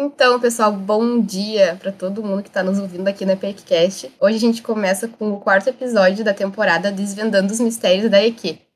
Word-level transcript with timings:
Então, 0.00 0.38
pessoal, 0.38 0.70
bom 0.70 1.20
dia 1.20 1.76
para 1.80 1.90
todo 1.90 2.22
mundo 2.22 2.40
que 2.40 2.48
está 2.48 2.62
nos 2.62 2.78
ouvindo 2.78 3.08
aqui 3.08 3.26
na 3.26 3.34
PECcast. 3.34 4.12
Hoje 4.20 4.36
a 4.36 4.40
gente 4.40 4.62
começa 4.62 5.08
com 5.08 5.32
o 5.32 5.40
quarto 5.40 5.70
episódio 5.70 6.24
da 6.24 6.32
temporada 6.32 6.92
Desvendando 6.92 7.52
os 7.52 7.58
Mistérios 7.58 8.08
da 8.08 8.24
EQ. 8.24 8.67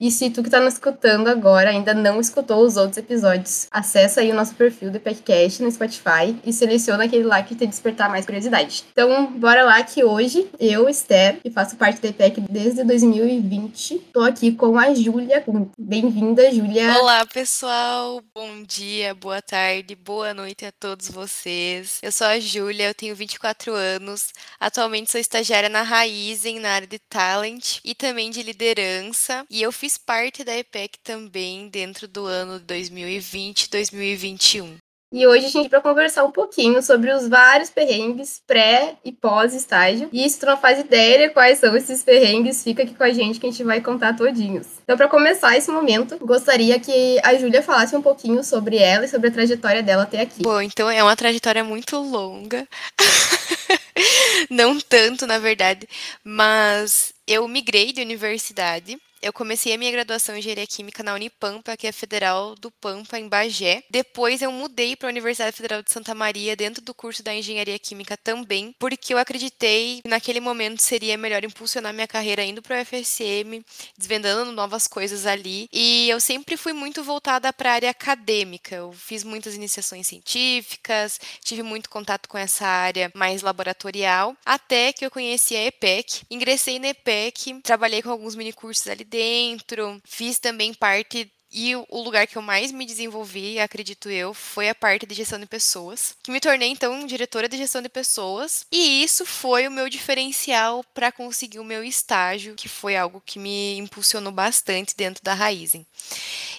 E 0.00 0.10
se 0.10 0.28
tu 0.28 0.42
que 0.42 0.48
está 0.48 0.58
nos 0.58 0.74
escutando 0.74 1.28
agora 1.28 1.70
ainda 1.70 1.94
não 1.94 2.20
escutou 2.20 2.66
os 2.66 2.76
outros 2.76 2.98
episódios, 2.98 3.68
acessa 3.70 4.20
aí 4.20 4.32
o 4.32 4.34
nosso 4.34 4.52
perfil 4.56 4.90
do 4.90 4.98
podcast 4.98 5.62
no 5.62 5.70
Spotify 5.70 6.36
e 6.44 6.52
seleciona 6.52 7.04
aquele 7.04 7.22
lá 7.22 7.40
que 7.44 7.54
te 7.54 7.64
despertar 7.64 8.10
mais 8.10 8.26
curiosidade. 8.26 8.82
Então, 8.90 9.32
bora 9.38 9.62
lá 9.62 9.80
que 9.84 10.02
hoje 10.02 10.50
eu, 10.58 10.88
Esther, 10.88 11.40
que 11.40 11.48
faço 11.48 11.76
parte 11.76 12.00
do 12.00 12.08
EPEC 12.08 12.40
desde 12.40 12.82
2020, 12.82 13.98
tô 14.12 14.22
aqui 14.22 14.50
com 14.50 14.76
a 14.76 14.92
Júlia. 14.92 15.44
Bem-vinda, 15.78 16.50
Júlia. 16.52 16.98
Olá, 16.98 17.24
pessoal. 17.26 18.20
Bom 18.34 18.64
dia, 18.66 19.14
boa 19.14 19.40
tarde, 19.40 19.94
boa 19.94 20.34
noite 20.34 20.66
a 20.66 20.72
todos 20.72 21.08
vocês. 21.08 22.00
Eu 22.02 22.10
sou 22.10 22.26
a 22.26 22.40
Júlia, 22.40 22.88
eu 22.88 22.94
tenho 22.94 23.14
24 23.14 23.72
anos. 23.72 24.32
Atualmente 24.58 25.12
sou 25.12 25.20
estagiária 25.20 25.68
na 25.68 25.82
Raizen, 25.82 26.58
na 26.58 26.72
área 26.72 26.88
de 26.88 26.98
talent 26.98 27.78
e 27.84 27.94
também 27.94 28.32
de 28.32 28.42
liderança. 28.42 29.44
E 29.48 29.62
eu 29.62 29.70
parte 29.98 30.42
da 30.42 30.56
EPEC 30.56 30.98
também 31.04 31.68
dentro 31.68 32.08
do 32.08 32.24
ano 32.24 32.58
2020 32.58 33.70
2021. 33.70 34.78
E 35.16 35.28
hoje 35.28 35.46
a 35.46 35.48
gente 35.48 35.68
vai 35.68 35.80
conversar 35.80 36.24
um 36.24 36.32
pouquinho 36.32 36.82
sobre 36.82 37.12
os 37.12 37.28
vários 37.28 37.70
perrengues 37.70 38.42
pré 38.44 38.96
e 39.04 39.12
pós 39.12 39.54
estágio. 39.54 40.08
E 40.12 40.28
se 40.28 40.40
tu 40.40 40.46
não 40.46 40.56
faz 40.56 40.80
ideia 40.80 41.28
de 41.28 41.32
quais 41.32 41.60
são 41.60 41.76
esses 41.76 42.02
perrengues, 42.02 42.64
fica 42.64 42.82
aqui 42.82 42.96
com 42.96 43.04
a 43.04 43.12
gente 43.12 43.38
que 43.38 43.46
a 43.46 43.50
gente 43.50 43.62
vai 43.62 43.80
contar 43.80 44.16
todinhos. 44.16 44.66
Então, 44.82 44.96
para 44.96 45.06
começar 45.06 45.56
esse 45.56 45.70
momento, 45.70 46.18
gostaria 46.18 46.80
que 46.80 47.20
a 47.22 47.36
Júlia 47.36 47.62
falasse 47.62 47.94
um 47.94 48.02
pouquinho 48.02 48.42
sobre 48.42 48.76
ela 48.76 49.04
e 49.04 49.08
sobre 49.08 49.28
a 49.28 49.30
trajetória 49.30 49.84
dela 49.84 50.02
até 50.02 50.20
aqui. 50.20 50.42
Bom, 50.42 50.60
então 50.60 50.90
é 50.90 51.00
uma 51.00 51.14
trajetória 51.14 51.62
muito 51.62 51.96
longa. 51.96 52.66
não 54.50 54.80
tanto, 54.80 55.28
na 55.28 55.38
verdade, 55.38 55.88
mas 56.24 57.14
eu 57.24 57.46
migrei 57.46 57.92
de 57.92 58.02
universidade 58.02 58.98
eu 59.24 59.32
comecei 59.32 59.72
a 59.72 59.78
minha 59.78 59.90
graduação 59.90 60.34
em 60.34 60.38
engenharia 60.38 60.66
química 60.66 61.02
na 61.02 61.14
Unipampa, 61.14 61.74
que 61.78 61.86
é 61.86 61.92
federal 61.92 62.54
do 62.56 62.70
Pampa, 62.70 63.18
em 63.18 63.26
Bagé. 63.26 63.82
Depois 63.88 64.42
eu 64.42 64.52
mudei 64.52 64.94
para 64.94 65.08
a 65.08 65.10
Universidade 65.10 65.56
Federal 65.56 65.82
de 65.82 65.90
Santa 65.90 66.14
Maria, 66.14 66.54
dentro 66.54 66.82
do 66.82 66.92
curso 66.92 67.22
da 67.22 67.34
engenharia 67.34 67.78
química 67.78 68.18
também, 68.18 68.74
porque 68.78 69.14
eu 69.14 69.18
acreditei 69.18 70.02
que 70.02 70.08
naquele 70.10 70.40
momento 70.40 70.82
seria 70.82 71.16
melhor 71.16 71.42
impulsionar 71.42 71.94
minha 71.94 72.06
carreira 72.06 72.44
indo 72.44 72.60
para 72.60 72.82
o 72.82 72.84
FSM, 72.84 73.64
desvendando 73.96 74.52
novas 74.52 74.86
coisas 74.86 75.24
ali. 75.24 75.68
E 75.72 76.06
eu 76.10 76.20
sempre 76.20 76.58
fui 76.58 76.74
muito 76.74 77.02
voltada 77.02 77.50
para 77.50 77.70
a 77.70 77.74
área 77.74 77.90
acadêmica. 77.90 78.76
Eu 78.76 78.92
fiz 78.92 79.24
muitas 79.24 79.54
iniciações 79.54 80.06
científicas, 80.06 81.18
tive 81.42 81.62
muito 81.62 81.88
contato 81.88 82.28
com 82.28 82.36
essa 82.36 82.66
área 82.66 83.10
mais 83.14 83.40
laboratorial, 83.40 84.36
até 84.44 84.92
que 84.92 85.06
eu 85.06 85.10
conheci 85.10 85.56
a 85.56 85.64
EPEC. 85.64 86.26
Ingressei 86.30 86.78
na 86.78 86.88
EPEC, 86.88 87.60
trabalhei 87.62 88.02
com 88.02 88.10
alguns 88.10 88.34
minicursos 88.34 88.86
ali 88.86 89.13
dentro. 89.14 90.02
Fiz 90.04 90.40
também 90.40 90.74
parte 90.74 91.30
e 91.56 91.76
o 91.76 92.02
lugar 92.02 92.26
que 92.26 92.36
eu 92.36 92.42
mais 92.42 92.72
me 92.72 92.84
desenvolvi, 92.84 93.60
acredito 93.60 94.10
eu, 94.10 94.34
foi 94.34 94.68
a 94.68 94.74
parte 94.74 95.06
de 95.06 95.14
gestão 95.14 95.38
de 95.38 95.46
pessoas, 95.46 96.16
que 96.20 96.32
me 96.32 96.40
tornei 96.40 96.68
então 96.68 97.06
diretora 97.06 97.48
de 97.48 97.56
gestão 97.56 97.80
de 97.80 97.88
pessoas, 97.88 98.66
e 98.72 99.04
isso 99.04 99.24
foi 99.24 99.68
o 99.68 99.70
meu 99.70 99.88
diferencial 99.88 100.84
para 100.92 101.12
conseguir 101.12 101.60
o 101.60 101.64
meu 101.64 101.84
estágio, 101.84 102.56
que 102.56 102.68
foi 102.68 102.96
algo 102.96 103.22
que 103.24 103.38
me 103.38 103.78
impulsionou 103.78 104.32
bastante 104.32 104.96
dentro 104.96 105.22
da 105.22 105.32
Raizen. 105.32 105.86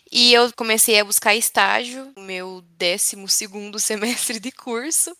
E 0.10 0.34
eu 0.34 0.50
comecei 0.54 0.98
a 0.98 1.04
buscar 1.04 1.36
estágio, 1.36 2.14
no 2.16 2.24
meu 2.24 2.64
12 2.80 3.28
segundo 3.28 3.78
semestre 3.80 4.40
de 4.40 4.52
curso, 4.54 5.14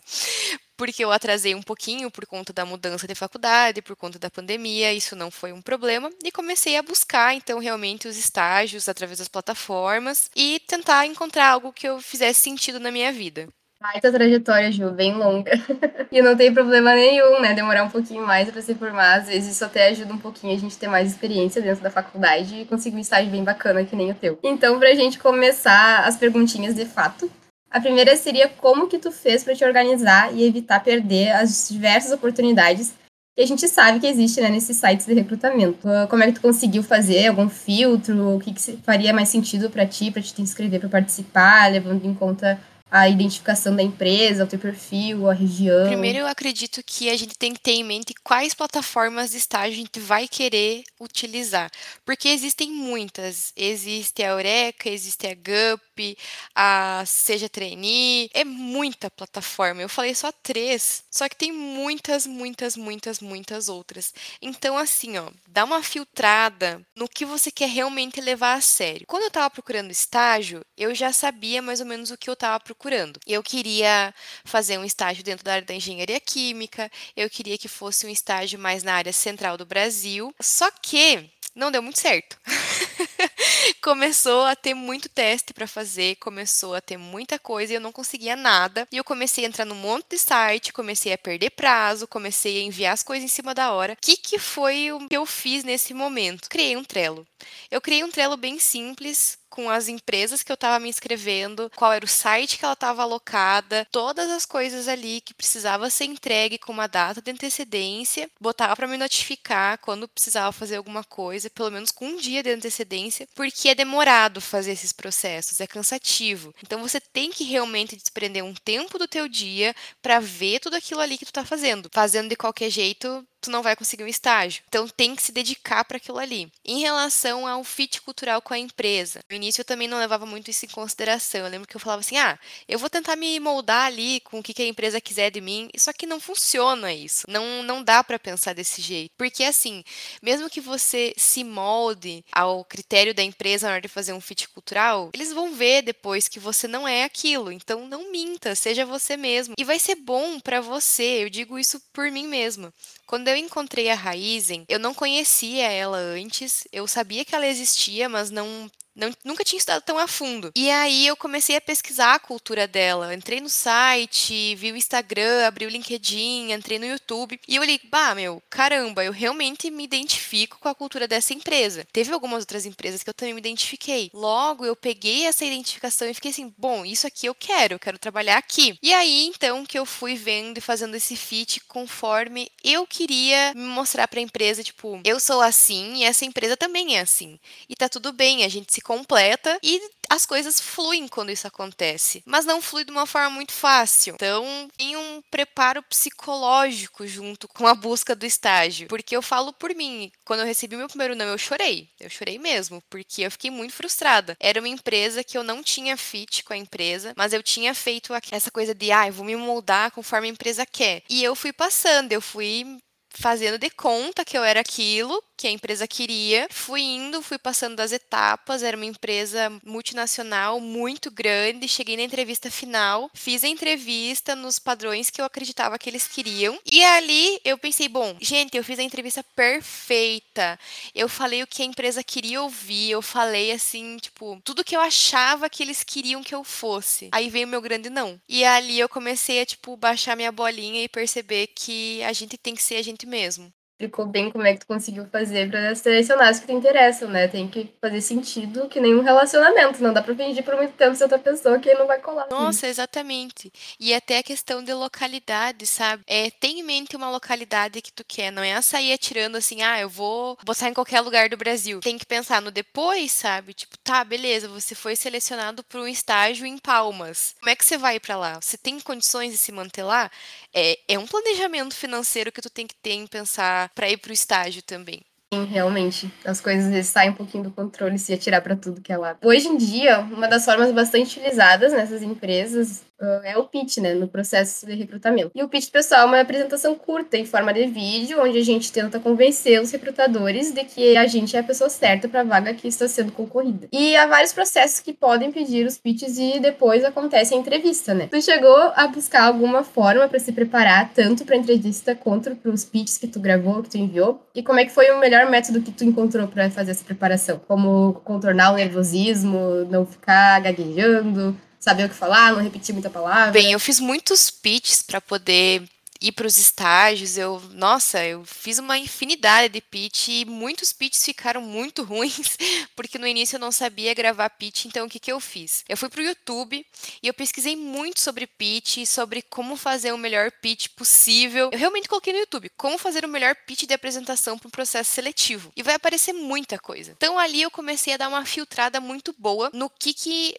porque 0.78 1.04
eu 1.04 1.12
atrasei 1.12 1.56
um 1.56 1.62
pouquinho 1.62 2.12
por 2.12 2.26
conta 2.26 2.54
da 2.54 2.66
mudança 2.66 3.08
de 3.08 3.16
faculdade, 3.16 3.82
por 3.82 3.96
conta 3.96 4.20
da 4.20 4.30
pandemia, 4.30 4.94
isso 4.94 5.16
não 5.16 5.32
foi 5.32 5.52
um 5.52 5.62
problema, 5.62 6.10
e 6.24 6.32
comecei 6.32 6.78
a 6.78 6.84
buscar 6.84 7.34
então 7.34 7.60
realmente 7.60 8.08
os 8.08 8.18
estágios 8.18 8.90
através 8.90 9.20
das 9.20 9.28
plataformas 9.28 10.30
e 10.36 10.60
tentar 10.68 11.06
encontrar 11.06 11.50
algo 11.50 11.74
que 11.74 11.88
eu 11.88 12.00
fizesse 12.00 12.42
sentido 12.42 12.80
na 12.80 12.92
minha 12.92 13.12
vida. 13.12 13.48
Baita 13.82 14.12
trajetória, 14.12 14.72
Ju, 14.72 14.90
bem 14.90 15.14
longa. 15.14 15.52
e 16.12 16.22
não 16.22 16.36
tem 16.36 16.52
problema 16.52 16.96
nenhum, 16.96 17.40
né? 17.40 17.54
Demorar 17.54 17.84
um 17.84 17.90
pouquinho 17.90 18.26
mais 18.26 18.50
para 18.50 18.62
se 18.62 18.74
formar. 18.74 19.20
Às 19.20 19.28
vezes 19.28 19.52
isso 19.52 19.66
até 19.66 19.90
ajuda 19.90 20.14
um 20.14 20.18
pouquinho 20.18 20.56
a 20.56 20.58
gente 20.58 20.78
ter 20.78 20.88
mais 20.88 21.12
experiência 21.12 21.62
dentro 21.62 21.84
da 21.84 21.92
faculdade 21.92 22.62
e 22.62 22.66
conseguir 22.66 22.96
um 22.96 23.00
estágio 23.00 23.30
bem 23.30 23.44
bacana 23.44 23.86
que 23.86 23.96
nem 23.96 24.10
o 24.10 24.16
teu. 24.16 24.40
Então, 24.42 24.80
pra 24.80 24.96
gente 24.96 25.20
começar 25.20 26.00
as 26.06 26.18
perguntinhas 26.18 26.74
de 26.74 26.86
fato, 26.86 27.30
a 27.76 27.82
primeira 27.82 28.16
seria 28.16 28.48
como 28.48 28.88
que 28.88 28.98
tu 28.98 29.12
fez 29.12 29.44
para 29.44 29.54
te 29.54 29.66
organizar 29.66 30.34
e 30.34 30.46
evitar 30.48 30.82
perder 30.82 31.34
as 31.34 31.68
diversas 31.68 32.10
oportunidades 32.14 32.94
que 33.36 33.44
a 33.44 33.46
gente 33.46 33.68
sabe 33.68 34.00
que 34.00 34.08
existe 34.08 34.40
né, 34.40 34.50
nesses 34.50 34.78
sites 34.78 35.06
de 35.06 35.14
recrutamento. 35.14 35.86
Ah, 35.86 36.08
como 36.10 36.24
é 36.24 36.28
que 36.28 36.36
tu 36.36 36.42
conseguiu 36.42 36.82
fazer 36.82 37.28
algum 37.28 37.50
filtro? 37.50 38.34
O 38.34 38.40
que, 38.40 38.54
que 38.54 38.78
faria 38.78 39.14
mais 39.14 39.28
sentido 39.28 39.70
para 39.70 39.86
ti, 39.86 40.10
para 40.10 40.22
te 40.22 40.42
inscrever 40.42 40.80
para 40.80 40.88
participar, 40.88 41.70
levando 41.70 42.06
em 42.06 42.14
conta 42.14 42.58
a 42.96 43.10
identificação 43.10 43.76
da 43.76 43.84
empresa, 43.84 44.46
o 44.46 44.48
teu 44.48 44.58
perfil, 44.58 45.30
a 45.30 45.34
região? 45.34 45.86
Primeiro, 45.86 46.20
eu 46.20 46.28
acredito 46.28 46.82
que 46.82 47.10
a 47.10 47.18
gente 47.18 47.38
tem 47.38 47.54
que 47.54 47.60
ter 47.60 47.74
em 47.74 47.84
mente 47.84 48.14
quais 48.24 48.54
plataformas 48.54 49.32
de 49.32 49.38
estágio 49.38 49.74
a 49.74 49.76
gente 49.76 50.00
vai 50.00 50.30
querer 50.30 50.82
utilizar. 50.98 51.70
Porque 52.06 52.30
existem 52.30 52.72
muitas. 52.72 53.52
Existe 53.54 54.24
a 54.24 54.28
Eureka, 54.28 54.90
existe 54.90 55.28
a 55.28 55.36
GUP, 55.36 56.18
a 56.56 57.04
Seja 57.06 57.50
Trainee. 57.50 58.30
É 58.34 58.46
muita 58.46 59.12
plataforma. 59.12 59.82
Eu 59.82 59.90
falei 59.90 60.16
só 60.16 60.32
três. 60.32 61.04
Só 61.12 61.28
que 61.28 61.36
tem 61.36 61.52
muitas, 61.52 62.26
muitas, 62.26 62.78
muitas, 62.78 63.20
muitas 63.20 63.68
outras. 63.68 64.14
Então, 64.42 64.78
assim, 64.78 65.18
ó, 65.18 65.30
dá 65.46 65.66
uma 65.66 65.84
filtrada 65.84 66.82
no 66.96 67.10
que 67.10 67.26
você 67.26 67.52
quer 67.52 67.68
realmente 67.68 68.22
levar 68.22 68.54
a 68.54 68.62
sério. 68.62 69.06
Quando 69.06 69.24
eu 69.24 69.28
estava 69.28 69.50
procurando 69.50 69.92
estágio, 69.92 70.62
eu 70.78 70.96
já 70.96 71.12
sabia 71.12 71.62
mais 71.62 71.82
ou 71.82 71.86
menos 71.86 72.10
o 72.10 72.18
que 72.18 72.30
eu 72.30 72.34
estava 72.34 72.58
procurando 72.58 72.85
procurando. 72.86 73.20
Eu 73.26 73.42
queria 73.42 74.14
fazer 74.44 74.78
um 74.78 74.86
estágio 74.86 75.24
dentro 75.24 75.44
da 75.44 75.54
área 75.54 75.66
da 75.66 75.74
engenharia 75.74 76.20
química, 76.20 76.92
eu 77.18 77.28
queria 77.30 77.58
que 77.58 77.68
fosse 77.68 78.06
um 78.06 78.10
estágio 78.10 78.60
mais 78.60 78.84
na 78.84 78.94
área 78.94 79.12
central 79.12 79.58
do 79.58 79.66
Brasil, 79.66 80.34
só 80.40 80.70
que 80.70 81.28
não 81.56 81.72
deu 81.72 81.82
muito 81.82 82.00
certo. 82.00 82.38
começou 83.82 84.44
a 84.44 84.56
ter 84.56 84.74
muito 84.74 85.08
teste 85.08 85.54
para 85.54 85.68
fazer, 85.68 86.16
começou 86.18 86.76
a 86.76 86.82
ter 86.82 86.98
muita 86.98 87.40
coisa 87.40 87.74
e 87.74 87.76
eu 87.76 87.82
não 87.82 87.92
conseguia 87.92 88.36
nada. 88.36 88.88
E 88.92 88.98
eu 88.98 89.04
comecei 89.04 89.46
a 89.46 89.48
entrar 89.48 89.66
num 89.66 89.76
monte 89.76 90.10
de 90.12 90.20
site, 90.20 90.74
comecei 90.74 91.14
a 91.14 91.18
perder 91.18 91.52
prazo, 91.52 92.08
comecei 92.08 92.60
a 92.60 92.64
enviar 92.64 92.94
as 92.94 93.04
coisas 93.04 93.24
em 93.24 93.34
cima 93.34 93.54
da 93.54 93.72
hora. 93.72 93.94
O 93.94 93.98
que, 94.02 94.18
que 94.18 94.38
foi 94.38 94.92
o 94.92 95.08
que 95.08 95.16
eu 95.16 95.26
fiz 95.26 95.64
nesse 95.64 95.94
momento? 95.94 96.50
Criei 96.50 96.76
um 96.76 96.84
Trello. 96.84 97.26
Eu 97.72 97.80
criei 97.80 98.04
um 98.04 98.12
Trello 98.12 98.38
bem 98.38 98.60
simples, 98.60 99.38
com 99.56 99.70
as 99.70 99.88
empresas 99.88 100.44
que 100.44 100.52
eu 100.52 100.56
estava 100.56 100.78
me 100.80 100.90
inscrevendo, 100.90 101.72
qual 101.78 101.94
era 101.94 102.04
o 102.04 102.10
site 102.10 102.58
que 102.58 102.66
ela 102.66 102.74
estava 102.74 103.04
alocada, 103.04 103.88
todas 103.90 104.30
as 104.30 104.46
coisas 104.46 104.90
ali 104.90 105.22
que 105.22 105.34
precisava 105.34 105.90
ser 105.90 106.04
entregue 106.04 106.58
com 106.58 106.74
uma 106.74 106.88
data 106.88 107.22
de 107.22 107.32
antecedência, 107.32 108.30
botava 108.38 108.76
para 108.76 108.86
me 108.86 108.98
notificar 108.98 109.78
quando 109.78 110.10
precisava 110.10 110.52
fazer 110.52 110.76
alguma 110.76 111.06
coisa, 111.06 111.50
pelo 111.50 111.72
menos 111.72 111.90
com 111.90 112.06
um 112.06 112.18
dia 112.18 112.44
de 112.44 112.50
antecedência, 112.50 113.30
porque 113.34 113.70
é 113.70 113.76
demorado 113.76 114.42
fazer 114.42 114.74
esses 114.74 114.92
processos, 114.92 115.62
é 115.62 115.68
cansativo. 115.68 116.54
Então 116.62 116.82
você 116.82 117.00
tem 117.00 117.32
que 117.32 117.46
realmente 117.46 117.96
desprender 117.96 118.44
um 118.44 118.54
tempo 118.54 119.00
do 119.00 119.08
teu 119.08 119.30
dia 119.30 119.74
para 120.02 120.20
ver 120.20 120.60
tudo 120.60 120.76
aquilo 120.76 121.00
ali 121.00 121.18
que 121.18 121.24
tu 121.24 121.30
está 121.30 121.46
fazendo. 121.46 121.90
Fazendo 121.94 122.28
de 122.28 122.36
qualquer 122.36 122.70
jeito, 122.70 123.26
tu 123.46 123.52
não 123.52 123.64
vai 123.64 123.76
conseguir 123.76 124.04
um 124.04 124.08
estágio. 124.08 124.64
Então 124.68 124.88
tem 124.88 125.16
que 125.16 125.22
se 125.22 125.32
dedicar 125.32 125.84
para 125.86 125.98
aquilo 125.98 126.18
ali. 126.18 126.52
Em 126.64 126.80
relação 126.80 127.48
ao 127.48 127.64
fit 127.64 128.02
cultural 128.02 128.42
com 128.42 128.54
a 128.54 128.60
empresa, 128.60 129.20
no 129.30 129.36
início 129.36 129.62
eu 129.62 129.66
também 129.66 129.88
não 129.88 130.00
levava 130.00 130.26
muito 130.26 130.50
isso 130.50 130.66
em 130.66 130.70
consideração. 130.70 131.42
Eu 131.42 131.50
lembro 131.50 131.68
que 131.68 131.76
eu 131.76 131.80
falava 131.80 132.02
assim: 132.02 132.18
"Ah, 132.18 132.38
eu 132.68 132.80
vou 132.80 132.90
tentar 132.90 133.16
me 133.16 133.40
moldar 133.40 133.86
ali 133.86 134.20
com 134.22 134.40
o 134.40 134.44
que 134.44 134.62
a 134.62 134.68
empresa 134.68 135.02
quiser 135.02 135.32
de 135.32 135.42
mim". 135.42 135.70
Só 135.78 135.94
que 135.94 136.06
não 136.06 136.20
funciona 136.20 136.94
isso. 136.94 137.26
Não 137.30 137.64
não 137.64 137.84
dá 137.84 138.04
para 138.04 138.20
pensar 138.20 138.54
desse 138.54 138.82
jeito. 138.82 139.12
Porque 139.18 139.44
assim, 139.44 139.84
mesmo 140.22 140.50
que 140.50 140.62
você 140.62 141.14
se 141.18 141.44
molde 141.44 142.24
ao 142.32 142.64
critério 142.66 143.14
da 143.14 143.24
empresa 143.24 143.68
na 143.68 143.74
hora 143.74 143.82
de 143.82 143.88
fazer 143.88 144.14
um 144.14 144.22
fit 144.22 144.50
cultural, 144.50 145.10
eles 145.14 145.32
vão 145.34 145.54
ver 145.54 145.82
depois 145.82 146.28
que 146.28 146.40
você 146.40 146.68
não 146.68 146.88
é 146.88 147.04
aquilo. 147.04 147.52
Então 147.52 147.88
não 147.88 148.12
minta, 148.12 148.56
seja 148.56 148.86
você 148.86 149.16
mesmo. 149.18 149.56
E 149.58 149.64
vai 149.64 149.80
ser 149.80 149.96
bom 149.96 150.40
para 150.40 150.62
você. 150.62 151.24
Eu 151.24 151.30
digo 151.30 151.60
isso 151.60 151.80
por 151.94 152.12
mim 152.12 152.28
mesma. 152.28 152.74
Quando 153.06 153.28
eu 153.28 153.36
encontrei 153.36 153.90
a 153.90 153.96
Raizen, 153.96 154.66
eu 154.68 154.80
não 154.80 154.94
conhecia 154.94 155.72
ela 155.72 155.98
antes, 155.98 156.68
eu 156.72 156.88
sabia 156.88 157.24
que 157.24 157.36
ela 157.36 157.46
existia, 157.46 158.10
mas 158.10 158.32
não 158.32 158.70
Não, 158.96 159.12
nunca 159.26 159.44
tinha 159.44 159.58
estudado 159.58 159.82
tão 159.84 159.98
a 159.98 160.08
fundo. 160.08 160.52
E 160.56 160.70
aí 160.72 161.06
eu 161.06 161.18
comecei 161.18 161.56
a 161.58 161.62
pesquisar 161.62 162.16
a 162.16 162.20
cultura 162.20 162.66
dela. 162.68 163.14
Entrei 163.14 163.42
no 163.42 163.50
site, 163.50 164.56
vi 164.56 164.72
o 164.72 164.78
Instagram, 164.78 165.46
abri 165.46 165.66
o 165.66 165.70
LinkedIn, 165.70 166.54
entrei 166.54 166.80
no 166.80 166.86
YouTube. 166.86 167.40
E 167.46 167.58
eu 167.58 167.62
olhei, 167.62 167.80
bah, 167.90 168.16
meu, 168.16 168.42
caramba, 168.50 169.04
eu 169.04 169.12
realmente 169.12 169.70
me 169.70 169.84
identifico 169.84 170.58
com 170.60 170.70
a 170.70 170.76
cultura 170.76 171.08
dessa 171.08 171.34
empresa. 171.34 171.86
Teve 171.92 172.14
algumas 172.14 172.44
outras 172.44 172.66
empresas 172.66 173.04
que 173.04 173.10
eu 173.10 173.14
também 173.14 173.34
me 173.34 173.42
identifiquei. 173.42 174.10
Logo, 174.14 174.66
eu 174.66 174.76
peguei 174.76 175.26
essa 175.26 175.44
identificação 175.44 176.08
e 176.08 176.14
fiquei 176.14 176.32
assim, 176.32 176.54
bom, 176.58 176.86
isso 176.86 177.06
aqui 177.06 177.26
eu 177.26 177.36
quero, 177.36 177.74
eu 177.74 177.80
quero 177.80 178.00
trabalhar 178.00 178.38
aqui. 178.38 178.78
E 178.82 178.94
aí, 178.94 179.26
então, 179.26 179.66
que 179.66 179.78
eu 179.78 179.86
fui 179.86 180.16
vendo 180.16 180.58
e 180.58 180.62
fazendo 180.62 180.96
esse 180.96 181.18
fit 181.18 181.60
conforme 181.68 182.50
eu 182.64 182.88
queria 182.88 183.54
me 183.54 183.64
mostrar 183.64 184.08
para 184.08 184.20
a 184.20 184.24
empresa, 184.24 184.64
tipo, 184.64 185.02
eu 185.04 185.20
sou 185.20 185.42
assim 185.42 185.96
e 185.96 186.04
essa 186.06 186.24
empresa 186.24 186.56
também 186.56 186.98
é 186.98 187.02
assim. 187.02 187.38
E 187.68 187.76
tá 187.76 187.90
tudo 187.90 188.14
bem, 188.14 188.46
a 188.46 188.48
gente 188.48 188.74
se 188.74 188.85
completa 188.86 189.58
e 189.64 189.82
as 190.10 190.26
coisas 190.26 190.60
fluem 190.60 191.08
quando 191.08 191.32
isso 191.32 191.48
acontece, 191.48 192.22
mas 192.26 192.46
não 192.46 192.62
flui 192.62 192.86
de 192.86 192.92
uma 192.92 193.08
forma 193.08 193.32
muito 193.32 193.52
fácil. 193.52 194.14
Então, 194.14 194.70
tem 194.78 194.96
um 194.96 195.22
preparo 195.32 195.82
psicológico 195.84 197.08
junto 197.08 197.48
com 197.48 197.66
a 197.66 197.74
busca 197.74 198.16
do 198.16 198.26
estágio, 198.26 198.88
porque 198.88 199.16
eu 199.16 199.22
falo 199.22 199.52
por 199.52 199.74
mim, 199.76 200.12
quando 200.24 200.42
eu 200.42 200.46
recebi 200.46 200.78
meu 200.78 200.88
primeiro 200.88 201.16
não, 201.16 201.26
eu 201.26 201.38
chorei. 201.38 201.90
Eu 202.00 202.10
chorei 202.10 202.38
mesmo, 202.38 202.82
porque 202.90 203.24
eu 203.24 203.32
fiquei 203.32 203.50
muito 203.50 203.74
frustrada. 203.74 204.38
Era 204.40 204.60
uma 204.60 204.70
empresa 204.70 205.24
que 205.24 205.38
eu 205.38 205.44
não 205.44 205.64
tinha 205.64 205.98
fit 205.98 206.44
com 206.44 206.54
a 206.54 206.58
empresa, 206.58 207.14
mas 207.18 207.34
eu 207.34 207.42
tinha 207.42 207.74
feito 207.74 208.14
essa 208.32 208.52
coisa 208.52 208.76
de, 208.76 208.92
ah, 208.92 209.08
eu 209.08 209.14
vou 209.14 209.26
me 209.26 209.36
moldar 209.36 209.92
conforme 209.92 210.28
a 210.28 210.32
empresa 210.32 210.66
quer. 210.66 211.02
E 211.10 211.24
eu 211.24 211.36
fui 211.36 211.52
passando, 211.52 212.12
eu 212.12 212.22
fui 212.22 212.78
fazendo 213.16 213.58
de 213.58 213.70
conta 213.70 214.26
que 214.26 214.38
eu 214.38 214.44
era 214.44 214.60
aquilo 214.60 215.24
que 215.36 215.48
a 215.48 215.52
empresa 215.52 215.88
queria. 215.88 216.48
Fui 216.50 216.82
indo, 216.82 217.22
fui 217.22 217.38
passando 217.38 217.76
das 217.76 217.92
etapas. 217.92 218.64
Era 218.64 218.78
uma 218.78 218.86
empresa 218.86 219.52
multinacional 219.64 220.60
muito 220.60 221.12
grande. 221.12 221.68
Cheguei 221.68 221.98
na 221.98 222.04
entrevista 222.04 222.50
final, 222.50 223.10
fiz 223.14 223.44
a 223.44 223.48
entrevista 223.48 224.36
nos 224.36 224.60
padrões 224.60 225.10
que 225.10 225.22
eu 225.22 225.26
acreditava 225.26 225.78
que 225.78 225.90
eles 225.90 226.08
queriam. 226.08 226.60
E 226.72 226.84
ali 226.84 227.40
eu 227.44 227.58
pensei, 227.58 227.88
bom, 227.88 228.16
gente, 228.22 228.58
eu 228.58 228.64
fiz 228.64 228.80
a 228.80 228.84
entrevista 228.84 229.24
perfeita. 229.36 230.60
Eu 230.94 231.10
falei 231.10 231.44
o 231.44 231.48
que 231.48 231.62
a 231.62 231.66
empresa 231.66 232.04
queria 232.04 232.42
ouvir. 232.42 232.92
Eu 232.92 233.02
falei 233.02 233.52
assim, 233.52 233.98
tipo, 233.98 234.40
tudo 234.44 234.64
que 234.64 234.76
eu 234.76 234.82
achava 234.82 235.50
que 235.50 235.64
eles 235.64 235.84
queriam 235.84 236.24
que 236.24 236.34
eu 236.34 236.44
fosse. 236.44 237.10
Aí 237.12 237.30
veio 237.30 237.48
o 237.48 237.50
meu 237.50 237.62
grande 237.62 237.90
não. 237.90 238.20
E 238.28 238.44
ali 238.44 238.80
eu 238.80 238.90
comecei 238.90 239.42
a, 239.42 239.46
tipo, 239.46 239.76
baixar 239.76 240.16
minha 240.16 240.32
bolinha 240.32 240.84
e 240.84 240.90
perceber 240.90 241.48
que 241.48 242.04
a 242.04 242.14
gente 242.14 242.38
tem 242.38 242.56
que 242.56 242.64
ser 242.64 242.76
a 242.76 242.82
gente 242.82 243.06
mesmo 243.06 243.54
explicou 243.76 244.06
bem 244.06 244.32
como 244.32 244.48
é 244.48 244.54
que 244.54 244.62
tu 244.62 244.68
conseguiu 244.68 245.06
fazer 245.12 245.50
para 245.50 245.76
selecionar 245.76 246.32
os 246.32 246.40
que 246.40 246.48
te 246.48 246.54
interessam, 246.54 247.10
né? 247.10 247.28
Tem 247.28 247.48
que 247.48 247.70
fazer 247.82 248.00
sentido 248.00 248.70
que 248.70 248.80
nenhum 248.80 249.02
relacionamento. 249.02 249.84
Não 249.84 249.94
dá 249.94 250.02
pra 250.02 250.16
fingir 250.16 250.44
por 250.44 250.56
muito 250.56 250.74
tempo 250.74 250.96
ser 250.96 251.04
outra 251.04 251.20
pessoa 251.20 251.60
que 251.60 251.74
não 251.74 251.86
vai 251.86 252.00
colar. 252.00 252.28
Nossa, 252.32 252.68
exatamente. 252.68 253.52
E 253.78 253.94
até 253.94 254.20
a 254.20 254.24
questão 254.24 254.64
de 254.64 254.74
localidade, 254.74 255.68
sabe? 255.68 256.04
É, 256.08 256.32
tem 256.32 256.62
em 256.62 256.64
mente 256.64 256.96
uma 256.96 257.10
localidade 257.10 257.82
que 257.82 257.92
tu 257.92 258.04
quer. 258.08 258.32
Não 258.32 258.42
é 258.42 258.60
sair 258.62 258.94
atirando 258.94 259.38
assim, 259.38 259.62
ah, 259.62 259.80
eu 259.80 259.90
vou 259.90 260.38
botar 260.46 260.70
em 260.70 260.74
qualquer 260.74 261.02
lugar 261.02 261.28
do 261.28 261.38
Brasil. 261.38 261.82
Tem 261.82 261.98
que 261.98 262.06
pensar 262.06 262.42
no 262.42 262.52
depois, 262.52 263.12
sabe? 263.12 263.54
Tipo, 263.54 263.78
tá, 263.80 264.04
beleza, 264.06 264.48
você 264.48 264.74
foi 264.74 264.96
selecionado 264.96 265.64
para 265.64 265.82
um 265.82 265.88
estágio 265.88 266.46
em 266.46 266.58
Palmas. 266.58 267.36
Como 267.42 267.50
é 267.50 267.56
que 267.56 267.66
você 267.66 267.78
vai 267.78 268.00
para 268.00 268.16
lá? 268.16 268.40
Você 268.40 268.58
tem 268.58 268.80
condições 268.80 269.34
de 269.34 269.38
se 269.38 269.52
manter 269.52 269.84
lá? 269.84 270.10
É, 270.54 270.80
é 270.88 270.98
um 270.98 271.06
planejamento 271.06 271.76
financeiro 271.76 272.32
que 272.32 272.42
tu 272.42 272.50
tem 272.50 272.66
que 272.66 272.76
ter 272.76 272.94
em 272.94 273.06
pensar 273.06 273.66
para 273.76 273.90
ir 273.90 273.98
para 273.98 274.10
o 274.10 274.14
estágio 274.14 274.64
também. 274.64 275.02
Sim, 275.34 275.44
realmente. 275.46 276.10
As 276.24 276.40
coisas 276.40 276.86
saem 276.88 277.10
um 277.10 277.14
pouquinho 277.14 277.44
do 277.44 277.52
controle 277.52 278.00
se 278.00 278.14
atirar 278.14 278.42
para 278.42 278.56
tudo 278.56 278.82
que 278.82 278.94
é 278.94 278.98
lá. 278.98 279.18
Hoje 279.22 279.48
em 279.48 279.58
dia, 279.58 280.00
uma 280.00 280.28
das 280.28 280.46
formas 280.46 280.72
bastante 280.72 281.20
utilizadas 281.20 281.74
nessas 281.74 282.02
empresas 282.02 282.84
é 283.24 283.38
o 283.38 283.44
pitch, 283.44 283.78
né, 283.78 283.94
no 283.94 284.08
processo 284.08 284.66
de 284.66 284.74
recrutamento. 284.74 285.32
E 285.36 285.44
o 285.44 285.50
pitch 285.50 285.70
pessoal 285.70 286.02
é 286.02 286.06
uma 286.06 286.22
apresentação 286.22 286.76
curta 286.76 287.18
em 287.18 287.26
forma 287.26 287.54
de 287.54 287.66
vídeo, 287.68 288.22
onde 288.22 288.38
a 288.38 288.44
gente 288.44 288.72
tenta 288.72 289.00
convencer 289.00 289.62
os 289.62 289.72
recrutadores 289.72 290.52
de 290.52 290.64
que 290.64 290.96
a 290.96 291.06
gente 291.08 291.36
é 291.36 291.40
a 291.40 291.44
pessoa 291.44 291.70
certa 291.70 292.08
para 292.08 292.22
a 292.22 292.24
vaga 292.24 292.54
que 292.54 292.68
está 292.68 292.88
sendo 292.88 293.12
concorrida. 293.12 293.68
E 293.72 293.96
há 293.96 294.08
vários 294.08 294.34
processos 294.34 294.80
que 294.80 294.94
podem 294.94 295.32
pedir 295.32 295.66
os 295.66 295.78
pitches 295.78 296.18
e 296.18 296.40
depois 296.40 296.84
acontece 296.84 297.34
a 297.34 297.38
entrevista, 297.38 297.94
né? 297.94 298.08
Tu 298.08 298.22
chegou 298.22 298.72
a 298.76 298.88
buscar 298.88 299.24
alguma 299.24 299.64
forma 299.64 300.08
para 300.08 300.20
se 300.20 300.32
preparar 300.32 300.92
tanto 300.94 301.26
para 301.26 301.36
a 301.36 301.40
entrevista 301.40 301.96
quanto 301.96 302.36
para 302.36 302.52
os 302.52 302.64
pitches 302.64 302.98
que 302.98 303.08
tu 303.08 303.20
gravou, 303.20 303.62
que 303.64 303.70
tu 303.70 303.78
enviou? 303.78 304.22
E 304.34 304.42
como 304.42 304.60
é 304.60 304.66
que 304.66 304.72
foi 304.72 304.90
o 304.92 305.00
melhor 305.00 305.30
método 305.30 305.62
que 305.62 305.72
tu 305.72 305.84
encontrou 305.84 306.28
para 306.28 306.50
fazer 306.50 306.72
essa 306.72 306.84
preparação? 306.84 307.40
Como 307.48 307.94
contornar 308.04 308.54
o 308.54 308.56
nervosismo, 308.56 309.66
não 309.70 309.86
ficar 309.86 310.40
gaguejando, 310.42 311.36
saber 311.66 311.86
o 311.86 311.90
que 311.90 311.96
falar, 311.96 312.32
não 312.32 312.44
repetir 312.44 312.74
muita 312.74 312.92
palavra? 312.92 313.32
Bem, 313.32 313.52
eu 313.52 313.60
fiz 313.60 313.80
muitos 313.80 314.30
pitches 314.30 314.84
para 314.84 315.02
poder 315.02 315.64
ir 316.00 316.12
para 316.12 316.28
os 316.28 316.38
estágios, 316.38 317.18
eu, 317.18 317.42
nossa, 317.54 318.06
eu 318.06 318.24
fiz 318.24 318.60
uma 318.60 318.78
infinidade 318.78 319.54
de 319.54 319.62
pitch 319.62 320.10
e 320.10 320.26
muitos 320.26 320.72
pitches 320.72 321.04
ficaram 321.04 321.42
muito 321.42 321.82
ruins, 321.84 322.38
porque 322.76 323.00
no 323.00 323.08
início 323.08 323.38
eu 323.38 323.40
não 323.40 323.52
sabia 323.52 323.94
gravar 323.96 324.30
pitch, 324.30 324.66
então 324.66 324.86
o 324.86 324.90
que, 324.90 325.00
que 325.00 325.12
eu 325.12 325.20
fiz? 325.20 325.64
Eu 325.68 325.76
fui 325.76 325.90
para 325.90 326.02
o 326.02 326.06
YouTube 326.06 326.64
e 327.02 327.08
eu 327.08 327.14
pesquisei 327.14 327.56
muito 327.56 328.00
sobre 328.00 328.28
pitch, 328.28 328.86
sobre 328.86 329.24
como 329.24 329.56
fazer 329.56 329.92
o 329.92 329.98
melhor 329.98 330.32
pitch 330.32 330.68
possível. 330.76 331.50
Eu 331.52 331.58
realmente 331.58 331.90
coloquei 331.90 332.14
no 332.14 332.20
YouTube 332.20 332.52
como 332.56 332.78
fazer 332.78 333.04
o 333.04 333.10
melhor 333.10 333.36
pitch 333.48 333.64
de 333.64 333.74
apresentação 333.74 334.38
para 334.38 334.48
um 334.48 334.52
processo 334.52 334.92
seletivo. 334.92 335.52
E 335.56 335.64
vai 335.64 335.74
aparecer 335.74 336.14
muita 336.14 336.60
coisa. 336.60 336.92
Então 336.92 337.18
ali 337.18 337.42
eu 337.42 337.50
comecei 337.50 337.94
a 337.94 337.98
dar 337.98 338.10
uma 338.10 338.26
filtrada 338.26 338.80
muito 338.80 339.16
boa 339.18 339.50
no 339.54 339.70
que, 339.70 339.94
que 339.94 340.36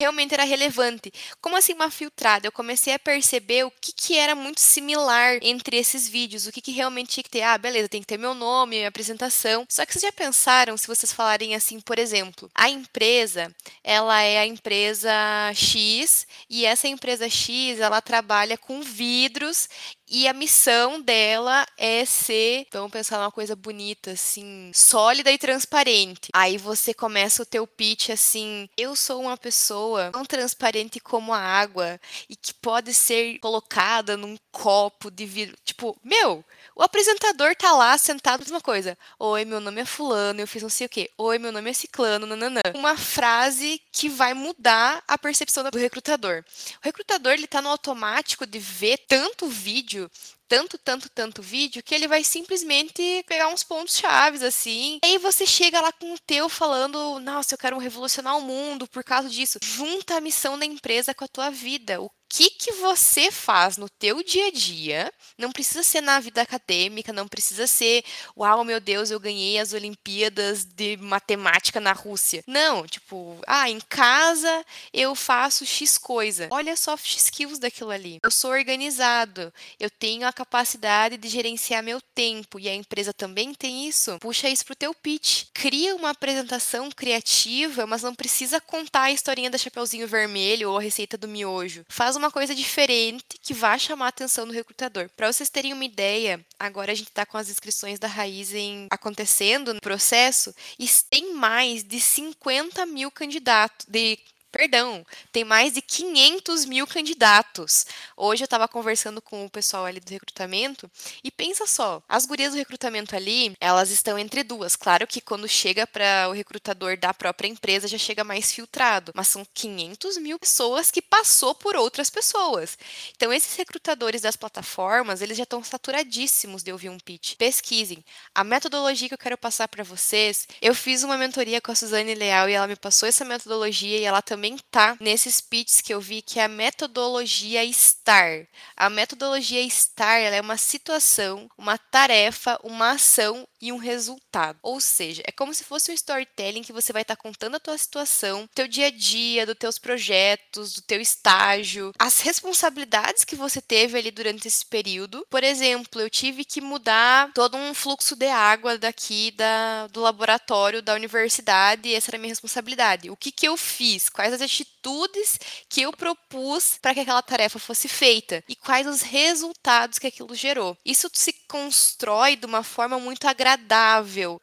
realmente 0.00 0.32
era 0.32 0.44
relevante. 0.44 1.12
Como 1.40 1.56
assim 1.56 1.72
uma 1.72 1.90
filtrada? 1.90 2.46
Eu 2.46 2.52
comecei 2.52 2.94
a 2.94 2.98
perceber 2.98 3.64
o 3.64 3.70
que, 3.70 3.92
que 3.92 4.16
era 4.16 4.34
muito 4.34 4.60
similar 4.60 5.38
entre 5.42 5.76
esses 5.76 6.08
vídeos, 6.08 6.46
o 6.46 6.52
que, 6.52 6.60
que 6.60 6.70
realmente 6.70 7.10
tinha 7.10 7.24
que 7.24 7.30
ter. 7.30 7.42
Ah, 7.42 7.58
beleza, 7.58 7.88
tem 7.88 8.00
que 8.00 8.06
ter 8.06 8.16
meu 8.16 8.32
nome, 8.32 8.76
minha 8.76 8.88
apresentação. 8.88 9.66
Só 9.68 9.84
que 9.84 9.92
vocês 9.92 10.02
já 10.02 10.12
pensaram 10.12 10.76
se 10.76 10.86
vocês 10.86 11.12
falarem 11.12 11.54
assim, 11.54 11.80
por 11.80 11.98
exemplo, 11.98 12.48
a 12.54 12.70
empresa, 12.70 13.52
ela 13.82 14.22
é 14.22 14.38
a 14.38 14.46
empresa 14.46 15.10
X 15.54 16.26
e 16.48 16.64
essa 16.64 16.86
empresa 16.86 17.28
X, 17.28 17.80
ela 17.80 18.00
trabalha 18.00 18.56
com 18.56 18.80
vidros 18.80 19.68
e 20.10 20.26
a 20.26 20.32
missão 20.32 21.00
dela 21.00 21.66
é 21.76 22.04
ser, 22.04 22.66
vamos 22.72 22.90
pensar 22.90 23.18
numa 23.18 23.30
coisa 23.30 23.54
bonita, 23.54 24.12
assim, 24.12 24.70
sólida 24.74 25.30
e 25.30 25.38
transparente. 25.38 26.30
Aí 26.32 26.56
você 26.56 26.94
começa 26.94 27.42
o 27.42 27.46
teu 27.46 27.66
pitch 27.66 28.10
assim: 28.10 28.68
eu 28.76 28.96
sou 28.96 29.20
uma 29.20 29.36
pessoa 29.36 30.10
tão 30.10 30.24
transparente 30.24 30.98
como 31.00 31.32
a 31.32 31.38
água 31.38 32.00
e 32.28 32.34
que 32.34 32.54
pode 32.54 32.94
ser 32.94 33.38
colocada 33.38 34.16
num 34.16 34.36
copo 34.50 35.10
de 35.10 35.26
vidro. 35.26 35.56
Tipo, 35.64 35.96
meu, 36.02 36.44
o 36.78 36.82
apresentador 36.82 37.56
tá 37.56 37.72
lá 37.72 37.98
sentado, 37.98 38.38
mesma 38.38 38.60
coisa. 38.60 38.96
Oi, 39.18 39.44
meu 39.44 39.58
nome 39.58 39.80
é 39.80 39.84
Fulano, 39.84 40.40
eu 40.40 40.46
fiz 40.46 40.62
não 40.62 40.70
sei 40.70 40.86
o 40.86 40.88
quê. 40.88 41.10
Oi, 41.18 41.36
meu 41.36 41.50
nome 41.50 41.68
é 41.68 41.72
Ciclano, 41.72 42.24
nananã. 42.24 42.60
Uma 42.72 42.96
frase 42.96 43.82
que 43.90 44.08
vai 44.08 44.32
mudar 44.32 45.02
a 45.08 45.18
percepção 45.18 45.68
do 45.68 45.76
recrutador. 45.76 46.44
O 46.80 46.84
recrutador, 46.84 47.32
ele 47.32 47.48
tá 47.48 47.60
no 47.60 47.68
automático 47.68 48.46
de 48.46 48.60
ver 48.60 48.98
tanto 49.08 49.48
vídeo 49.48 50.08
tanto, 50.48 50.78
tanto, 50.78 51.10
tanto 51.10 51.42
vídeo 51.42 51.82
que 51.82 51.94
ele 51.94 52.08
vai 52.08 52.24
simplesmente 52.24 53.22
pegar 53.28 53.48
uns 53.48 53.62
pontos 53.62 53.98
chaves 53.98 54.42
assim. 54.42 54.98
E 55.04 55.06
aí 55.06 55.18
você 55.18 55.44
chega 55.44 55.80
lá 55.80 55.92
com 55.92 56.14
o 56.14 56.18
teu 56.18 56.48
falando: 56.48 57.20
"Nossa, 57.20 57.54
eu 57.54 57.58
quero 57.58 57.76
revolucionar 57.78 58.36
o 58.38 58.40
mundo 58.40 58.88
por 58.88 59.04
causa 59.04 59.28
disso". 59.28 59.58
Junta 59.62 60.16
a 60.16 60.20
missão 60.20 60.58
da 60.58 60.64
empresa 60.64 61.12
com 61.12 61.24
a 61.24 61.28
tua 61.28 61.50
vida. 61.50 62.00
O 62.00 62.10
que 62.28 62.50
que 62.50 62.72
você 62.72 63.30
faz 63.30 63.76
no 63.76 63.88
teu 63.88 64.22
dia 64.22 64.48
a 64.48 64.50
dia? 64.50 65.12
Não 65.38 65.52
precisa 65.52 65.82
ser 65.82 66.00
na 66.00 66.20
vida 66.20 66.42
acadêmica, 66.42 67.12
não 67.12 67.28
precisa 67.28 67.66
ser, 67.66 68.04
uau, 68.36 68.64
meu 68.64 68.80
Deus, 68.80 69.10
eu 69.10 69.20
ganhei 69.20 69.58
as 69.58 69.72
Olimpíadas 69.72 70.64
de 70.64 70.96
matemática 70.96 71.80
na 71.80 71.92
Rússia. 71.92 72.42
Não, 72.46 72.86
tipo, 72.86 73.38
ah, 73.46 73.70
em 73.70 73.80
casa 73.80 74.64
eu 74.92 75.14
faço 75.14 75.64
X 75.64 75.96
coisa. 75.96 76.48
Olha 76.50 76.76
só 76.76 76.98
soft 76.98 77.16
skills 77.16 77.58
daquilo 77.58 77.90
ali. 77.90 78.18
Eu 78.22 78.30
sou 78.30 78.50
organizado, 78.50 79.52
eu 79.78 79.88
tenho 79.88 80.26
a 80.26 80.32
capacidade 80.32 81.16
de 81.16 81.28
gerenciar 81.28 81.82
meu 81.82 82.00
tempo 82.00 82.58
e 82.58 82.68
a 82.68 82.74
empresa 82.74 83.12
também 83.12 83.54
tem 83.54 83.86
isso. 83.86 84.18
Puxa 84.18 84.48
isso 84.48 84.64
pro 84.64 84.74
teu 84.74 84.92
pitch. 84.94 85.44
Cria 85.54 85.94
uma 85.94 86.10
apresentação 86.10 86.90
criativa, 86.90 87.86
mas 87.86 88.02
não 88.02 88.14
precisa 88.14 88.60
contar 88.60 89.02
a 89.02 89.12
historinha 89.12 89.50
da 89.50 89.58
Chapeuzinho 89.58 90.08
Vermelho 90.08 90.70
ou 90.70 90.78
a 90.78 90.80
receita 90.80 91.16
do 91.16 91.28
miojo. 91.28 91.84
Faz 91.88 92.16
uma 92.18 92.30
coisa 92.30 92.54
diferente 92.54 93.38
que 93.40 93.54
vai 93.54 93.78
chamar 93.78 94.06
a 94.06 94.08
atenção 94.08 94.46
do 94.46 94.52
recrutador. 94.52 95.08
Para 95.16 95.32
vocês 95.32 95.48
terem 95.48 95.72
uma 95.72 95.84
ideia, 95.84 96.44
agora 96.58 96.92
a 96.92 96.94
gente 96.94 97.08
está 97.08 97.24
com 97.24 97.36
as 97.36 97.48
inscrições 97.48 97.98
da 97.98 98.08
Raizen 98.08 98.88
acontecendo 98.90 99.72
no 99.72 99.80
processo 99.80 100.54
e 100.78 100.86
tem 101.08 101.34
mais 101.34 101.82
de 101.82 102.00
50 102.00 102.84
mil 102.86 103.10
candidatos, 103.10 103.86
de 103.88 104.18
Perdão, 104.58 105.06
tem 105.30 105.44
mais 105.44 105.74
de 105.74 105.80
500 105.80 106.64
mil 106.64 106.84
candidatos. 106.84 107.86
Hoje 108.16 108.42
eu 108.42 108.46
estava 108.46 108.66
conversando 108.66 109.22
com 109.22 109.44
o 109.44 109.48
pessoal 109.48 109.84
ali 109.84 110.00
do 110.00 110.10
recrutamento 110.10 110.90
e 111.22 111.30
pensa 111.30 111.64
só, 111.64 112.02
as 112.08 112.26
gurias 112.26 112.54
do 112.54 112.58
recrutamento 112.58 113.14
ali, 113.14 113.54
elas 113.60 113.92
estão 113.92 114.18
entre 114.18 114.42
duas. 114.42 114.74
Claro 114.74 115.06
que 115.06 115.20
quando 115.20 115.46
chega 115.46 115.86
para 115.86 116.26
o 116.28 116.32
recrutador 116.32 116.98
da 116.98 117.14
própria 117.14 117.46
empresa 117.46 117.86
já 117.86 117.98
chega 117.98 118.24
mais 118.24 118.50
filtrado, 118.50 119.12
mas 119.14 119.28
são 119.28 119.46
500 119.54 120.16
mil 120.18 120.40
pessoas 120.40 120.90
que 120.90 121.00
passou 121.00 121.54
por 121.54 121.76
outras 121.76 122.10
pessoas. 122.10 122.76
Então 123.14 123.32
esses 123.32 123.54
recrutadores 123.54 124.22
das 124.22 124.34
plataformas, 124.34 125.22
eles 125.22 125.36
já 125.36 125.44
estão 125.44 125.62
saturadíssimos 125.62 126.64
de 126.64 126.72
ouvir 126.72 126.88
um 126.88 126.98
pitch. 126.98 127.36
Pesquisem. 127.36 128.04
A 128.34 128.42
metodologia 128.42 129.06
que 129.06 129.14
eu 129.14 129.18
quero 129.18 129.38
passar 129.38 129.68
para 129.68 129.84
vocês, 129.84 130.48
eu 130.60 130.74
fiz 130.74 131.04
uma 131.04 131.16
mentoria 131.16 131.60
com 131.60 131.70
a 131.70 131.76
Suzane 131.76 132.16
Leal 132.16 132.48
e 132.48 132.54
ela 132.54 132.66
me 132.66 132.74
passou 132.74 133.08
essa 133.08 133.24
metodologia 133.24 133.98
e 133.98 134.02
ela 134.02 134.20
também 134.20 134.47
tá 134.56 134.96
nesses 135.00 135.40
pitches 135.40 135.80
que 135.80 135.92
eu 135.92 136.00
vi 136.00 136.22
que 136.22 136.40
é 136.40 136.44
a 136.44 136.48
metodologia 136.48 137.62
STAR. 137.72 138.46
A 138.76 138.88
metodologia 138.88 139.68
STAR 139.68 140.20
é 140.20 140.40
uma 140.40 140.56
situação, 140.56 141.50
uma 141.58 141.76
tarefa, 141.76 142.58
uma 142.62 142.92
ação 142.92 143.46
e 143.60 143.72
um 143.72 143.76
resultado. 143.76 144.58
Ou 144.62 144.80
seja, 144.80 145.22
é 145.26 145.32
como 145.32 145.52
se 145.52 145.64
fosse 145.64 145.90
um 145.90 145.94
storytelling 145.94 146.62
que 146.62 146.72
você 146.72 146.92
vai 146.92 147.02
estar 147.02 147.16
tá 147.16 147.22
contando 147.22 147.56
a 147.56 147.60
tua 147.60 147.76
situação, 147.76 148.48
teu 148.54 148.68
dia 148.68 148.86
a 148.86 148.90
dia, 148.90 149.44
dos 149.44 149.56
teus 149.58 149.78
projetos, 149.78 150.74
do 150.74 150.82
teu 150.82 151.00
estágio, 151.00 151.92
as 151.98 152.20
responsabilidades 152.20 153.24
que 153.24 153.36
você 153.36 153.60
teve 153.60 153.98
ali 153.98 154.10
durante 154.10 154.46
esse 154.46 154.64
período. 154.64 155.26
Por 155.28 155.42
exemplo, 155.42 156.00
eu 156.00 156.08
tive 156.08 156.44
que 156.44 156.60
mudar 156.60 157.32
todo 157.34 157.56
um 157.56 157.74
fluxo 157.74 158.14
de 158.14 158.28
água 158.28 158.78
daqui 158.78 159.32
da, 159.32 159.86
do 159.88 160.00
laboratório 160.00 160.80
da 160.80 160.94
universidade 160.94 161.88
e 161.88 161.94
essa 161.94 162.10
era 162.10 162.16
a 162.16 162.20
minha 162.20 162.30
responsabilidade. 162.30 163.10
O 163.10 163.16
que, 163.16 163.32
que 163.32 163.48
eu 163.48 163.56
fiz? 163.56 164.08
Quais 164.08 164.32
as 164.32 164.40
atitudes 164.40 165.38
que 165.68 165.82
eu 165.82 165.92
propus 165.92 166.78
para 166.80 166.94
que 166.94 167.00
aquela 167.00 167.22
tarefa 167.22 167.58
fosse 167.58 167.88
feita 167.88 168.42
e 168.48 168.54
quais 168.54 168.86
os 168.86 169.02
resultados 169.02 169.98
que 169.98 170.06
aquilo 170.06 170.34
gerou. 170.34 170.76
Isso 170.84 171.10
se 171.12 171.32
constrói 171.48 172.36
de 172.36 172.46
uma 172.46 172.62
forma 172.62 172.98
muito 172.98 173.26
agradável 173.26 173.47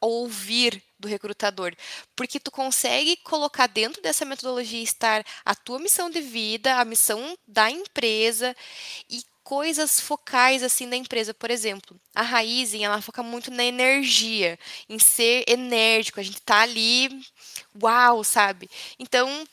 ao 0.00 0.10
ouvir 0.10 0.82
do 0.98 1.06
recrutador, 1.06 1.74
porque 2.14 2.40
tu 2.40 2.50
consegue 2.50 3.16
colocar 3.18 3.66
dentro 3.66 4.02
dessa 4.02 4.24
metodologia 4.24 4.82
estar 4.82 5.24
a 5.44 5.54
tua 5.54 5.78
missão 5.78 6.08
de 6.08 6.20
vida, 6.20 6.76
a 6.76 6.84
missão 6.84 7.36
da 7.46 7.70
empresa 7.70 8.56
e 9.08 9.22
coisas 9.44 10.00
focais 10.00 10.62
assim 10.62 10.88
da 10.88 10.96
empresa. 10.96 11.32
Por 11.32 11.50
exemplo, 11.50 11.96
a 12.14 12.22
Raizen, 12.22 12.84
ela 12.84 13.00
foca 13.00 13.22
muito 13.22 13.50
na 13.50 13.64
energia, 13.64 14.58
em 14.88 14.98
ser 14.98 15.44
enérgico. 15.46 16.18
A 16.18 16.22
gente 16.22 16.40
tá 16.42 16.62
ali, 16.62 17.08
uau, 17.80 18.24
sabe? 18.24 18.68
Então, 18.98 19.46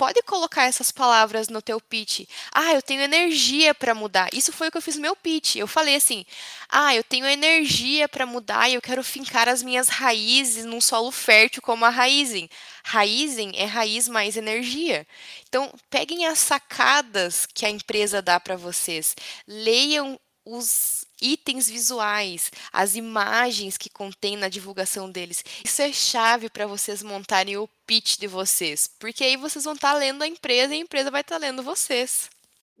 pode 0.00 0.22
colocar 0.22 0.64
essas 0.64 0.90
palavras 0.90 1.50
no 1.50 1.60
teu 1.60 1.78
pitch. 1.78 2.20
Ah, 2.54 2.72
eu 2.72 2.80
tenho 2.80 3.02
energia 3.02 3.74
para 3.74 3.94
mudar. 3.94 4.30
Isso 4.32 4.50
foi 4.50 4.68
o 4.68 4.70
que 4.70 4.78
eu 4.78 4.80
fiz 4.80 4.96
no 4.96 5.02
meu 5.02 5.14
pitch. 5.14 5.56
Eu 5.56 5.66
falei 5.66 5.94
assim: 5.94 6.24
"Ah, 6.70 6.94
eu 6.94 7.04
tenho 7.04 7.26
energia 7.26 8.08
para 8.08 8.24
mudar 8.24 8.70
e 8.70 8.74
eu 8.74 8.80
quero 8.80 9.04
fincar 9.04 9.46
as 9.46 9.62
minhas 9.62 9.90
raízes 9.90 10.64
num 10.64 10.80
solo 10.80 11.10
fértil 11.10 11.60
como 11.60 11.84
a 11.84 11.90
raízem. 11.90 12.48
Raízem 12.82 13.52
é 13.56 13.66
raiz 13.66 14.08
mais 14.08 14.38
energia. 14.38 15.06
Então, 15.46 15.70
peguem 15.90 16.26
as 16.26 16.38
sacadas 16.38 17.44
que 17.44 17.66
a 17.66 17.70
empresa 17.70 18.22
dá 18.22 18.40
para 18.40 18.56
vocês. 18.56 19.14
Leiam 19.46 20.18
os 20.46 21.04
itens 21.20 21.68
visuais, 21.68 22.50
as 22.72 22.94
imagens 22.94 23.76
que 23.76 23.90
contém 23.90 24.36
na 24.36 24.48
divulgação 24.48 25.10
deles. 25.10 25.44
Isso 25.64 25.82
é 25.82 25.92
chave 25.92 26.48
para 26.48 26.66
vocês 26.66 27.02
montarem 27.02 27.56
o 27.56 27.68
pitch 27.86 28.18
de 28.18 28.26
vocês, 28.26 28.88
porque 28.98 29.24
aí 29.24 29.36
vocês 29.36 29.64
vão 29.64 29.74
estar 29.74 29.92
tá 29.92 29.98
lendo 29.98 30.22
a 30.22 30.26
empresa 30.26 30.74
e 30.74 30.78
a 30.78 30.80
empresa 30.80 31.10
vai 31.10 31.20
estar 31.20 31.36
tá 31.36 31.40
lendo 31.40 31.62
vocês. 31.62 32.30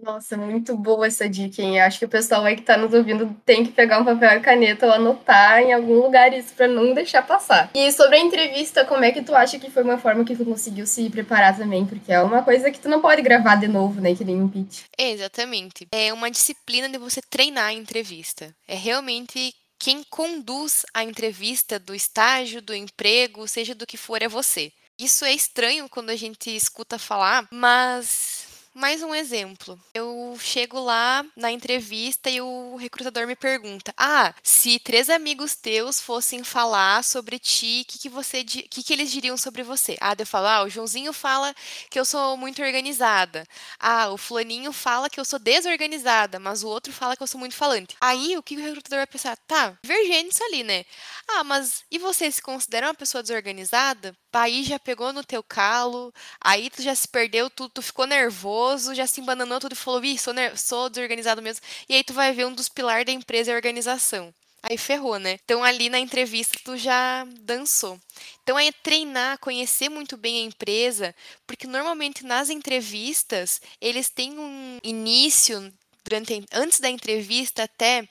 Nossa, 0.02 0.36
muito 0.36 0.76
boa 0.76 1.06
essa 1.06 1.28
dica, 1.28 1.60
hein? 1.60 1.80
Acho 1.80 1.98
que 1.98 2.04
o 2.04 2.08
pessoal 2.08 2.44
aí 2.44 2.54
que 2.54 2.62
está 2.62 2.76
nos 2.76 2.92
ouvindo 2.94 3.34
tem 3.44 3.64
que 3.64 3.72
pegar 3.72 3.98
um 3.98 4.04
papel 4.04 4.38
e 4.38 4.40
caneta 4.40 4.86
ou 4.86 4.92
anotar 4.92 5.60
em 5.60 5.72
algum 5.72 6.00
lugar 6.00 6.32
isso 6.32 6.54
para 6.54 6.66
não 6.66 6.94
deixar 6.94 7.22
passar. 7.22 7.70
E 7.74 7.92
sobre 7.92 8.16
a 8.16 8.20
entrevista, 8.20 8.84
como 8.84 9.04
é 9.04 9.12
que 9.12 9.22
tu 9.22 9.34
acha 9.34 9.58
que 9.58 9.70
foi 9.70 9.82
uma 9.82 9.98
forma 9.98 10.24
que 10.24 10.36
tu 10.36 10.44
conseguiu 10.44 10.86
se 10.86 11.08
preparar 11.10 11.56
também? 11.56 11.84
Porque 11.84 12.12
é 12.12 12.20
uma 12.20 12.42
coisa 12.42 12.70
que 12.70 12.80
tu 12.80 12.88
não 12.88 13.00
pode 13.00 13.22
gravar 13.22 13.56
de 13.56 13.68
novo, 13.68 14.00
né? 14.00 14.14
Que 14.14 14.24
nem 14.24 14.40
um 14.40 14.48
pitch. 14.48 14.84
exatamente. 14.98 15.86
É 15.92 16.12
uma 16.12 16.30
disciplina 16.30 16.88
de 16.88 16.98
você 16.98 17.20
treinar 17.28 17.66
a 17.66 17.72
entrevista. 17.72 18.54
É 18.66 18.74
realmente 18.74 19.54
quem 19.78 20.02
conduz 20.10 20.84
a 20.92 21.02
entrevista 21.02 21.78
do 21.78 21.94
estágio, 21.94 22.60
do 22.60 22.74
emprego, 22.74 23.48
seja 23.48 23.74
do 23.74 23.86
que 23.86 23.96
for, 23.96 24.22
é 24.22 24.28
você. 24.28 24.72
Isso 24.98 25.24
é 25.24 25.32
estranho 25.32 25.88
quando 25.88 26.10
a 26.10 26.16
gente 26.16 26.54
escuta 26.54 26.98
falar, 26.98 27.48
mas 27.50 28.39
mais 28.74 29.02
um 29.02 29.14
exemplo. 29.14 29.78
Eu 29.92 30.36
chego 30.40 30.78
lá 30.78 31.24
na 31.36 31.50
entrevista 31.50 32.30
e 32.30 32.40
o 32.40 32.76
recrutador 32.76 33.26
me 33.26 33.34
pergunta: 33.34 33.92
Ah, 33.96 34.34
se 34.42 34.78
três 34.78 35.10
amigos 35.10 35.54
teus 35.54 36.00
fossem 36.00 36.44
falar 36.44 37.02
sobre 37.04 37.38
ti, 37.38 37.84
o 37.84 37.92
que, 37.92 37.98
que 37.98 38.08
você 38.08 38.44
que, 38.44 38.82
que 38.82 38.92
eles 38.92 39.10
diriam 39.10 39.36
sobre 39.36 39.62
você? 39.62 39.96
Ah, 40.00 40.14
eu 40.18 40.26
falo, 40.26 40.46
ah, 40.46 40.62
o 40.64 40.68
Joãozinho 40.68 41.12
fala 41.12 41.54
que 41.90 41.98
eu 41.98 42.04
sou 42.04 42.36
muito 42.36 42.62
organizada. 42.62 43.46
Ah, 43.78 44.10
o 44.10 44.16
fulaninho 44.16 44.72
fala 44.72 45.10
que 45.10 45.18
eu 45.18 45.24
sou 45.24 45.38
desorganizada, 45.38 46.38
mas 46.38 46.62
o 46.62 46.68
outro 46.68 46.92
fala 46.92 47.16
que 47.16 47.22
eu 47.22 47.26
sou 47.26 47.40
muito 47.40 47.54
falante. 47.54 47.96
Aí 48.00 48.36
o 48.36 48.42
que 48.42 48.56
o 48.56 48.60
recrutador 48.60 48.98
vai 48.98 49.06
pensar? 49.06 49.36
Tá, 49.46 49.76
divergente 49.82 50.34
isso 50.34 50.44
ali, 50.44 50.62
né? 50.62 50.84
Ah, 51.28 51.44
mas 51.44 51.82
e 51.90 51.98
você 51.98 52.30
se 52.30 52.40
considera 52.42 52.86
uma 52.86 52.94
pessoa 52.94 53.22
desorganizada? 53.22 54.14
Aí 54.32 54.62
já 54.62 54.78
pegou 54.78 55.12
no 55.12 55.24
teu 55.24 55.42
calo, 55.42 56.12
aí 56.40 56.70
tu 56.70 56.82
já 56.82 56.94
se 56.94 57.08
perdeu 57.08 57.50
tudo, 57.50 57.72
tu 57.74 57.82
ficou 57.82 58.06
nervoso, 58.06 58.59
já 58.94 59.06
se 59.06 59.20
embananou 59.20 59.60
tudo 59.60 59.72
e 59.72 59.76
falou, 59.76 60.04
ih, 60.04 60.18
sou, 60.18 60.34
sou 60.56 60.88
desorganizado 60.90 61.42
mesmo. 61.42 61.64
E 61.88 61.94
aí 61.94 62.04
tu 62.04 62.12
vai 62.12 62.32
ver 62.32 62.46
um 62.46 62.54
dos 62.54 62.68
pilares 62.68 63.06
da 63.06 63.12
empresa 63.12 63.50
é 63.50 63.54
a 63.54 63.56
organização. 63.56 64.32
Aí 64.62 64.76
ferrou, 64.76 65.18
né? 65.18 65.38
Então 65.44 65.64
ali 65.64 65.88
na 65.88 65.98
entrevista 65.98 66.58
tu 66.62 66.76
já 66.76 67.24
dançou. 67.40 67.98
Então 68.42 68.58
é 68.58 68.70
treinar, 68.70 69.38
conhecer 69.38 69.88
muito 69.88 70.16
bem 70.16 70.42
a 70.42 70.46
empresa, 70.46 71.14
porque 71.46 71.66
normalmente 71.66 72.24
nas 72.24 72.50
entrevistas 72.50 73.60
eles 73.80 74.10
têm 74.10 74.38
um 74.38 74.78
início 74.82 75.72
durante 76.04 76.44
antes 76.52 76.80
da 76.80 76.90
entrevista 76.90 77.62
até 77.62 78.06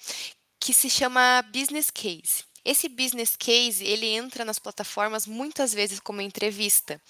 que 0.60 0.74
se 0.74 0.90
chama 0.90 1.44
business 1.54 1.92
case. 1.92 2.49
Esse 2.64 2.90
business 2.90 3.36
case, 3.36 3.84
ele 3.84 4.08
entra 4.08 4.46
nas 4.46 4.60
plataformas 4.60 5.26
muitas 5.26 5.74
vezes 5.74 6.00
como 6.00 6.22
entrevista. 6.22 7.02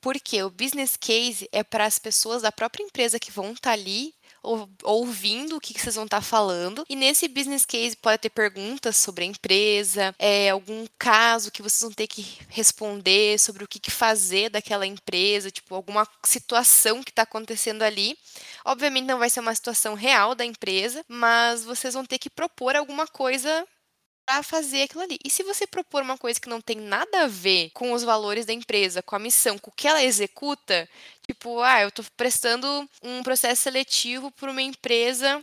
Porque 0.00 0.42
o 0.42 0.50
business 0.50 0.96
case 0.96 1.48
é 1.50 1.64
para 1.64 1.84
as 1.84 1.98
pessoas 1.98 2.42
da 2.42 2.52
própria 2.52 2.84
empresa 2.84 3.18
que 3.18 3.32
vão 3.32 3.52
estar 3.52 3.70
tá 3.70 3.72
ali 3.72 4.14
ouvindo 4.84 5.56
o 5.56 5.60
que, 5.60 5.78
vocês 5.78 5.94
vão 5.94 6.04
estar 6.04 6.18
tá 6.18 6.22
falando. 6.22 6.84
E 6.88 6.96
nesse 6.96 7.28
business 7.28 7.66
case 7.66 7.96
pode 7.96 8.22
ter 8.22 8.30
perguntas 8.30 8.96
sobre 8.96 9.24
a 9.24 9.26
empresa, 9.26 10.14
é, 10.18 10.50
algum 10.50 10.86
caso 10.98 11.50
que 11.50 11.62
vocês 11.62 11.82
vão 11.82 11.90
ter 11.90 12.06
que 12.06 12.38
responder 12.48 13.38
sobre 13.38 13.64
o 13.64 13.68
que, 13.68 13.78
que 13.78 13.90
fazer 13.90 14.48
daquela 14.50 14.86
empresa, 14.86 15.50
tipo, 15.50 15.74
alguma 15.74 16.06
situação 16.24 17.02
que 17.02 17.10
está 17.10 17.22
acontecendo 17.22 17.82
ali. 17.82 18.16
Obviamente 18.64 19.06
não 19.06 19.18
vai 19.18 19.30
ser 19.30 19.40
uma 19.40 19.54
situação 19.54 19.94
real 19.94 20.34
da 20.34 20.44
empresa, 20.44 21.04
mas 21.08 21.64
vocês 21.64 21.94
vão 21.94 22.04
ter 22.04 22.18
que 22.18 22.30
propor 22.30 22.76
alguma 22.76 23.06
coisa 23.06 23.66
para 24.28 24.42
fazer 24.42 24.82
aquilo 24.82 25.02
ali. 25.02 25.18
E 25.24 25.30
se 25.30 25.42
você 25.42 25.66
propor 25.66 26.02
uma 26.02 26.18
coisa 26.18 26.38
que 26.38 26.50
não 26.50 26.60
tem 26.60 26.76
nada 26.76 27.22
a 27.22 27.26
ver 27.26 27.70
com 27.72 27.92
os 27.94 28.02
valores 28.02 28.44
da 28.44 28.52
empresa, 28.52 29.02
com 29.02 29.16
a 29.16 29.18
missão, 29.18 29.56
com 29.58 29.70
o 29.70 29.72
que 29.74 29.88
ela 29.88 30.04
executa, 30.04 30.86
tipo, 31.26 31.62
ah, 31.62 31.80
eu 31.80 31.88
estou 31.88 32.04
prestando 32.14 32.86
um 33.02 33.22
processo 33.22 33.62
seletivo 33.62 34.30
para 34.30 34.50
uma 34.50 34.60
empresa 34.60 35.42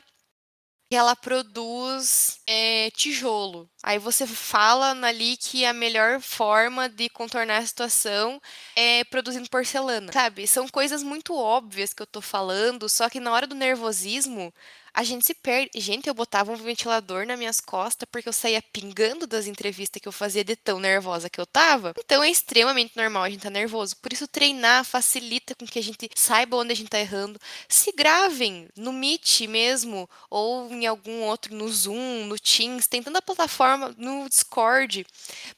que 0.88 0.96
ela 0.96 1.16
produz 1.16 2.40
é, 2.46 2.92
tijolo. 2.92 3.68
Aí 3.82 3.98
você 3.98 4.28
fala 4.28 4.92
ali 5.08 5.36
que 5.36 5.66
a 5.66 5.74
melhor 5.74 6.22
forma 6.22 6.88
de 6.88 7.10
contornar 7.10 7.58
a 7.58 7.66
situação 7.66 8.40
é 8.76 9.04
produzindo 9.06 9.50
porcelana, 9.50 10.14
sabe? 10.14 10.46
São 10.46 10.68
coisas 10.68 11.02
muito 11.02 11.36
óbvias 11.36 11.92
que 11.92 12.04
eu 12.04 12.08
tô 12.08 12.22
falando, 12.22 12.88
só 12.88 13.10
que 13.10 13.20
na 13.20 13.32
hora 13.32 13.48
do 13.48 13.56
nervosismo 13.56 14.54
a 14.96 15.04
gente 15.04 15.26
se 15.26 15.34
perde. 15.34 15.70
Gente, 15.76 16.08
eu 16.08 16.14
botava 16.14 16.54
um 16.54 16.56
ventilador 16.56 17.28
nas 17.28 17.38
minhas 17.38 17.60
costas 17.60 18.08
porque 18.10 18.30
eu 18.30 18.34
saía 18.34 18.62
pingando 18.62 19.28
das 19.28 19.46
entrevistas 19.46 20.02
que 20.02 20.08
eu 20.08 20.12
fazia 20.12 20.42
de 20.42 20.56
tão 20.56 20.80
nervosa 20.80 21.30
que 21.30 21.40
eu 21.40 21.46
tava. 21.46 21.94
Então 22.00 22.24
é 22.24 22.32
extremamente 22.32 22.96
normal 22.96 23.24
a 23.24 23.30
gente 23.30 23.40
estar 23.40 23.50
tá 23.52 23.60
nervoso. 23.60 23.98
Por 23.98 24.14
isso, 24.14 24.26
treinar 24.26 24.86
facilita 24.86 25.54
com 25.54 25.66
que 25.66 25.78
a 25.78 25.84
gente 25.84 26.10
saiba 26.16 26.56
onde 26.56 26.72
a 26.72 26.76
gente 26.76 26.90
tá 26.90 26.98
errando. 26.98 27.38
Se 27.68 27.92
gravem 27.92 28.70
no 28.78 28.94
Meet 28.94 29.42
mesmo, 29.42 30.10
ou 30.30 30.72
em 30.72 30.88
algum 30.88 31.24
outro, 31.24 31.54
no 31.54 31.68
Zoom, 31.68 32.26
no 32.28 32.40
Teams, 32.40 32.88
tem 32.88 33.04
tanta 33.04 33.22
plataforma 33.22 33.94
no 33.98 34.30
Discord 34.30 35.06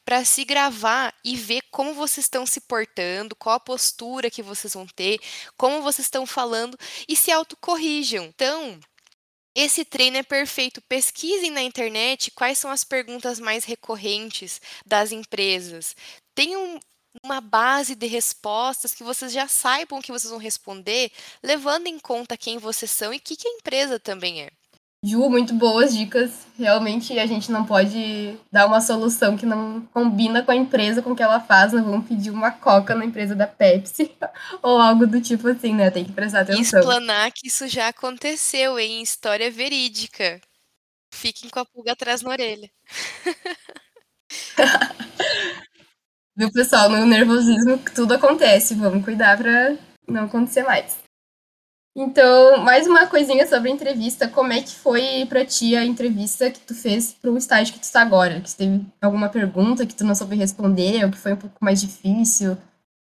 para 0.03 0.25
se 0.25 0.44
gravar 0.44 1.13
e 1.24 1.36
ver 1.36 1.62
como 1.70 1.94
vocês 1.94 2.25
estão 2.25 2.44
se 2.44 2.62
portando, 2.62 3.36
qual 3.36 3.58
a 3.58 3.60
postura 3.60 4.32
que 4.32 4.41
vocês 4.41 4.74
vão 4.74 4.88
ter, 4.88 5.20
como 5.56 5.84
vocês 5.84 6.08
estão 6.08 6.25
falando 6.25 6.75
e 7.08 7.15
se 7.15 7.32
autocorrijam. 7.32 8.25
Então, 8.25 8.79
esse 9.57 9.83
treino 9.83 10.17
é 10.17 10.23
perfeito. 10.23 10.79
Pesquisem 10.83 11.49
na 11.49 11.63
internet 11.63 12.29
quais 12.31 12.59
são 12.59 12.69
as 12.69 12.83
perguntas 12.83 13.39
mais 13.39 13.65
recorrentes 13.65 14.61
das 14.85 15.11
empresas. 15.11 15.95
Tenham 16.35 16.79
numa 17.23 17.41
base 17.41 17.95
de 17.95 18.05
respostas 18.05 18.93
que 18.93 19.03
vocês 19.03 19.31
já 19.33 19.47
saibam 19.47 19.99
que 19.99 20.11
vocês 20.11 20.29
vão 20.29 20.39
responder, 20.39 21.11
levando 21.43 21.87
em 21.87 21.97
conta 21.97 22.37
quem 22.37 22.59
vocês 22.59 22.91
são 22.91 23.11
e 23.11 23.17
o 23.17 23.19
que, 23.19 23.35
que 23.35 23.47
a 23.47 23.51
empresa 23.53 23.99
também 23.99 24.43
é. 24.43 24.51
Ju, 25.03 25.29
muito 25.29 25.53
boas 25.53 25.95
dicas. 25.95 26.47
Realmente 26.57 27.17
a 27.19 27.25
gente 27.27 27.51
não 27.51 27.63
pode 27.63 28.35
dar 28.51 28.65
uma 28.65 28.81
solução 28.81 29.37
que 29.37 29.45
não 29.45 29.81
combina 29.93 30.41
com 30.41 30.51
a 30.51 30.55
empresa, 30.55 31.03
com 31.03 31.11
o 31.11 31.15
que 31.15 31.21
ela 31.21 31.39
faz. 31.39 31.71
Não 31.71 31.83
vamos 31.83 32.07
pedir 32.07 32.31
uma 32.31 32.51
coca 32.51 32.95
na 32.95 33.05
empresa 33.05 33.35
da 33.35 33.45
Pepsi 33.45 34.11
ou 34.61 34.79
algo 34.79 35.05
do 35.05 35.21
tipo 35.21 35.47
assim, 35.47 35.73
né? 35.75 35.91
Tem 35.91 36.03
que 36.03 36.11
prestar 36.11 36.41
atenção. 36.41 36.79
Explanar 36.79 37.31
que 37.31 37.47
isso 37.47 37.67
já 37.67 37.89
aconteceu 37.89 38.79
em 38.79 39.01
história 39.01 39.51
verídica. 39.51 40.41
Fiquem 41.13 41.49
com 41.49 41.59
a 41.59 41.65
pulga 41.65 41.91
atrás 41.91 42.21
na 42.23 42.31
orelha. 42.31 42.69
Viu, 46.35 46.51
pessoal? 46.51 46.89
No 46.89 47.05
nervosismo 47.05 47.77
tudo 47.93 48.15
acontece. 48.15 48.73
Vamos 48.75 49.05
cuidar 49.05 49.37
para 49.37 49.77
não 50.07 50.25
acontecer 50.25 50.63
mais. 50.63 51.06
Então, 51.99 52.63
mais 52.63 52.85
uma 52.85 53.07
coisinha 53.07 53.47
sobre 53.47 53.71
a 53.71 53.73
entrevista. 53.73 54.27
Como 54.27 54.53
é 54.53 54.61
que 54.61 54.75
foi 54.75 55.25
para 55.27 55.43
ti 55.43 55.75
a 55.75 55.83
entrevista 55.83 56.51
que 56.51 56.59
tu 56.59 56.75
fez 56.75 57.11
para 57.11 57.31
o 57.31 57.37
estágio 57.37 57.73
que 57.73 57.79
tu 57.79 57.85
está 57.85 58.03
agora? 58.03 58.39
Que 58.39 58.55
teve 58.55 58.85
alguma 59.01 59.29
pergunta 59.29 59.83
que 59.83 59.95
tu 59.95 60.05
não 60.05 60.13
soube 60.13 60.35
responder, 60.35 61.03
ou 61.03 61.09
que 61.09 61.17
foi 61.17 61.33
um 61.33 61.37
pouco 61.37 61.55
mais 61.59 61.81
difícil, 61.81 62.55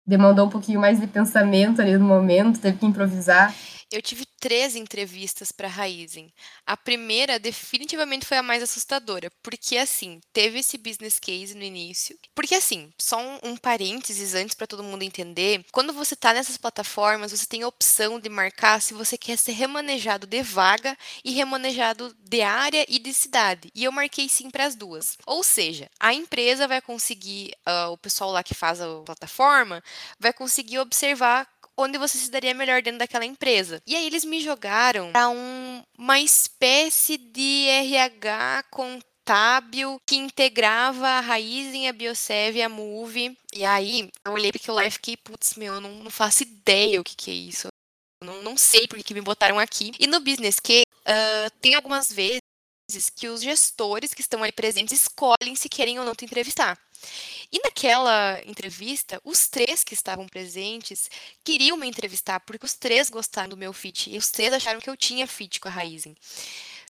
demandou 0.07 0.47
um 0.47 0.49
pouquinho 0.49 0.81
mais 0.81 0.99
de 0.99 1.07
pensamento 1.07 1.83
ali 1.83 1.99
no 1.99 2.07
momento, 2.07 2.59
teve 2.59 2.79
que 2.79 2.87
improvisar? 2.87 3.55
Eu 3.91 4.03
tive 4.03 4.27
três 4.41 4.75
entrevistas 4.75 5.53
para 5.53 5.69
Raizen. 5.69 6.33
A 6.67 6.77
primeira 6.77 7.39
definitivamente 7.39 8.27
foi 8.27 8.37
a 8.37 8.43
mais 8.43 8.63
assustadora, 8.63 9.31
porque 9.43 9.77
assim, 9.77 10.21
teve 10.33 10.59
esse 10.59 10.77
business 10.77 11.21
case 11.21 11.55
no 11.55 11.63
início. 11.63 12.19
Porque 12.35 12.57
assim, 12.57 12.93
só 12.99 13.19
um, 13.19 13.51
um 13.51 13.57
parênteses 13.57 14.35
antes 14.35 14.57
para 14.57 14.67
todo 14.67 14.83
mundo 14.83 15.03
entender, 15.03 15.65
quando 15.71 15.93
você 15.93 16.15
está 16.15 16.35
nessas 16.35 16.57
plataformas, 16.57 17.31
você 17.31 17.47
tem 17.47 17.63
a 17.63 17.69
opção 17.69 18.19
de 18.19 18.29
marcar 18.29 18.83
se 18.83 18.93
você 18.93 19.17
quer 19.17 19.39
ser 19.39 19.53
remanejado 19.53 20.27
de 20.27 20.43
vaga 20.43 20.97
e 21.25 21.33
remanejado 21.33 22.15
de 22.19 22.43
área 22.43 22.85
e 22.89 22.99
de 22.99 23.15
cidade. 23.15 23.71
E 23.73 23.85
eu 23.85 23.93
marquei 23.93 24.29
sim 24.29 24.51
para 24.51 24.65
as 24.65 24.75
duas. 24.75 25.17
Ou 25.25 25.45
seja, 25.45 25.89
a 26.01 26.13
empresa 26.13 26.67
vai 26.67 26.81
conseguir, 26.81 27.53
uh, 27.67 27.93
o 27.93 27.99
pessoal 27.99 28.33
lá 28.33 28.43
que 28.43 28.55
faz 28.55 28.81
a 28.81 29.03
plataforma, 29.05 29.83
vai 30.19 30.33
conseguir 30.33 30.81
observar 30.81 31.49
onde 31.77 31.99
você 31.99 32.17
se 32.17 32.31
daria 32.31 32.55
melhor 32.55 32.83
dentro 32.83 32.99
daquela 32.99 33.25
empresa. 33.25 33.83
E 33.87 33.95
aí 33.95 34.07
eles 34.07 34.25
me 34.25 34.41
jogaram 34.41 35.13
para 35.13 35.29
um, 35.29 35.83
uma 35.99 36.19
espécie 36.21 37.19
de 37.19 37.67
RH 37.69 38.65
contábil 38.71 40.01
que 40.07 40.17
integrava 40.17 41.07
a 41.07 41.21
Raizen, 41.21 41.89
a 41.89 41.93
Biosev 41.93 42.57
e 42.57 42.63
a 42.63 42.69
Move. 42.69 43.37
E 43.53 43.65
aí 43.65 44.09
eu 44.25 44.33
olhei 44.33 44.51
para 44.51 44.61
aquilo 44.61 44.77
lá 44.77 44.87
e 44.87 44.91
fiquei, 44.91 45.17
putz, 45.17 45.55
meu, 45.55 45.75
eu 45.75 45.81
não, 45.81 45.91
não 46.05 46.11
faço 46.11 46.43
ideia 46.43 47.01
o 47.01 47.05
que, 47.05 47.15
que 47.15 47.31
é 47.31 47.35
isso. 47.35 47.69
Eu 48.23 48.27
não, 48.27 48.43
não 48.43 48.57
sei 48.57 48.87
por 48.87 49.03
que 49.03 49.15
me 49.15 49.21
botaram 49.21 49.59
aqui. 49.59 49.93
E 49.99 50.07
no 50.07 50.21
Business 50.21 50.59
que 50.59 50.83
uh, 50.83 51.51
tem 51.61 51.75
algumas 51.75 52.11
vezes 52.11 52.41
que 53.15 53.29
os 53.29 53.43
gestores 53.43 54.15
que 54.15 54.21
estão 54.21 54.43
aí 54.43 54.53
presentes 54.53 55.01
escolhem 55.01 55.57
se 55.57 55.69
querem 55.69 55.99
ou 55.99 56.05
não 56.05 56.15
te 56.15 56.25
entrevistar. 56.25 56.79
E 57.53 57.59
naquela 57.63 58.41
entrevista, 58.45 59.21
os 59.25 59.49
três 59.49 59.85
que 59.85 59.95
estavam 59.95 60.27
presentes 60.27 61.09
queriam 61.45 61.77
me 61.77 61.87
entrevistar, 61.87 62.41
porque 62.41 62.67
os 62.67 62.75
três 62.75 63.09
gostaram 63.09 63.51
do 63.51 63.57
meu 63.57 63.73
fit, 63.73 64.11
e 64.11 64.19
os 64.19 64.31
três 64.31 64.53
acharam 64.53 64.81
que 64.81 64.91
eu 64.91 64.97
tinha 64.97 65.27
fit 65.27 65.61
com 65.61 65.69
a 65.69 65.71
Raizen. 65.71 66.15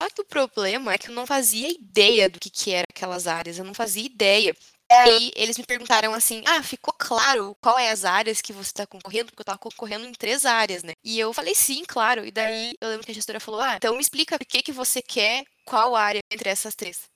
Só 0.00 0.08
que 0.10 0.20
o 0.20 0.24
problema 0.24 0.92
é 0.92 0.98
que 0.98 1.08
eu 1.08 1.14
não 1.14 1.26
fazia 1.26 1.68
ideia 1.70 2.28
do 2.28 2.38
que, 2.38 2.50
que 2.50 2.72
eram 2.72 2.86
aquelas 2.90 3.26
áreas, 3.26 3.58
eu 3.58 3.64
não 3.64 3.74
fazia 3.74 4.04
ideia. 4.04 4.54
E 4.90 4.94
aí 4.94 5.32
eles 5.34 5.56
me 5.56 5.64
perguntaram 5.64 6.12
assim: 6.14 6.42
ah, 6.46 6.62
ficou 6.62 6.92
claro 6.96 7.56
qual 7.60 7.78
é 7.78 7.90
as 7.90 8.04
áreas 8.04 8.40
que 8.40 8.52
você 8.52 8.68
está 8.70 8.86
concorrendo? 8.86 9.26
Porque 9.26 9.40
eu 9.40 9.44
estava 9.44 9.58
concorrendo 9.58 10.06
em 10.06 10.12
três 10.12 10.44
áreas, 10.44 10.82
né? 10.82 10.92
E 11.02 11.18
eu 11.18 11.32
falei 11.32 11.54
sim, 11.54 11.84
claro. 11.86 12.24
E 12.24 12.30
daí 12.30 12.74
eu 12.80 12.88
lembro 12.90 13.04
que 13.06 13.12
a 13.12 13.14
gestora 13.14 13.40
falou: 13.40 13.60
ah, 13.60 13.76
então 13.76 13.94
me 13.94 14.00
explica 14.00 14.38
por 14.38 14.46
que, 14.46 14.62
que 14.62 14.72
você 14.72 15.00
quer 15.02 15.44
qual 15.64 15.96
área 15.96 16.20
entre 16.30 16.50
essas 16.50 16.74
três. 16.74 17.13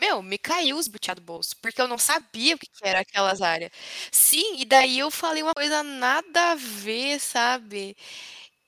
Meu, 0.00 0.22
me 0.22 0.38
caiu 0.38 0.76
os 0.78 0.88
butiá 0.88 1.14
do 1.14 1.20
bolso, 1.20 1.54
porque 1.60 1.80
eu 1.80 1.88
não 1.88 1.98
sabia 1.98 2.54
o 2.54 2.58
que 2.58 2.66
que 2.66 2.86
era 2.86 3.00
aquelas 3.00 3.42
áreas. 3.42 3.70
Sim, 4.10 4.56
e 4.58 4.64
daí 4.64 4.98
eu 4.98 5.10
falei 5.10 5.42
uma 5.42 5.54
coisa 5.54 5.82
nada 5.82 6.52
a 6.52 6.54
ver, 6.54 7.20
sabe? 7.20 7.96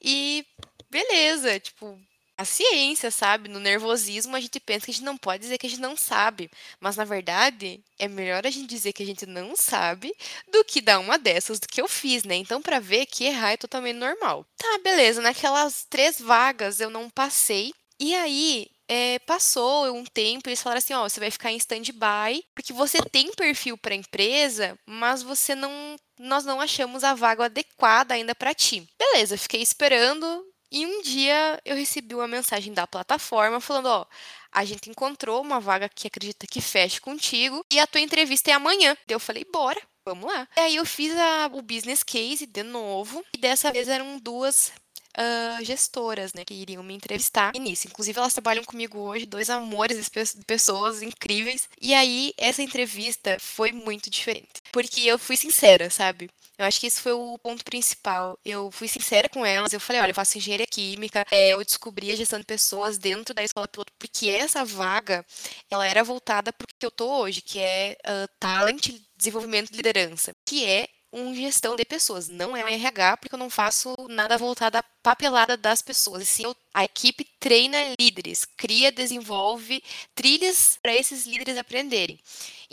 E 0.03 0.45
beleza, 0.91 1.59
tipo, 1.61 1.99
a 2.37 2.45
ciência, 2.45 3.11
sabe? 3.11 3.49
No 3.49 3.61
nervosismo 3.61 4.37
a 4.37 4.41
gente 4.41 4.59
pensa 4.61 4.87
que 4.87 4.91
a 4.93 4.95
gente 4.95 5.05
não 5.05 5.17
pode 5.17 5.43
dizer 5.43 5.59
que 5.59 5.67
a 5.67 5.71
gente 5.71 5.81
não 5.81 5.97
sabe, 5.97 6.51
mas 6.81 6.97
na 6.97 7.05
verdade 7.05 7.81
é 7.99 8.09
melhor 8.09 8.47
a 8.47 8.51
gente 8.51 8.69
dizer 8.69 8.93
que 8.93 9.03
a 9.03 9.07
gente 9.07 9.27
não 9.27 9.55
sabe 9.57 10.12
do 10.51 10.65
que 10.65 10.81
dar 10.81 10.99
uma 10.99 11.19
dessas 11.19 11.61
do 11.61 11.69
que 11.69 11.81
eu 11.81 11.89
fiz, 11.89 12.25
né? 12.25 12.35
Então 12.37 12.61
para 12.62 12.81
ver 12.81 13.07
que 13.07 13.25
errar 13.25 13.53
é 13.53 13.57
totalmente 13.57 13.97
normal. 13.97 14.45
Tá, 14.57 14.79
beleza, 14.83 15.21
naquelas 15.23 15.85
três 15.89 16.21
vagas 16.21 16.81
eu 16.81 16.91
não 16.91 17.09
passei. 17.11 17.73
E 18.01 18.15
aí, 18.15 18.67
é, 18.93 19.19
passou 19.21 19.91
um 19.97 20.05
tempo, 20.05 20.51
eles 20.51 20.61
falaram 20.61 20.77
assim, 20.77 20.93
ó, 20.93 21.09
você 21.09 21.19
vai 21.19 21.31
ficar 21.31 21.51
em 21.51 21.57
stand-by, 21.57 22.45
porque 22.55 22.75
você 22.75 22.99
tem 22.99 23.33
perfil 23.33 23.79
para 23.79 23.95
empresa, 23.95 24.79
mas 24.85 25.23
você 25.23 25.55
não, 25.55 25.97
nós 26.19 26.45
não 26.45 26.61
achamos 26.61 27.03
a 27.03 27.14
vaga 27.14 27.47
adequada 27.47 28.12
ainda 28.12 28.35
para 28.35 28.53
ti. 28.53 28.87
Beleza, 28.99 29.38
fiquei 29.38 29.62
esperando 29.62 30.45
e 30.71 30.85
um 30.85 31.01
dia 31.01 31.59
eu 31.64 31.75
recebi 31.75 32.14
uma 32.14 32.29
mensagem 32.29 32.75
da 32.75 32.87
plataforma 32.87 33.62
falando, 33.62 33.87
ó, 33.87 34.07
a 34.53 34.62
gente 34.62 34.90
encontrou 34.90 35.40
uma 35.40 35.59
vaga 35.59 35.88
que 35.88 36.07
acredita 36.07 36.47
que 36.47 36.61
feche 36.61 37.01
contigo 37.01 37.64
e 37.73 37.81
a 37.81 37.87
tua 37.87 38.03
entrevista 38.03 38.51
é 38.51 38.55
amanhã. 38.55 38.95
Eu 39.09 39.19
falei, 39.19 39.47
bora. 39.51 39.81
Vamos 40.05 40.33
lá. 40.33 40.49
E 40.57 40.61
aí 40.61 40.77
eu 40.77 40.85
fiz 40.85 41.16
a, 41.16 41.49
o 41.53 41.62
business 41.62 42.03
case 42.03 42.45
de 42.45 42.64
novo. 42.64 43.25
E 43.33 43.38
dessa 43.38 43.71
vez 43.71 43.87
eram 43.87 44.19
duas 44.19 44.73
uh, 45.18 45.64
gestoras, 45.64 46.33
né, 46.33 46.44
que 46.44 46.55
iriam 46.55 46.83
me 46.83 46.94
entrevistar 46.94 47.53
nisso. 47.55 47.87
Inclusive, 47.87 48.18
elas 48.18 48.33
trabalham 48.33 48.64
comigo 48.64 48.98
hoje, 48.98 49.27
dois 49.27 49.51
amores 49.51 50.11
pessoas 50.46 51.03
incríveis. 51.03 51.68
E 51.81 51.94
aí, 51.94 52.33
essa 52.37 52.62
entrevista 52.62 53.37
foi 53.40 53.72
muito 53.72 54.11
diferente. 54.11 54.62
Porque 54.72 55.01
eu 55.01 55.18
fui 55.18 55.37
sincera, 55.37 55.90
sabe? 55.90 56.31
Eu 56.59 56.66
acho 56.66 56.79
que 56.79 56.87
esse 56.87 57.01
foi 57.01 57.12
o 57.12 57.38
ponto 57.38 57.64
principal. 57.64 58.38
Eu 58.44 58.70
fui 58.70 58.87
sincera 58.87 59.29
com 59.29 59.44
elas. 59.44 59.72
Eu 59.72 59.81
falei, 59.81 60.01
olha, 60.01 60.11
eu 60.11 60.14
faço 60.14 60.38
engenharia 60.38 60.66
química. 60.66 61.25
É, 61.31 61.53
eu 61.53 61.64
descobri 61.64 62.11
a 62.12 62.16
gestão 62.16 62.38
de 62.38 62.44
pessoas 62.44 62.98
dentro 62.98 63.35
da 63.35 63.42
escola 63.42 63.66
piloto, 63.66 63.92
porque 63.98 64.29
essa 64.29 64.64
vaga, 64.64 65.25
ela 65.70 65.87
era 65.87 66.05
voltada 66.05 66.53
para 66.53 66.64
o 66.64 66.68
que 66.79 66.87
eu 66.87 66.90
tô 66.90 67.09
hoje, 67.20 67.40
que 67.40 67.59
é 67.59 67.96
uh, 68.07 68.29
talent, 68.38 68.90
desenvolvimento 69.16 69.70
de 69.70 69.77
liderança, 69.77 70.33
que 70.46 70.64
é 70.64 70.88
um 71.12 71.35
gestão 71.35 71.77
de 71.77 71.85
pessoas, 71.85 72.29
não 72.29 72.57
é 72.57 72.64
um 72.64 72.68
RH, 72.68 73.16
porque 73.18 73.35
eu 73.35 73.38
não 73.38 73.51
faço 73.51 73.94
nada 74.09 74.38
voltado 74.38 74.79
à 74.79 74.83
papelada 75.03 75.57
das 75.57 75.83
pessoas. 75.83 76.29
Sim, 76.29 76.44
eu, 76.44 76.57
a 76.72 76.85
equipe 76.85 77.25
treina 77.38 77.79
líderes, 78.01 78.44
cria, 78.57 78.90
desenvolve 78.90 79.83
trilhas 80.14 80.79
para 80.83 80.94
esses 80.94 81.27
líderes 81.27 81.59
aprenderem. 81.59 82.18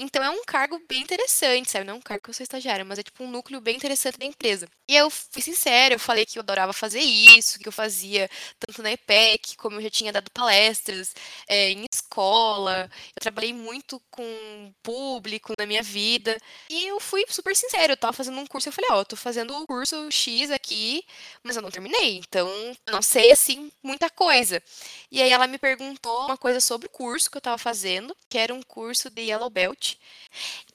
Então 0.02 0.24
é 0.24 0.30
um 0.30 0.44
cargo 0.46 0.82
bem 0.88 1.02
interessante, 1.02 1.70
sabe? 1.70 1.86
Não 1.86 1.96
é 1.96 1.98
um 1.98 2.02
cargo 2.02 2.24
que 2.24 2.30
eu 2.30 2.34
sou 2.34 2.44
estagiária, 2.44 2.86
mas 2.86 2.98
é 3.00 3.04
tipo 3.04 3.22
um 3.22 3.30
núcleo 3.30 3.60
bem 3.60 3.76
interessante 3.76 4.18
da 4.18 4.26
empresa. 4.26 4.66
E 4.88 4.96
eu 4.96 5.10
fui 5.10 5.42
sincera, 5.42 5.94
eu 5.94 6.00
falei 6.00 6.26
que 6.26 6.40
eu 6.40 6.42
adorava 6.42 6.72
fazer 6.72 7.02
isso, 7.02 7.60
que 7.60 7.68
eu 7.68 7.72
fazia 7.72 8.30
tanto 8.58 8.82
na 8.82 8.94
EPEC, 8.94 9.58
como 9.58 9.78
eu 9.78 9.82
já 9.84 9.90
tinha 9.90 10.14
dado 10.14 10.32
palestras 10.32 11.14
é, 11.48 11.72
em 11.72 11.86
escola, 11.94 12.90
eu 13.16 13.22
trabalhei 13.22 13.52
muito 13.52 14.02
com 14.10 14.74
público 14.82 15.54
na 15.60 15.66
minha 15.66 15.84
vida. 15.84 16.38
E 16.70 16.88
eu 16.88 17.00
fui 17.02 17.26
super 17.30 17.54
sincera, 17.56 17.92
eu 17.94 17.98
tava 17.98 18.14
fazendo 18.14 18.40
um 18.40 18.48
curso, 18.48 18.70
eu 18.70 18.74
falei, 18.74 18.90
ó, 18.92 19.02
oh, 19.02 19.06
tô 19.06 19.18
fazendo 19.18 19.54
o 19.56 19.68
curso 19.68 20.10
X 20.12 20.50
aqui, 20.50 21.04
mas 21.44 21.58
eu 21.58 21.62
não 21.62 21.70
terminei, 21.72 22.18
então 22.18 22.48
eu 22.48 22.94
não 22.94 23.02
sei 23.02 23.32
assim 23.34 23.70
muita 23.84 24.10
coisa. 24.10 24.64
E 25.12 25.22
aí 25.22 25.30
ela 25.30 25.48
me 25.48 25.58
perguntou 25.58 26.26
uma 26.26 26.38
coisa 26.38 26.60
sobre 26.62 26.88
o 26.88 26.90
curso 26.90 27.30
que 27.30 27.38
eu 27.38 27.42
tava 27.42 27.58
fazendo, 27.58 28.16
que 28.30 28.38
era 28.38 28.54
um 28.54 28.62
curso 28.64 29.10
de 29.10 29.24
Yellow 29.24 29.50
Belt. 29.50 29.89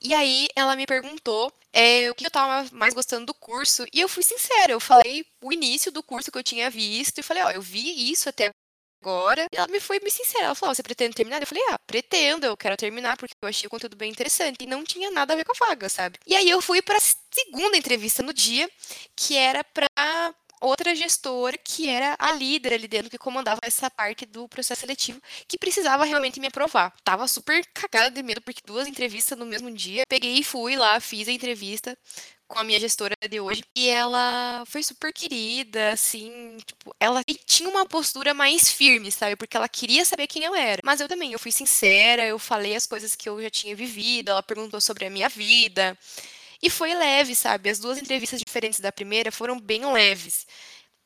E 0.01 0.15
aí 0.15 0.49
ela 0.57 0.77
me 0.77 0.87
perguntou 0.87 1.53
é, 1.73 2.11
o 2.11 2.15
que 2.15 2.27
eu 2.27 2.31
tava 2.31 2.69
mais 2.73 2.95
gostando 2.95 3.27
do 3.27 3.35
curso, 3.35 3.85
e 3.93 4.01
eu 4.01 4.09
fui 4.09 4.23
sincera, 4.23 4.73
eu 4.73 4.81
falei 4.81 5.25
o 5.43 5.53
início 5.53 5.91
do 5.93 6.03
curso 6.03 6.31
que 6.31 6.39
eu 6.39 6.43
tinha 6.43 6.71
visto, 6.71 7.19
e 7.19 7.23
falei, 7.23 7.43
ó, 7.43 7.51
eu 7.51 7.63
vi 7.63 8.11
isso 8.11 8.29
até 8.29 8.51
agora. 9.05 9.47
E 9.53 9.57
ela 9.57 9.69
me 9.69 9.79
foi 9.79 10.01
me 10.01 10.11
sincera. 10.11 10.47
Ela 10.47 10.55
falou: 10.55 10.75
Você 10.75 10.83
pretende 10.83 11.15
terminar? 11.15 11.41
Eu 11.43 11.47
falei: 11.47 11.63
Ah, 11.71 11.79
pretendo, 11.87 12.47
eu 12.47 12.57
quero 12.57 12.77
terminar 12.77 13.17
porque 13.17 13.35
eu 13.41 13.49
achei 13.49 13.67
o 13.67 13.71
conteúdo 13.71 13.97
bem 13.97 14.11
interessante. 14.11 14.57
E 14.63 14.67
não 14.67 14.83
tinha 14.83 15.11
nada 15.11 15.35
a 15.35 15.37
ver 15.37 15.45
com 15.45 15.53
a 15.53 15.69
vaga, 15.69 15.89
sabe? 15.89 16.19
E 16.27 16.35
aí 16.35 16.49
eu 16.49 16.63
fui 16.63 16.81
pra 16.81 16.99
segunda 17.01 17.77
entrevista 17.77 18.23
no 18.23 18.33
dia, 18.33 18.69
que 19.15 19.37
era 19.37 19.63
pra 19.63 19.87
outra 20.65 20.95
gestora 20.95 21.57
que 21.59 21.89
era 21.89 22.17
a 22.19 22.33
líder 22.33 22.75
ali 22.75 22.89
dentro 22.89 23.11
que 23.11 23.19
comandava 23.19 23.61
essa 23.63 23.91
parte 23.91 24.27
do 24.27 24.49
processo 24.49 24.81
seletivo 24.81 25.21
que 25.47 25.59
precisava 25.59 26.05
realmente 26.05 26.41
me 26.41 26.47
aprovar. 26.47 26.93
Tava 27.05 27.29
super 27.29 27.65
cagada 27.73 28.11
de 28.11 28.23
medo 28.23 28.41
porque 28.41 28.61
duas 28.65 28.87
entrevistas 28.89 29.39
no 29.39 29.47
mesmo 29.47 29.71
dia. 29.71 30.05
Peguei 30.09 30.39
e 30.39 30.45
fui 30.45 30.77
lá, 30.77 30.99
fiz 31.01 31.29
a 31.29 31.33
entrevista 31.33 31.97
com 32.47 32.59
a 32.59 32.65
minha 32.65 32.79
gestora 32.79 33.15
de 33.29 33.41
hoje. 33.41 33.63
E 33.77 33.89
ela 33.89 34.65
foi 34.67 34.83
super 34.83 35.13
querida, 35.13 35.93
assim, 35.93 36.57
tipo, 36.65 36.95
ela 37.01 37.23
tinha 37.47 37.69
uma 37.69 37.87
postura 37.87 38.35
mais 38.35 38.71
firme, 38.71 39.11
sabe? 39.11 39.37
Porque 39.37 39.57
ela 39.57 39.69
queria 39.69 40.05
saber 40.05 40.27
quem 40.27 40.45
eu 40.45 40.55
era. 40.55 40.81
Mas 40.85 41.01
eu 41.01 41.09
também, 41.09 41.33
eu 41.33 41.39
fui 41.39 41.53
sincera, 41.53 42.25
eu 42.27 42.39
falei 42.39 42.77
as 42.77 42.87
coisas 42.87 43.17
que 43.17 43.29
eu 43.29 43.43
já 43.43 43.51
tinha 43.51 43.75
vivido, 43.75 44.31
ela 44.31 44.43
perguntou 44.43 44.81
sobre 44.81 45.07
a 45.07 45.11
minha 45.11 45.29
vida. 45.29 45.99
E 46.65 46.71
foi 46.71 46.95
leve, 46.95 47.35
sabe? 47.35 47.69
As 47.71 47.79
duas 47.79 47.99
entrevistas 47.99 48.41
diferentes 48.41 48.81
da 48.81 48.91
primeira 48.91 49.31
foram 49.31 49.61
bem 49.61 49.85
leves 49.93 50.47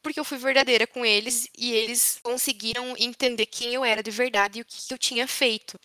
porque 0.03 0.21
eu 0.21 0.25
fui 0.25 0.39
verdadeira 0.39 0.87
com 0.87 1.05
eles 1.05 1.49
e 1.59 1.73
eles 1.73 2.19
conseguiram 2.23 2.95
entender 2.99 3.47
quem 3.47 3.75
eu 3.75 3.85
era 3.85 4.03
de 4.03 4.11
verdade 4.11 4.59
e 4.59 4.63
o 4.63 4.65
que 4.65 4.95
eu 4.95 4.99
tinha 4.99 5.29
feito. 5.29 5.79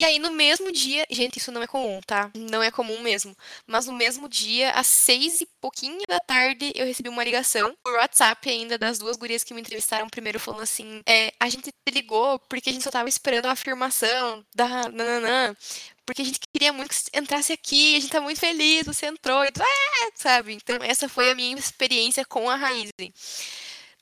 E 0.00 0.04
aí, 0.04 0.18
no 0.20 0.30
mesmo 0.30 0.70
dia, 0.70 1.04
gente, 1.10 1.38
isso 1.38 1.50
não 1.50 1.60
é 1.60 1.66
comum, 1.66 2.00
tá? 2.06 2.30
Não 2.36 2.62
é 2.62 2.70
comum 2.70 3.00
mesmo. 3.00 3.36
Mas 3.66 3.86
no 3.86 3.92
mesmo 3.92 4.28
dia, 4.28 4.70
às 4.70 4.86
seis 4.86 5.40
e 5.40 5.46
pouquinho 5.60 6.00
da 6.08 6.20
tarde, 6.20 6.72
eu 6.76 6.86
recebi 6.86 7.08
uma 7.08 7.24
ligação 7.24 7.76
por 7.82 7.94
WhatsApp 7.94 8.48
ainda 8.48 8.78
das 8.78 8.98
duas 8.98 9.16
gurias 9.16 9.42
que 9.42 9.52
me 9.52 9.60
entrevistaram 9.60 10.08
primeiro, 10.08 10.38
falando 10.38 10.62
assim: 10.62 11.02
é, 11.04 11.32
a 11.40 11.48
gente 11.48 11.72
te 11.72 11.92
ligou 11.92 12.38
porque 12.48 12.70
a 12.70 12.72
gente 12.72 12.84
só 12.84 12.90
tava 12.92 13.08
esperando 13.08 13.46
a 13.46 13.52
afirmação 13.52 14.44
da 14.54 14.88
nananã 14.88 15.56
porque 16.06 16.22
a 16.22 16.24
gente 16.24 16.40
queria 16.54 16.72
muito 16.72 16.88
que 16.88 16.94
você 16.94 17.10
entrasse 17.12 17.52
aqui, 17.52 17.96
a 17.96 18.00
gente 18.00 18.10
tá 18.10 18.18
muito 18.18 18.40
feliz, 18.40 18.86
você 18.86 19.04
entrou, 19.04 19.44
e, 19.44 19.48
ah, 19.48 20.10
sabe? 20.14 20.54
Então, 20.54 20.78
essa 20.80 21.06
foi 21.06 21.30
a 21.30 21.34
minha 21.34 21.54
experiência 21.54 22.24
com 22.24 22.48
a 22.48 22.56
Raizen 22.56 23.12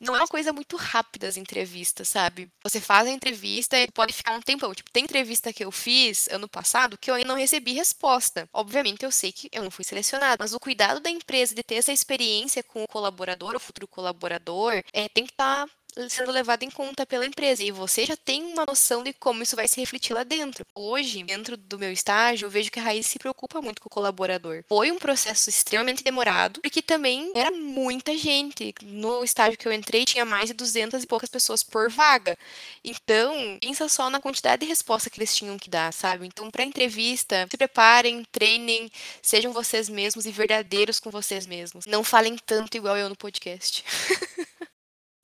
não 0.01 0.15
é 0.15 0.19
uma 0.21 0.29
coisa 0.29 0.53
muito 0.53 0.77
rápida 0.77 1.27
as 1.27 1.37
entrevistas, 1.37 2.09
sabe? 2.09 2.51
Você 2.63 2.81
faz 2.81 3.07
a 3.09 3.11
entrevista 3.11 3.79
e 3.79 3.91
pode 3.91 4.13
ficar 4.13 4.33
um 4.33 4.41
tempão. 4.41 4.75
Tipo, 4.75 4.91
tem 4.91 5.05
entrevista 5.05 5.53
que 5.53 5.65
eu 5.65 5.73
fiz 5.73 6.29
ano 6.29 6.49
passado 6.49 6.99
que 6.99 7.11
eu 7.11 7.15
ainda 7.15 7.29
não 7.29 7.37
recebi 7.37 7.73
resposta. 7.73 8.49
Obviamente 8.53 9.05
eu 9.05 9.11
sei 9.11 9.33
que 9.33 9.49
eu 9.53 9.63
não 9.63 9.71
fui 9.71 9.85
selecionada, 9.85 10.37
mas 10.39 10.53
o 10.53 10.61
cuidado 10.61 11.01
da 11.01 11.11
empresa 11.11 11.55
de 11.55 11.63
ter 11.63 11.77
essa 11.77 11.93
experiência 11.93 12.63
com 12.63 12.85
o 12.85 12.89
colaborador, 12.89 13.55
o 13.57 13.61
futuro 13.61 13.89
colaborador, 13.89 14.83
é, 14.93 15.09
tem 15.09 15.25
que 15.25 15.33
estar 15.33 15.67
tá 15.67 15.73
sendo 16.09 16.31
levado 16.31 16.63
em 16.63 16.71
conta 16.71 17.07
pela 17.07 17.27
empresa 17.27 17.63
e 17.63 17.71
você 17.71 18.05
já 18.05 18.17
tem 18.17 18.43
uma 18.45 18.67
noção 18.67 19.03
de 19.03 19.13
como 19.13 19.43
isso 19.43 19.57
vai 19.57 19.67
se 19.67 19.81
refletir 19.81 20.13
lá 20.13 20.23
dentro. 20.23 20.65
Hoje, 20.75 21.23
dentro 21.25 21.57
do 21.57 21.79
meu 21.79 21.91
estágio, 21.91 22.47
eu 22.47 22.51
vejo 22.51 22.71
que 22.71 22.79
a 22.79 22.83
Raiz 22.83 23.07
se 23.07 23.19
preocupa 23.19 23.63
muito 23.63 23.81
com 23.81 23.89
o 23.89 23.91
colaborador. 23.91 24.63
Foi 24.69 24.91
um 24.91 24.99
processo 24.99 25.49
extremamente 25.49 26.05
demorado, 26.05 26.61
porque 26.61 26.83
também 26.83 27.33
era 27.35 27.51
muita 27.51 28.17
gente. 28.17 28.75
No 28.83 29.25
estágio 29.25 29.59
que 29.59 29.67
eu 29.67 29.73
entrei, 29.73 30.05
tinha 30.05 30.25
mais 30.25 30.49
de 30.49 30.55
200 30.55 31.03
e 31.03 31.07
poucas 31.07 31.31
pessoas 31.31 31.63
por 31.63 31.91
vaga. 31.91 32.37
Então, 32.85 33.59
pensa 33.61 33.89
só 33.89 34.11
na 34.11 34.21
quantidade 34.21 34.61
de 34.61 34.69
resposta 34.69 35.09
que 35.11 35.19
eles 35.19 35.35
tinham 35.35 35.59
que 35.59 35.71
dar, 35.71 35.93
sabe? 35.93 36.27
Então, 36.27 36.51
para 36.51 36.65
entrevista, 36.65 37.47
se 37.51 37.57
preparem, 37.57 38.25
treinem, 38.31 38.91
sejam 39.23 39.53
vocês 39.53 39.89
mesmos 39.89 40.27
e 40.27 40.31
verdadeiros 40.31 41.01
com 41.01 41.11
vocês 41.11 41.47
mesmos. 41.47 41.87
Não 41.87 42.05
falem 42.05 42.37
tanto 42.37 42.77
igual 42.77 42.97
eu 42.97 43.09
no 43.09 43.17
podcast. 43.17 43.85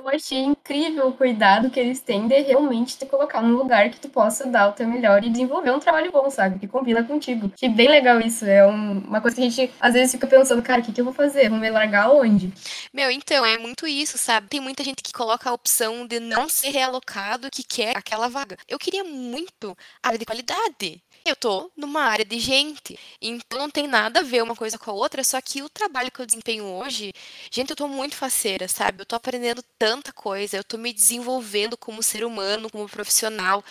Eu 0.02 0.08
achei 0.08 0.40
incrível 0.40 1.06
o 1.06 1.12
cuidado 1.12 1.70
que 1.70 1.78
eles 1.78 2.00
têm 2.00 2.26
de 2.26 2.36
realmente 2.40 2.98
te 2.98 3.06
colocar 3.06 3.40
num 3.40 3.56
lugar 3.56 3.88
que 3.88 4.00
tu 4.00 4.08
possa 4.08 4.44
dar 4.48 4.68
o 4.68 4.72
teu 4.72 4.88
melhor 4.88 5.22
e 5.22 5.30
desenvolver 5.30 5.70
um 5.70 5.78
trabalho 5.78 6.10
bom, 6.10 6.28
sabe? 6.28 6.58
Que 6.58 6.66
combina 6.66 7.04
contigo. 7.04 7.52
Achei 7.54 7.68
bem 7.68 7.88
legal 7.88 8.20
isso. 8.20 8.44
É 8.44 8.66
um, 8.66 8.98
uma 8.98 9.20
coisa 9.20 9.36
que 9.36 9.42
a 9.42 9.48
gente 9.48 9.72
às 9.80 9.94
vezes 9.94 10.10
fica 10.10 10.26
pensando, 10.26 10.60
cara, 10.60 10.80
o 10.80 10.84
que, 10.84 10.90
que 10.90 11.00
eu 11.00 11.04
vou 11.04 11.14
fazer? 11.14 11.48
Vou 11.48 11.58
me 11.58 11.70
largar 11.70 12.10
onde? 12.10 12.52
Meu, 12.92 13.12
então, 13.12 13.46
é 13.46 13.56
muito 13.58 13.86
isso, 13.86 14.18
sabe? 14.18 14.48
Tem 14.48 14.58
muita 14.58 14.82
gente 14.82 15.04
que 15.04 15.12
coloca 15.12 15.48
a 15.48 15.52
opção 15.52 16.04
de 16.04 16.18
não 16.18 16.48
ser 16.48 16.70
realocado 16.70 17.48
que 17.48 17.62
quer 17.62 17.96
aquela 17.96 18.26
vaga. 18.26 18.56
Eu 18.66 18.80
queria 18.80 19.04
muito 19.04 19.78
área 20.02 20.18
de 20.18 20.26
qualidade. 20.26 21.00
Eu 21.24 21.36
tô 21.36 21.70
numa 21.76 22.02
área 22.02 22.24
de 22.24 22.38
gente, 22.40 22.98
então 23.20 23.58
não 23.58 23.70
tem 23.70 23.86
nada 23.86 24.20
a 24.20 24.22
ver 24.24 24.42
uma 24.42 24.56
coisa 24.56 24.76
com 24.76 24.90
a 24.90 24.94
outra, 24.94 25.22
só 25.22 25.40
que 25.40 25.62
o 25.62 25.68
trabalho 25.68 26.10
que 26.10 26.20
eu 26.20 26.26
desempenho 26.26 26.64
hoje, 26.64 27.12
gente, 27.50 27.70
eu 27.70 27.76
tô 27.76 27.86
muito 27.86 28.16
faceira, 28.16 28.66
sabe? 28.66 29.02
Eu 29.02 29.06
tô 29.06 29.14
aprendendo 29.14 29.62
tanta 29.78 30.12
coisa, 30.12 30.56
eu 30.56 30.64
tô 30.64 30.76
me 30.76 30.92
desenvolvendo 30.92 31.76
como 31.76 32.02
ser 32.02 32.24
humano, 32.24 32.68
como 32.70 32.88
profissional 32.88 33.62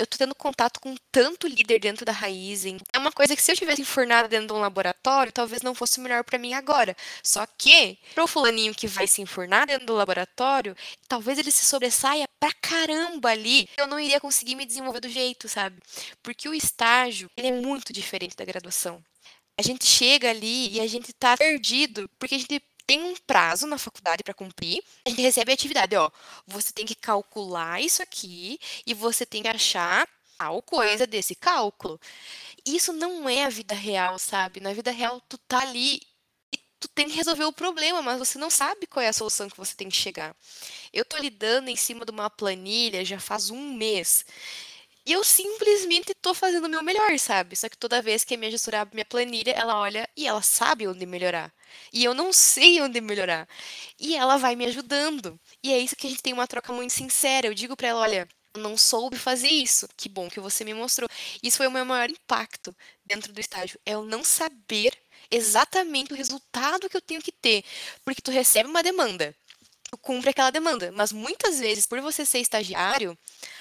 eu 0.00 0.06
tô 0.06 0.16
tendo 0.16 0.34
contato 0.34 0.80
com 0.80 0.94
tanto 1.12 1.46
líder 1.46 1.78
dentro 1.78 2.06
da 2.06 2.12
Raizen. 2.12 2.78
É 2.90 2.98
uma 2.98 3.12
coisa 3.12 3.36
que 3.36 3.42
se 3.42 3.52
eu 3.52 3.56
tivesse 3.56 3.82
enfornada 3.82 4.26
dentro 4.26 4.46
de 4.46 4.52
um 4.54 4.60
laboratório, 4.60 5.30
talvez 5.30 5.60
não 5.60 5.74
fosse 5.74 6.00
melhor 6.00 6.24
para 6.24 6.38
mim 6.38 6.54
agora. 6.54 6.96
Só 7.22 7.46
que, 7.58 7.98
pro 8.14 8.26
fulaninho 8.26 8.74
que 8.74 8.86
vai 8.86 9.06
se 9.06 9.20
enfornar 9.20 9.66
dentro 9.66 9.86
do 9.86 9.94
laboratório, 9.94 10.74
talvez 11.06 11.38
ele 11.38 11.50
se 11.50 11.66
sobressaia 11.66 12.26
pra 12.40 12.50
caramba 12.62 13.28
ali. 13.28 13.68
Eu 13.76 13.86
não 13.86 14.00
iria 14.00 14.18
conseguir 14.18 14.54
me 14.54 14.64
desenvolver 14.64 15.00
do 15.00 15.08
jeito, 15.08 15.50
sabe? 15.50 15.78
Porque 16.22 16.48
o 16.48 16.54
estágio, 16.54 17.30
ele 17.36 17.48
é 17.48 17.52
muito 17.52 17.92
diferente 17.92 18.34
da 18.34 18.44
graduação. 18.46 19.04
A 19.58 19.62
gente 19.62 19.84
chega 19.84 20.30
ali 20.30 20.70
e 20.70 20.80
a 20.80 20.86
gente 20.86 21.12
tá 21.12 21.36
perdido, 21.36 22.08
porque 22.18 22.34
a 22.34 22.38
gente 22.38 22.62
tem 22.90 23.04
um 23.04 23.14
prazo 23.24 23.68
na 23.68 23.78
faculdade 23.78 24.24
para 24.24 24.34
cumprir. 24.34 24.82
A 25.06 25.10
gente 25.10 25.22
recebe 25.22 25.52
a 25.52 25.54
atividade, 25.54 25.94
ó. 25.94 26.10
Você 26.44 26.72
tem 26.72 26.84
que 26.84 26.96
calcular 26.96 27.80
isso 27.80 28.02
aqui 28.02 28.58
e 28.84 28.92
você 28.94 29.24
tem 29.24 29.42
que 29.42 29.48
achar 29.48 30.08
tal 30.36 30.60
coisa 30.60 31.06
desse 31.06 31.36
cálculo. 31.36 32.00
Isso 32.66 32.92
não 32.92 33.28
é 33.28 33.44
a 33.44 33.48
vida 33.48 33.76
real, 33.76 34.18
sabe? 34.18 34.58
Na 34.58 34.72
vida 34.72 34.90
real, 34.90 35.20
tu 35.28 35.38
tá 35.38 35.60
ali 35.60 36.00
e 36.52 36.58
tu 36.80 36.88
tem 36.88 37.08
que 37.08 37.14
resolver 37.14 37.44
o 37.44 37.52
problema, 37.52 38.02
mas 38.02 38.18
você 38.18 38.40
não 38.40 38.50
sabe 38.50 38.88
qual 38.88 39.04
é 39.04 39.08
a 39.08 39.12
solução 39.12 39.48
que 39.48 39.56
você 39.56 39.76
tem 39.76 39.88
que 39.88 39.96
chegar. 39.96 40.34
Eu 40.92 41.04
tô 41.04 41.16
lidando 41.16 41.70
em 41.70 41.76
cima 41.76 42.04
de 42.04 42.10
uma 42.10 42.28
planilha 42.28 43.04
já 43.04 43.20
faz 43.20 43.50
um 43.50 43.72
mês. 43.72 44.26
E 45.06 45.12
eu 45.12 45.24
simplesmente 45.24 46.14
tô 46.14 46.34
fazendo 46.34 46.66
o 46.66 46.68
meu 46.68 46.82
melhor, 46.82 47.18
sabe? 47.18 47.56
Só 47.56 47.68
que 47.68 47.76
toda 47.76 48.02
vez 48.02 48.24
que 48.24 48.34
a 48.34 48.38
minha 48.38 48.50
gestora 48.50 48.82
abre 48.82 48.94
minha 48.94 49.04
planilha, 49.04 49.52
ela 49.52 49.76
olha 49.78 50.08
e 50.16 50.26
ela 50.26 50.42
sabe 50.42 50.86
onde 50.86 51.06
melhorar. 51.06 51.52
E 51.92 52.04
eu 52.04 52.14
não 52.14 52.32
sei 52.32 52.80
onde 52.80 53.00
melhorar. 53.00 53.48
E 53.98 54.14
ela 54.16 54.36
vai 54.36 54.54
me 54.56 54.66
ajudando. 54.66 55.38
E 55.62 55.72
é 55.72 55.78
isso 55.78 55.96
que 55.96 56.06
a 56.06 56.10
gente 56.10 56.22
tem 56.22 56.32
uma 56.32 56.46
troca 56.46 56.72
muito 56.72 56.92
sincera. 56.92 57.46
Eu 57.46 57.54
digo 57.54 57.76
para 57.76 57.88
ela, 57.88 58.00
olha, 58.00 58.28
não 58.56 58.76
soube 58.76 59.16
fazer 59.16 59.48
isso. 59.48 59.88
Que 59.96 60.08
bom 60.08 60.28
que 60.28 60.40
você 60.40 60.64
me 60.64 60.74
mostrou. 60.74 61.08
Isso 61.42 61.56
foi 61.56 61.66
o 61.66 61.70
meu 61.70 61.84
maior 61.84 62.10
impacto 62.10 62.74
dentro 63.04 63.32
do 63.32 63.40
estágio. 63.40 63.78
É 63.86 63.92
eu 63.92 64.04
não 64.04 64.24
saber 64.24 64.92
exatamente 65.30 66.12
o 66.12 66.16
resultado 66.16 66.88
que 66.88 66.96
eu 66.96 67.00
tenho 67.00 67.22
que 67.22 67.32
ter. 67.32 67.64
Porque 68.04 68.22
tu 68.22 68.30
recebe 68.30 68.68
uma 68.68 68.82
demanda, 68.82 69.34
tu 69.90 69.98
cumpre 69.98 70.30
aquela 70.30 70.50
demanda. 70.50 70.92
Mas 70.92 71.12
muitas 71.12 71.60
vezes, 71.60 71.86
por 71.86 72.00
você 72.00 72.24
ser 72.26 72.40
estagiário, 72.40 73.16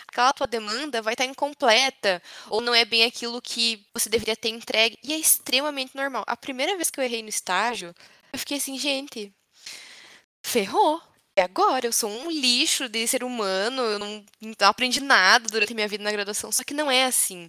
aquela 0.10 0.34
tua 0.34 0.48
demanda 0.48 1.02
vai 1.02 1.14
estar 1.14 1.26
incompleta 1.26 2.22
ou 2.50 2.62
não 2.62 2.74
é 2.74 2.84
bem 2.84 3.04
aquilo 3.04 3.42
que 3.42 3.86
você 3.94 4.10
deveria 4.10 4.36
ter 4.36 4.50
entregue. 4.50 4.98
E 5.04 5.14
é 5.14 5.18
extremamente 5.18 5.96
normal. 5.96 6.24
A 6.28 6.36
primeira 6.36 6.76
vez 6.76 6.90
que 6.90 7.00
eu 7.00 7.04
errei 7.04 7.22
no 7.22 7.30
estágio, 7.30 7.96
eu 8.34 8.40
fiquei 8.40 8.58
assim, 8.58 8.78
gente, 8.78 9.34
ferrou. 10.44 11.02
É 11.36 11.44
agora, 11.44 11.86
eu 11.86 11.94
sou 11.94 12.10
um 12.10 12.30
lixo 12.30 12.90
de 12.90 13.08
ser 13.08 13.24
humano, 13.24 13.82
eu 13.82 14.00
não, 14.00 14.26
não 14.42 14.68
aprendi 14.68 15.00
nada 15.00 15.48
durante 15.48 15.72
a 15.72 15.76
minha 15.76 15.88
vida 15.88 16.04
na 16.04 16.12
graduação, 16.12 16.52
só 16.52 16.64
que 16.66 16.74
não 16.74 16.92
é 16.92 17.06
assim 17.06 17.48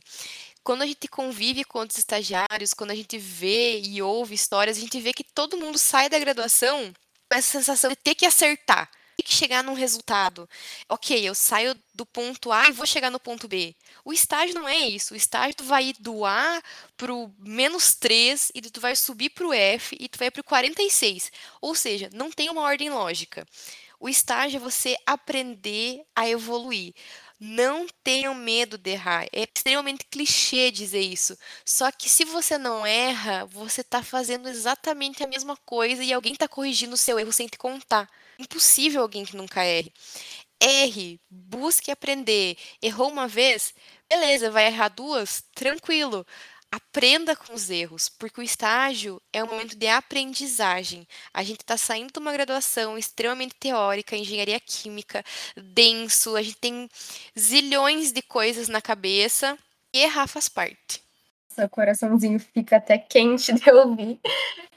quando 0.62 0.82
a 0.82 0.86
gente 0.86 1.08
convive 1.08 1.64
com 1.64 1.78
outros 1.78 1.98
estagiários, 1.98 2.74
quando 2.74 2.90
a 2.90 2.94
gente 2.94 3.16
vê 3.18 3.80
e 3.80 4.02
ouve 4.02 4.34
histórias, 4.34 4.76
a 4.76 4.80
gente 4.80 5.00
vê 5.00 5.12
que 5.12 5.24
todo 5.24 5.56
mundo 5.56 5.78
sai 5.78 6.08
da 6.08 6.18
graduação 6.18 6.92
com 7.28 7.36
essa 7.36 7.50
sensação 7.50 7.90
de 7.90 7.96
ter 7.96 8.14
que 8.14 8.26
acertar 8.26 8.90
que 9.22 9.32
chegar 9.32 9.62
num 9.64 9.74
resultado. 9.74 10.48
Ok, 10.88 11.28
eu 11.28 11.34
saio 11.34 11.74
do 11.94 12.06
ponto 12.06 12.52
A 12.52 12.68
e 12.68 12.72
vou 12.72 12.86
chegar 12.86 13.10
no 13.10 13.20
ponto 13.20 13.48
B. 13.48 13.74
O 14.04 14.12
estágio 14.12 14.54
não 14.54 14.68
é 14.68 14.78
isso. 14.78 15.14
O 15.14 15.16
estágio 15.16 15.56
vai 15.62 15.86
ir 15.86 15.96
do 15.98 16.24
A 16.24 16.62
pro 16.96 17.32
menos 17.38 17.94
3 17.94 18.52
e 18.54 18.62
tu 18.62 18.80
vai 18.80 18.96
subir 18.96 19.30
pro 19.30 19.52
F 19.52 19.96
e 19.98 20.08
tu 20.08 20.18
vai 20.18 20.30
pro 20.30 20.44
46. 20.44 21.30
Ou 21.60 21.74
seja, 21.74 22.10
não 22.12 22.30
tem 22.30 22.50
uma 22.50 22.62
ordem 22.62 22.90
lógica. 22.90 23.46
O 23.98 24.08
estágio 24.08 24.56
é 24.56 24.60
você 24.60 24.96
aprender 25.04 26.02
a 26.16 26.28
evoluir. 26.28 26.94
Não 27.38 27.86
tenham 28.04 28.34
medo 28.34 28.76
de 28.78 28.90
errar. 28.90 29.26
É 29.32 29.42
extremamente 29.42 30.06
clichê 30.10 30.70
dizer 30.70 31.00
isso. 31.00 31.36
Só 31.64 31.90
que 31.90 32.08
se 32.08 32.24
você 32.24 32.58
não 32.58 32.84
erra, 32.84 33.46
você 33.46 33.82
está 33.82 34.02
fazendo 34.02 34.48
exatamente 34.48 35.22
a 35.22 35.26
mesma 35.26 35.56
coisa 35.56 36.02
e 36.02 36.12
alguém 36.12 36.32
está 36.32 36.48
corrigindo 36.48 36.94
o 36.94 36.98
seu 36.98 37.18
erro 37.18 37.32
sem 37.32 37.46
te 37.46 37.58
contar. 37.58 38.08
Impossível 38.40 39.02
alguém 39.02 39.24
que 39.24 39.36
nunca 39.36 39.64
erre. 39.64 39.92
Erre, 40.60 41.20
busque 41.30 41.90
aprender. 41.90 42.56
Errou 42.82 43.10
uma 43.10 43.28
vez? 43.28 43.74
Beleza, 44.08 44.50
vai 44.50 44.66
errar 44.66 44.88
duas? 44.88 45.42
Tranquilo 45.54 46.26
aprenda 46.70 47.34
com 47.34 47.52
os 47.52 47.68
erros, 47.68 48.08
porque 48.08 48.40
o 48.40 48.44
estágio 48.44 49.20
é 49.32 49.42
um 49.42 49.48
momento 49.48 49.74
de 49.76 49.88
aprendizagem. 49.88 51.06
A 51.34 51.42
gente 51.42 51.60
está 51.60 51.76
saindo 51.76 52.12
de 52.12 52.18
uma 52.18 52.32
graduação 52.32 52.96
extremamente 52.96 53.54
teórica, 53.56 54.16
engenharia 54.16 54.60
química, 54.60 55.24
denso, 55.56 56.36
a 56.36 56.42
gente 56.42 56.58
tem 56.58 56.88
zilhões 57.38 58.12
de 58.12 58.22
coisas 58.22 58.68
na 58.68 58.80
cabeça 58.80 59.58
e 59.92 60.00
errar 60.00 60.28
faz 60.28 60.48
parte. 60.48 61.02
Seu 61.52 61.68
coraçãozinho 61.68 62.38
fica 62.38 62.76
até 62.76 62.96
quente 62.98 63.52
de 63.54 63.70
ouvir 63.70 64.20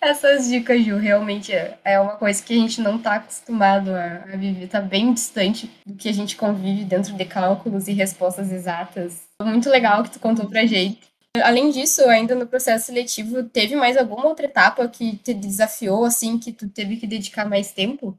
essas 0.03 0.47
dicas, 0.47 0.83
Ju. 0.83 0.97
Realmente 0.97 1.53
é, 1.53 1.77
é 1.83 1.99
uma 1.99 2.15
coisa 2.15 2.41
que 2.43 2.53
a 2.53 2.57
gente 2.57 2.81
não 2.81 2.97
está 2.97 3.15
acostumado 3.15 3.91
a, 3.91 4.33
a 4.33 4.38
viver, 4.38 4.65
está 4.65 4.81
bem 4.81 5.13
distante 5.13 5.71
do 5.86 5.95
que 5.95 6.09
a 6.09 6.13
gente 6.13 6.36
convive 6.36 6.83
dentro 6.83 7.13
de 7.13 7.25
cálculos 7.25 7.88
e 7.88 7.93
respostas 7.93 8.51
exatas. 8.51 9.21
Muito 9.41 9.69
legal 9.69 10.03
que 10.03 10.12
tu 10.12 10.19
contou 10.19 10.47
pra 10.49 10.65
gente. 10.65 10.99
Além 11.41 11.71
disso, 11.71 12.03
ainda 12.03 12.36
no 12.36 12.45
processo 12.45 12.88
seletivo, 12.88 13.43
teve 13.43 13.75
mais 13.75 13.97
alguma 13.97 14.27
outra 14.27 14.45
etapa 14.45 14.88
que 14.88 15.17
te 15.17 15.33
desafiou, 15.33 16.05
assim, 16.05 16.38
que 16.38 16.51
tu 16.51 16.69
teve 16.69 16.97
que 16.97 17.07
dedicar 17.07 17.49
mais 17.49 17.71
tempo? 17.71 18.15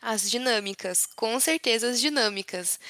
As 0.00 0.28
dinâmicas, 0.28 1.06
com 1.06 1.38
certeza 1.38 1.88
as 1.88 2.00
dinâmicas. 2.00 2.80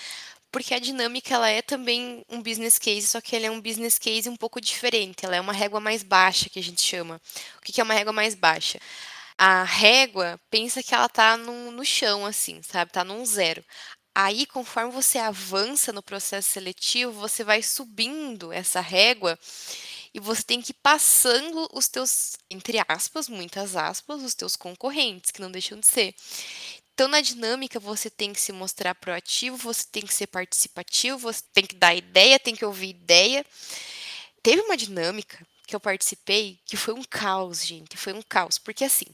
Porque 0.52 0.74
a 0.74 0.78
dinâmica 0.78 1.34
ela 1.34 1.48
é 1.48 1.62
também 1.62 2.24
um 2.28 2.42
business 2.42 2.78
case, 2.78 3.08
só 3.08 3.20
que 3.20 3.34
ela 3.34 3.46
é 3.46 3.50
um 3.50 3.60
business 3.60 3.98
case 3.98 4.28
um 4.28 4.36
pouco 4.36 4.60
diferente. 4.60 5.24
Ela 5.24 5.36
é 5.36 5.40
uma 5.40 5.52
régua 5.52 5.80
mais 5.80 6.02
baixa 6.02 6.50
que 6.50 6.58
a 6.58 6.62
gente 6.62 6.82
chama. 6.82 7.20
O 7.58 7.62
que 7.62 7.80
é 7.80 7.84
uma 7.84 7.94
régua 7.94 8.12
mais 8.12 8.34
baixa? 8.34 8.78
A 9.38 9.64
régua 9.64 10.40
pensa 10.50 10.82
que 10.82 10.94
ela 10.94 11.08
tá 11.08 11.36
no, 11.36 11.72
no 11.72 11.84
chão, 11.84 12.26
assim, 12.26 12.62
sabe? 12.62 12.92
Tá 12.92 13.04
num 13.04 13.24
zero. 13.26 13.64
Aí, 14.14 14.44
conforme 14.46 14.92
você 14.92 15.18
avança 15.18 15.92
no 15.92 16.02
processo 16.02 16.50
seletivo, 16.50 17.12
você 17.12 17.42
vai 17.42 17.62
subindo 17.62 18.52
essa 18.52 18.80
régua 18.80 19.38
e 20.14 20.20
você 20.20 20.42
tem 20.42 20.60
que 20.60 20.72
ir 20.72 20.76
passando 20.82 21.68
os 21.72 21.88
teus, 21.88 22.36
entre 22.50 22.78
aspas, 22.88 23.28
muitas 23.28 23.74
aspas, 23.76 24.22
os 24.22 24.34
teus 24.34 24.54
concorrentes, 24.56 25.30
que 25.30 25.40
não 25.40 25.50
deixam 25.50 25.80
de 25.80 25.86
ser. 25.86 26.14
Então, 26.94 27.08
na 27.08 27.20
dinâmica, 27.20 27.80
você 27.80 28.10
tem 28.10 28.32
que 28.32 28.40
se 28.40 28.52
mostrar 28.52 28.94
proativo, 28.94 29.56
você 29.56 29.86
tem 29.90 30.02
que 30.02 30.12
ser 30.12 30.26
participativo, 30.26 31.18
você 31.18 31.42
tem 31.52 31.64
que 31.64 31.74
dar 31.74 31.94
ideia, 31.94 32.38
tem 32.38 32.54
que 32.54 32.64
ouvir 32.64 32.90
ideia. 32.90 33.44
Teve 34.42 34.60
uma 34.62 34.76
dinâmica 34.76 35.38
que 35.66 35.74
eu 35.74 35.80
participei 35.80 36.58
que 36.66 36.76
foi 36.76 36.92
um 36.92 37.02
caos, 37.02 37.64
gente. 37.64 37.96
Foi 37.96 38.12
um 38.12 38.20
caos. 38.20 38.58
Porque, 38.58 38.84
assim, 38.84 39.06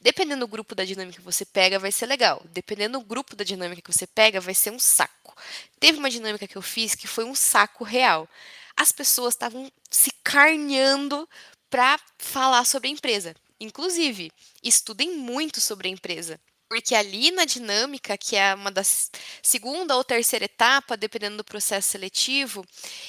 dependendo 0.00 0.46
do 0.46 0.48
grupo 0.48 0.74
da 0.74 0.84
dinâmica 0.84 1.18
que 1.18 1.24
você 1.24 1.44
pega, 1.44 1.78
vai 1.78 1.92
ser 1.92 2.06
legal. 2.06 2.42
Dependendo 2.52 2.98
do 2.98 3.04
grupo 3.04 3.36
da 3.36 3.44
dinâmica 3.44 3.82
que 3.82 3.92
você 3.92 4.06
pega, 4.06 4.40
vai 4.40 4.54
ser 4.54 4.70
um 4.70 4.78
saco. 4.78 5.36
Teve 5.78 5.98
uma 5.98 6.08
dinâmica 6.08 6.48
que 6.48 6.56
eu 6.56 6.62
fiz 6.62 6.94
que 6.94 7.06
foi 7.06 7.24
um 7.24 7.34
saco 7.34 7.84
real. 7.84 8.26
As 8.74 8.92
pessoas 8.92 9.34
estavam 9.34 9.70
se 9.90 10.10
carneando 10.24 11.28
para 11.68 12.00
falar 12.18 12.64
sobre 12.64 12.88
a 12.88 12.92
empresa. 12.92 13.34
Inclusive, 13.60 14.32
estudem 14.62 15.16
muito 15.16 15.60
sobre 15.60 15.88
a 15.88 15.90
empresa. 15.90 16.40
Porque 16.68 16.94
ali 16.96 17.30
na 17.30 17.44
dinâmica, 17.44 18.18
que 18.18 18.34
é 18.34 18.52
uma 18.54 18.72
das 18.72 19.10
segunda 19.42 19.96
ou 19.96 20.02
terceira 20.02 20.46
etapa, 20.46 20.96
dependendo 20.96 21.36
do 21.36 21.44
processo 21.44 21.90
seletivo, 21.90 22.64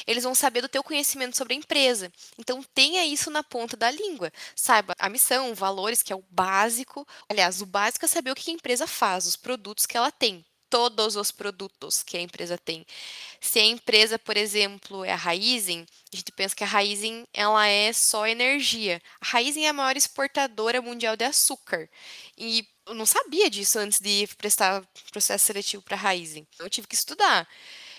eles 0.05 0.23
vão 0.23 0.35
saber 0.35 0.61
do 0.61 0.69
teu 0.69 0.83
conhecimento 0.83 1.35
sobre 1.35 1.55
a 1.55 1.57
empresa. 1.57 2.11
Então 2.37 2.61
tenha 2.75 3.03
isso 3.05 3.31
na 3.31 3.43
ponta 3.43 3.75
da 3.75 3.89
língua. 3.89 4.31
Saiba 4.55 4.93
a 4.99 5.09
missão, 5.09 5.55
valores, 5.55 6.03
que 6.03 6.13
é 6.13 6.15
o 6.15 6.23
básico. 6.29 7.07
Aliás, 7.27 7.61
o 7.61 7.65
básico 7.65 8.05
é 8.05 8.07
saber 8.07 8.31
o 8.31 8.35
que 8.35 8.51
a 8.51 8.53
empresa 8.53 8.85
faz, 8.85 9.25
os 9.25 9.35
produtos 9.35 9.85
que 9.87 9.97
ela 9.97 10.11
tem 10.11 10.45
todos 10.69 11.15
os 11.15 11.31
produtos 11.31 12.03
que 12.03 12.17
a 12.17 12.21
empresa 12.21 12.57
tem. 12.57 12.85
Se 13.39 13.59
a 13.59 13.65
empresa, 13.65 14.19
por 14.19 14.35
exemplo, 14.37 15.05
é 15.05 15.11
a 15.11 15.15
Raizen, 15.15 15.85
a 16.11 16.15
gente 16.15 16.31
pensa 16.31 16.55
que 16.55 16.63
a 16.63 16.67
Raizen 16.67 17.25
ela 17.33 17.65
é 17.67 17.93
só 17.93 18.27
energia. 18.27 19.01
A 19.21 19.27
Raizen 19.27 19.65
é 19.65 19.69
a 19.69 19.73
maior 19.73 19.95
exportadora 19.95 20.81
mundial 20.81 21.15
de 21.15 21.25
açúcar. 21.25 21.89
E 22.37 22.67
eu 22.87 22.93
não 22.95 23.05
sabia 23.05 23.49
disso 23.49 23.79
antes 23.79 23.99
de 23.99 24.27
prestar 24.37 24.83
processo 25.11 25.45
seletivo 25.45 25.83
para 25.83 25.97
Raizen. 25.97 26.47
Eu 26.59 26.69
tive 26.69 26.87
que 26.87 26.95
estudar. 26.95 27.47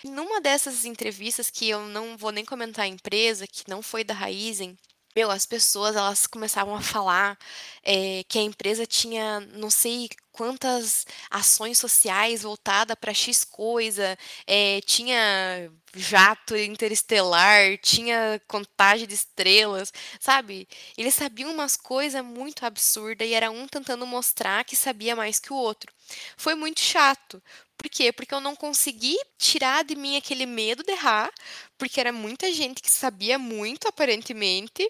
Numa 0.05 0.41
dessas 0.41 0.85
entrevistas 0.85 1.51
que 1.51 1.69
eu 1.69 1.87
não 1.89 2.17
vou 2.17 2.31
nem 2.33 2.45
comentar 2.45 2.85
a 2.85 2.89
empresa, 2.89 3.47
que 3.47 3.69
não 3.69 3.83
foi 3.83 4.05
da 4.05 4.15
Raizen, 4.15 4.77
meu, 5.15 5.31
as 5.31 5.45
pessoas 5.47 5.97
elas 5.97 6.27
começavam 6.27 6.75
a 6.77 6.81
falar 6.81 7.37
é, 7.83 8.23
que 8.29 8.39
a 8.39 8.43
empresa 8.43 8.87
tinha 8.87 9.41
não 9.41 9.71
sei 9.71 10.09
quantas 10.39 11.05
ações 11.29 11.79
sociais 11.79 12.43
voltada 12.43 12.95
para 12.95 13.13
X 13.13 13.43
coisa, 13.43 14.17
é, 14.47 14.81
tinha 14.83 15.69
jato 15.93 16.57
interestelar, 16.57 17.77
tinha 17.79 18.41
contagem 18.47 19.09
de 19.09 19.15
estrelas, 19.15 19.93
sabe? 20.21 20.69
Eles 20.97 21.15
sabiam 21.15 21.51
umas 21.51 21.77
coisas 21.77 22.25
muito 22.25 22.65
absurdas 22.65 23.27
e 23.27 23.35
era 23.35 23.51
um 23.51 23.67
tentando 23.67 24.07
mostrar 24.07 24.65
que 24.65 24.77
sabia 24.77 25.17
mais 25.17 25.41
que 25.41 25.53
o 25.53 25.57
outro. 25.57 25.93
Foi 26.37 26.55
muito 26.55 26.81
chato. 26.81 27.43
Por 27.77 27.89
quê? 27.89 28.13
Porque 28.13 28.33
eu 28.33 28.41
não 28.41 28.55
consegui 28.55 29.17
tirar 29.37 29.83
de 29.83 29.97
mim 29.97 30.17
aquele 30.17 30.47
medo 30.47 30.85
de 30.85 30.93
errar, 30.93 31.33
porque 31.77 31.99
era 31.99 32.13
muita 32.13 32.53
gente 32.53 32.81
que 32.81 32.91
sabia 32.91 33.41
muito, 33.41 33.89
aparentemente, 33.89 34.89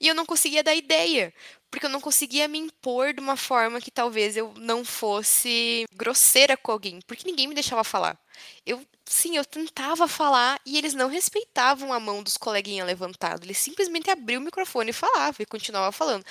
e 0.00 0.08
eu 0.08 0.14
não 0.14 0.26
conseguia 0.26 0.62
dar 0.62 0.74
ideia, 0.74 1.32
porque 1.70 1.86
eu 1.86 1.90
não 1.90 2.00
conseguia 2.00 2.48
me 2.48 2.58
impor 2.58 3.12
de 3.12 3.20
uma 3.20 3.36
forma 3.36 3.80
que 3.80 3.90
talvez 3.90 4.36
eu 4.36 4.52
não 4.56 4.84
fosse 4.84 5.86
grosseira 5.92 6.56
com 6.56 6.72
alguém, 6.72 7.00
porque 7.06 7.28
ninguém 7.28 7.46
me 7.46 7.54
deixava 7.54 7.84
falar. 7.84 8.18
Eu, 8.64 8.84
sim, 9.04 9.36
eu 9.36 9.44
tentava 9.44 10.06
falar 10.06 10.60
e 10.66 10.76
eles 10.78 10.94
não 10.94 11.08
respeitavam 11.08 11.92
a 11.92 12.00
mão 12.00 12.22
dos 12.22 12.36
coleguinhas 12.36 12.86
levantado. 12.86 13.44
Eles 13.44 13.58
simplesmente 13.58 14.10
abriam 14.10 14.40
o 14.40 14.44
microfone 14.44 14.90
e 14.90 14.92
falavam 14.92 15.36
e 15.40 15.46
continuava 15.46 15.92
falando. 15.92 16.24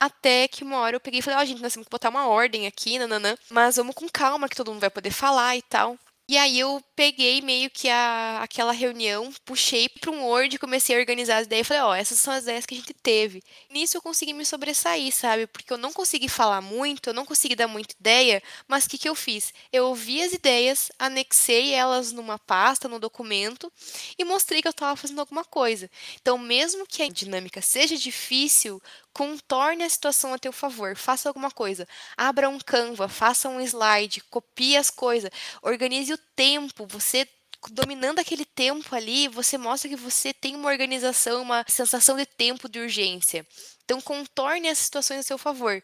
Até 0.00 0.46
que 0.46 0.62
uma 0.62 0.78
hora 0.78 0.96
eu 0.96 1.00
peguei 1.00 1.20
e 1.20 1.22
falei, 1.22 1.38
ó, 1.40 1.42
oh, 1.42 1.46
gente, 1.46 1.60
nós 1.60 1.72
temos 1.72 1.86
que 1.86 1.90
botar 1.90 2.08
uma 2.10 2.28
ordem 2.28 2.66
aqui, 2.66 2.98
nananã, 2.98 3.36
mas 3.50 3.76
vamos 3.76 3.94
com 3.94 4.08
calma 4.08 4.48
que 4.48 4.54
todo 4.56 4.70
mundo 4.70 4.80
vai 4.80 4.90
poder 4.90 5.10
falar 5.10 5.56
e 5.56 5.62
tal. 5.62 5.98
E 6.30 6.36
aí 6.36 6.58
eu 6.58 6.82
peguei 6.94 7.40
meio 7.40 7.70
que 7.70 7.88
a, 7.88 8.42
aquela 8.42 8.70
reunião, 8.70 9.32
puxei 9.46 9.88
para 9.88 10.10
um 10.10 10.26
Word 10.26 10.56
e 10.56 10.58
comecei 10.58 10.94
a 10.94 10.98
organizar 10.98 11.38
as 11.38 11.46
ideias. 11.46 11.66
Falei, 11.66 11.82
ó, 11.82 11.90
oh, 11.90 11.94
essas 11.94 12.18
são 12.20 12.34
as 12.34 12.42
ideias 12.42 12.66
que 12.66 12.74
a 12.74 12.76
gente 12.76 12.92
teve. 12.92 13.42
Nisso 13.70 13.96
eu 13.96 14.02
consegui 14.02 14.34
me 14.34 14.44
sobressair, 14.44 15.10
sabe? 15.10 15.46
Porque 15.46 15.72
eu 15.72 15.78
não 15.78 15.90
consegui 15.90 16.28
falar 16.28 16.60
muito, 16.60 17.08
eu 17.08 17.14
não 17.14 17.24
consegui 17.24 17.56
dar 17.56 17.66
muita 17.66 17.94
ideia, 17.98 18.42
mas 18.68 18.84
o 18.84 18.90
que, 18.90 18.98
que 18.98 19.08
eu 19.08 19.14
fiz? 19.14 19.54
Eu 19.72 19.86
ouvi 19.86 20.22
as 20.22 20.34
ideias, 20.34 20.92
anexei 20.98 21.72
elas 21.72 22.12
numa 22.12 22.38
pasta, 22.38 22.88
no 22.88 22.98
documento 22.98 23.72
e 24.18 24.24
mostrei 24.24 24.60
que 24.60 24.68
eu 24.68 24.72
estava 24.72 24.96
fazendo 24.96 25.20
alguma 25.20 25.46
coisa. 25.46 25.90
Então, 26.20 26.36
mesmo 26.36 26.86
que 26.86 27.02
a 27.02 27.08
dinâmica 27.08 27.62
seja 27.62 27.96
difícil, 27.96 28.82
contorne 29.12 29.84
a 29.84 29.88
situação 29.88 30.32
a 30.34 30.38
teu 30.38 30.52
favor, 30.52 30.96
faça 30.96 31.28
alguma 31.28 31.50
coisa. 31.50 31.86
Abra 32.16 32.48
um 32.48 32.58
Canva, 32.58 33.08
faça 33.08 33.48
um 33.48 33.60
slide, 33.60 34.22
copie 34.30 34.76
as 34.76 34.90
coisas, 34.90 35.30
organize 35.62 36.12
o 36.12 36.18
tempo, 36.36 36.86
você 36.88 37.26
dominando 37.70 38.18
aquele 38.18 38.44
tempo 38.44 38.94
ali, 38.94 39.28
você 39.28 39.58
mostra 39.58 39.88
que 39.88 39.96
você 39.96 40.32
tem 40.32 40.54
uma 40.54 40.68
organização, 40.68 41.42
uma 41.42 41.64
sensação 41.68 42.16
de 42.16 42.24
tempo 42.24 42.68
de 42.68 42.78
urgência. 42.78 43.46
Então, 43.84 44.00
contorne 44.00 44.68
as 44.68 44.78
situações 44.78 45.20
a 45.20 45.22
seu 45.22 45.38
favor. 45.38 45.82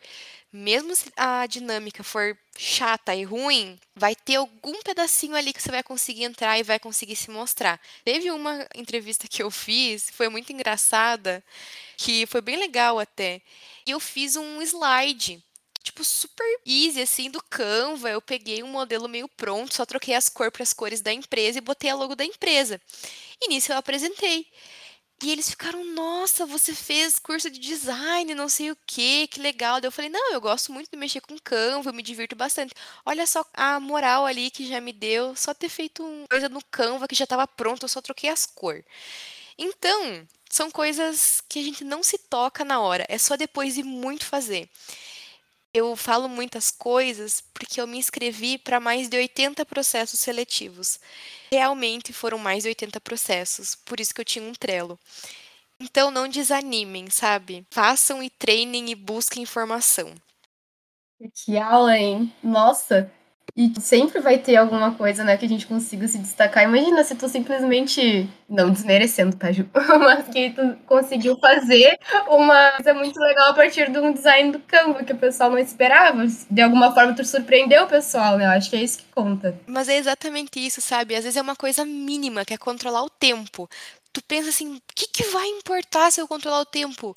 Mesmo 0.53 0.95
se 0.95 1.11
a 1.17 1.47
dinâmica 1.47 2.05
for 2.05 2.39
chata 2.57 3.15
e 3.15 3.25
ruim, 3.25 3.79
vai 3.97 4.15
ter 4.15 4.37
algum 4.37 4.81
pedacinho 4.83 5.35
ali 5.35 5.53
que 5.53 5.61
você 5.61 5.71
vai 5.71 5.83
conseguir 5.83 6.25
entrar 6.25 6.57
e 6.59 6.63
vai 6.63 6.79
conseguir 6.79 7.17
se 7.17 7.31
mostrar. 7.31 7.81
Teve 8.05 8.31
uma 8.31 8.67
entrevista 8.75 9.27
que 9.27 9.43
eu 9.43 9.51
fiz, 9.51 10.11
foi 10.11 10.29
muito 10.29 10.53
engraçada, 10.53 11.43
que 11.97 12.25
foi 12.27 12.41
bem 12.41 12.57
legal 12.57 13.01
até. 13.01 13.43
E 13.85 13.91
eu 13.91 13.99
fiz 13.99 14.37
um 14.37 14.63
slide 14.63 15.43
tipo, 15.85 16.03
super 16.03 16.47
easy, 16.67 17.01
assim, 17.03 17.31
do 17.31 17.43
Canva. 17.43 18.11
Eu 18.11 18.21
peguei 18.21 18.63
um 18.63 18.69
modelo 18.69 19.09
meio 19.09 19.29
pronto, 19.29 19.75
só 19.75 19.87
troquei 19.87 20.15
as 20.15 20.29
cores 20.29 20.53
para 20.53 20.63
as 20.63 20.73
cores 20.73 21.01
da 21.01 21.13
empresa 21.13 21.59
e 21.59 21.61
botei 21.61 21.91
a 21.91 21.95
logo 21.95 22.17
da 22.17 22.25
empresa. 22.25 22.81
E 23.41 23.49
nisso 23.49 23.73
eu 23.73 23.77
apresentei. 23.77 24.47
E 25.23 25.31
eles 25.31 25.49
ficaram, 25.49 25.85
nossa, 25.85 26.45
você 26.45 26.75
fez 26.75 27.19
curso 27.19 27.49
de 27.51 27.59
design, 27.59 28.35
não 28.35 28.49
sei 28.49 28.71
o 28.71 28.77
que, 28.87 29.27
que 29.29 29.41
legal. 29.41 29.81
Daí 29.81 29.89
eu 29.89 29.93
falei, 29.93 30.11
não, 30.11 30.33
eu 30.33 30.41
gosto 30.41 30.73
muito 30.73 30.91
de 30.91 30.97
mexer 30.97 31.21
com 31.21 31.39
Canva, 31.39 31.91
eu 31.91 31.95
me 31.95 32.03
divirto 32.03 32.35
bastante. 32.35 32.75
Olha 33.07 33.27
só 33.27 33.45
a 33.55 33.79
moral 33.79 34.27
ali 34.27 34.51
que 34.51 34.67
já 34.67 34.81
me 34.81 34.93
deu, 34.93 35.37
só 35.37 35.55
ter 35.55 35.69
feito 35.69 36.03
uma 36.05 36.27
coisa 36.29 36.49
no 36.49 36.63
Canva 36.71 37.07
que 37.09 37.15
já 37.15 37.25
estava 37.25 37.47
pronto, 37.47 37.85
eu 37.85 37.89
só 37.89 38.03
troquei 38.03 38.29
as 38.29 38.45
cores. 38.45 38.85
Então, 39.57 40.27
são 40.51 40.71
coisas 40.71 41.43
que 41.49 41.59
a 41.61 41.63
gente 41.63 41.85
não 41.85 42.03
se 42.03 42.19
toca 42.19 42.65
na 42.65 42.81
hora, 42.81 43.07
é 43.09 43.19
só 43.19 43.37
depois 43.37 43.75
de 43.75 43.83
muito 43.83 44.27
fazer. 44.27 44.69
Eu 45.75 45.97
falo 45.97 46.29
muitas 46.29 46.71
coisas 46.71 47.43
porque 47.53 47.81
eu 47.81 47.87
me 47.87 47.99
inscrevi 47.99 48.57
para 48.57 48.79
mais 48.79 49.09
de 49.09 49.17
80 49.17 49.67
processos 49.67 50.21
seletivos. 50.21 51.01
Realmente 51.51 52.13
foram 52.13 52.39
mais 52.39 52.63
de 52.63 52.69
80 52.69 53.01
processos, 53.01 53.75
por 53.75 53.99
isso 53.99 54.15
que 54.15 54.21
eu 54.21 54.25
tinha 54.25 54.45
um 54.49 54.53
trelo. 54.53 54.99
Então 55.81 56.11
não 56.13 56.29
desanimem, 56.29 57.11
sabe? 57.11 57.67
Façam 57.71 58.23
e 58.23 58.31
treinem 58.31 58.91
e 58.91 58.95
busquem 58.95 59.43
informação. 59.43 60.15
Que 61.35 61.59
aula, 61.59 61.97
hein? 61.99 62.33
Nossa, 62.43 63.11
e 63.57 63.73
sempre 63.81 64.21
vai 64.21 64.39
ter 64.39 64.57
alguma 64.57 64.93
coisa, 64.95 65.23
né, 65.23 65.37
que 65.37 65.47
a 65.47 65.49
gente 65.49 65.67
consiga 65.67 66.09
se 66.09 66.19
destacar. 66.19 66.65
Imagina 66.65 67.05
se 67.05 67.15
tu 67.15 67.29
simplesmente, 67.29 68.29
não 68.49 68.69
desmerecendo, 68.69 69.37
tá, 69.37 69.53
Ju? 69.53 69.69
Mas 70.01 70.27
que 70.27 70.51
tu 70.51 70.77
conseguiu 70.87 71.39
fazer 71.39 71.97
uma 72.27 72.73
coisa 72.73 72.95
muito 72.95 73.19
legal 73.21 73.51
a 73.51 73.55
partir 73.55 73.93
de 73.93 73.99
um 73.99 74.13
design 74.13 74.51
do 74.51 74.59
Canva 74.59 75.05
que 75.05 75.13
o 75.13 75.17
pessoal 75.17 75.51
não 75.51 75.59
esperava. 75.59 76.27
De 76.51 76.63
alguma 76.63 76.93
forma 76.93 77.15
tu 77.15 77.25
surpreendeu 77.25 77.85
o 77.85 77.89
pessoal, 77.89 78.37
né? 78.37 78.45
Eu 78.45 78.51
acho 78.51 78.69
que 78.69 78.77
é 78.77 78.83
isso 78.83 78.99
que 78.99 79.05
conta. 79.15 79.57
Mas 79.69 79.89
é 79.89 79.99
exatamente 79.99 80.59
isso, 80.59 80.81
sabe? 80.81 81.15
Às 81.15 81.23
vezes 81.23 81.37
é 81.37 81.43
uma 81.43 81.55
coisa 81.55 81.85
mínima, 81.85 82.45
que 82.45 82.55
é 82.55 82.59
controlar 82.59 83.05
o 83.05 83.11
tempo. 83.11 83.71
Tu 84.13 84.21
pensa 84.23 84.49
assim, 84.49 84.75
o 84.75 84.83
que, 84.93 85.07
que 85.07 85.25
vai 85.31 85.47
importar 85.47 86.11
se 86.11 86.21
eu 86.21 86.27
controlar 86.27 86.61
o 86.61 86.67
tempo? 86.67 87.17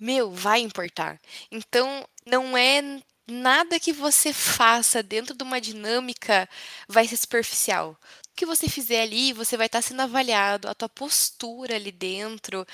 Meu, 0.00 0.30
vai 0.30 0.60
importar. 0.60 1.18
Então, 1.52 2.04
não 2.26 2.56
é 2.56 2.82
nada 3.28 3.78
que 3.80 3.92
você 3.92 4.32
faça 4.32 5.02
dentro 5.02 5.34
de 5.36 5.42
uma 5.44 5.60
dinâmica 5.60 6.48
vai 6.88 7.06
ser 7.06 7.16
superficial. 7.16 7.98
O 8.30 8.36
que 8.36 8.46
você 8.46 8.68
fizer 8.68 9.02
ali, 9.02 9.32
você 9.32 9.56
vai 9.56 9.66
estar 9.66 9.82
sendo 9.82 10.02
avaliado, 10.02 10.68
a 10.68 10.74
tua 10.74 10.88
postura 10.88 11.76
ali 11.76 11.92
dentro, 11.92 12.66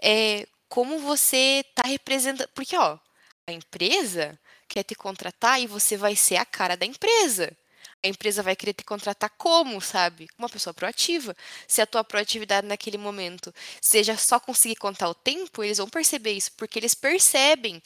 é, 0.00 0.46
como 0.68 0.98
você 0.98 1.64
está 1.66 1.88
representando. 1.88 2.48
Porque, 2.54 2.76
ó, 2.76 2.98
a 3.46 3.52
empresa 3.52 4.38
quer 4.68 4.82
te 4.84 4.94
contratar 4.94 5.60
e 5.60 5.66
você 5.66 5.96
vai 5.96 6.16
ser 6.16 6.36
a 6.36 6.44
cara 6.44 6.76
da 6.76 6.86
empresa. 6.86 7.56
A 8.04 8.08
empresa 8.08 8.42
vai 8.42 8.56
querer 8.56 8.72
te 8.72 8.84
contratar 8.84 9.30
como, 9.38 9.80
sabe? 9.80 10.28
Uma 10.36 10.48
pessoa 10.48 10.74
proativa. 10.74 11.36
Se 11.68 11.80
a 11.80 11.86
tua 11.86 12.02
proatividade 12.02 12.66
naquele 12.66 12.98
momento 12.98 13.54
seja 13.80 14.16
só 14.16 14.40
conseguir 14.40 14.76
contar 14.76 15.08
o 15.08 15.14
tempo, 15.14 15.62
eles 15.62 15.78
vão 15.78 15.88
perceber 15.88 16.32
isso, 16.32 16.52
porque 16.56 16.78
eles 16.78 16.94
percebem 16.94 17.82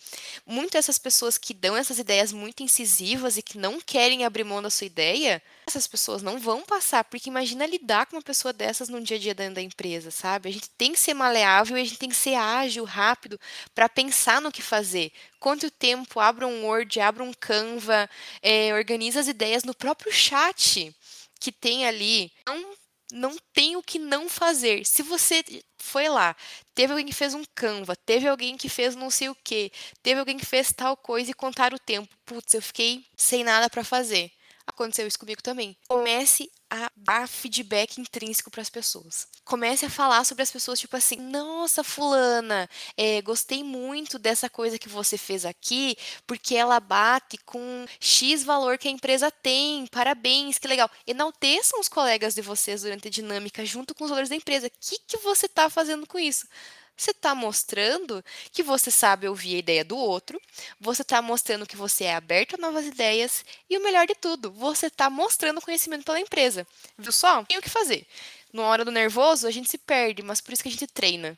muito 0.46 0.76
essas 0.76 0.98
pessoas 0.98 1.36
que 1.36 1.52
dão 1.52 1.76
essas 1.76 1.98
ideias 1.98 2.32
muito 2.32 2.62
incisivas 2.62 3.36
e 3.36 3.42
que 3.42 3.58
não 3.58 3.80
querem 3.80 4.24
abrir 4.24 4.44
mão 4.44 4.62
da 4.62 4.70
sua 4.70 4.86
ideia, 4.86 5.42
essas 5.66 5.86
pessoas 5.88 6.22
não 6.22 6.38
vão 6.38 6.62
passar, 6.62 7.02
porque 7.04 7.28
imagina 7.28 7.66
lidar 7.66 8.06
com 8.06 8.14
uma 8.14 8.22
pessoa 8.22 8.52
dessas 8.52 8.88
no 8.88 9.00
dia 9.00 9.16
a 9.16 9.20
dia 9.20 9.34
dentro 9.34 9.56
da 9.56 9.62
empresa, 9.62 10.12
sabe? 10.12 10.48
A 10.48 10.52
gente 10.52 10.70
tem 10.70 10.92
que 10.92 11.00
ser 11.00 11.12
maleável 11.12 11.76
e 11.76 11.80
a 11.80 11.84
gente 11.84 11.98
tem 11.98 12.08
que 12.08 12.14
ser 12.14 12.36
ágil, 12.36 12.84
rápido, 12.84 13.38
para 13.74 13.88
pensar 13.88 14.40
no 14.40 14.52
que 14.52 14.62
fazer. 14.62 15.10
Conte 15.40 15.66
o 15.66 15.70
tempo, 15.70 16.20
abra 16.20 16.46
um 16.46 16.64
Word, 16.64 17.00
abra 17.00 17.24
um 17.24 17.32
Canva, 17.32 18.08
é, 18.40 18.72
organiza 18.74 19.18
as 19.18 19.26
ideias 19.26 19.64
no 19.64 19.74
próprio 19.74 20.12
chat 20.12 20.94
que 21.40 21.50
tem 21.50 21.84
ali. 21.84 22.32
Não, 22.46 22.74
não 23.12 23.36
tem 23.52 23.76
o 23.76 23.82
que 23.82 23.98
não 23.98 24.28
fazer. 24.28 24.86
Se 24.86 25.02
você 25.02 25.44
foi 25.78 26.08
lá, 26.08 26.36
teve 26.76 26.92
alguém 26.92 27.06
que 27.06 27.12
fez 27.12 27.34
um 27.34 27.42
Canva, 27.56 27.96
teve 27.96 28.28
alguém 28.28 28.56
que 28.56 28.68
fez 28.68 28.94
não 28.94 29.10
sei 29.10 29.28
o 29.28 29.34
que, 29.34 29.72
teve 30.00 30.20
alguém 30.20 30.36
que 30.38 30.46
fez 30.46 30.72
tal 30.72 30.96
coisa 30.96 31.30
e 31.30 31.34
contar 31.34 31.74
o 31.74 31.78
tempo. 31.78 32.08
Putz, 32.24 32.54
eu 32.54 32.62
fiquei 32.62 33.04
sem 33.16 33.42
nada 33.42 33.68
para 33.68 33.82
fazer. 33.82 34.30
Aconteceu 34.66 35.06
isso 35.06 35.18
comigo 35.18 35.42
também. 35.42 35.76
Comece 35.88 36.50
a 36.68 36.90
dar 36.96 37.28
feedback 37.28 37.98
intrínseco 37.98 38.50
para 38.50 38.60
as 38.60 38.68
pessoas. 38.68 39.28
Comece 39.44 39.86
a 39.86 39.90
falar 39.90 40.24
sobre 40.24 40.42
as 40.42 40.50
pessoas, 40.50 40.80
tipo 40.80 40.96
assim: 40.96 41.16
nossa, 41.16 41.84
Fulana, 41.84 42.68
é, 42.96 43.22
gostei 43.22 43.62
muito 43.62 44.18
dessa 44.18 44.50
coisa 44.50 44.78
que 44.78 44.88
você 44.88 45.16
fez 45.16 45.44
aqui, 45.44 45.96
porque 46.26 46.56
ela 46.56 46.80
bate 46.80 47.38
com 47.38 47.86
X 48.00 48.42
valor 48.42 48.76
que 48.76 48.88
a 48.88 48.90
empresa 48.90 49.30
tem. 49.30 49.86
Parabéns, 49.86 50.58
que 50.58 50.66
legal. 50.66 50.90
Enalteçam 51.06 51.78
os 51.78 51.88
colegas 51.88 52.34
de 52.34 52.42
vocês 52.42 52.82
durante 52.82 53.06
a 53.08 53.10
dinâmica, 53.10 53.64
junto 53.64 53.94
com 53.94 54.04
os 54.04 54.10
valores 54.10 54.28
da 54.28 54.36
empresa. 54.36 54.66
O 54.66 54.70
que, 54.80 54.98
que 55.06 55.16
você 55.18 55.46
está 55.46 55.70
fazendo 55.70 56.06
com 56.06 56.18
isso? 56.18 56.46
Você 56.96 57.10
está 57.10 57.34
mostrando 57.34 58.24
que 58.50 58.62
você 58.62 58.90
sabe 58.90 59.28
ouvir 59.28 59.56
a 59.56 59.58
ideia 59.58 59.84
do 59.84 59.96
outro, 59.96 60.40
você 60.80 61.02
está 61.02 61.20
mostrando 61.20 61.66
que 61.66 61.76
você 61.76 62.04
é 62.04 62.14
aberto 62.14 62.54
a 62.54 62.58
novas 62.58 62.86
ideias 62.86 63.44
e 63.68 63.76
o 63.76 63.82
melhor 63.82 64.06
de 64.06 64.14
tudo, 64.14 64.50
você 64.50 64.86
está 64.86 65.10
mostrando 65.10 65.60
conhecimento 65.60 66.04
pela 66.04 66.18
empresa. 66.18 66.66
Viu 66.96 67.12
só? 67.12 67.44
Tem 67.44 67.58
o 67.58 67.62
que 67.62 67.68
fazer. 67.68 68.06
Na 68.52 68.62
hora 68.62 68.84
do 68.84 68.90
nervoso, 68.90 69.46
a 69.46 69.50
gente 69.50 69.70
se 69.70 69.76
perde, 69.76 70.22
mas 70.22 70.40
por 70.40 70.54
isso 70.54 70.62
que 70.62 70.68
a 70.70 70.72
gente 70.72 70.86
treina. 70.86 71.36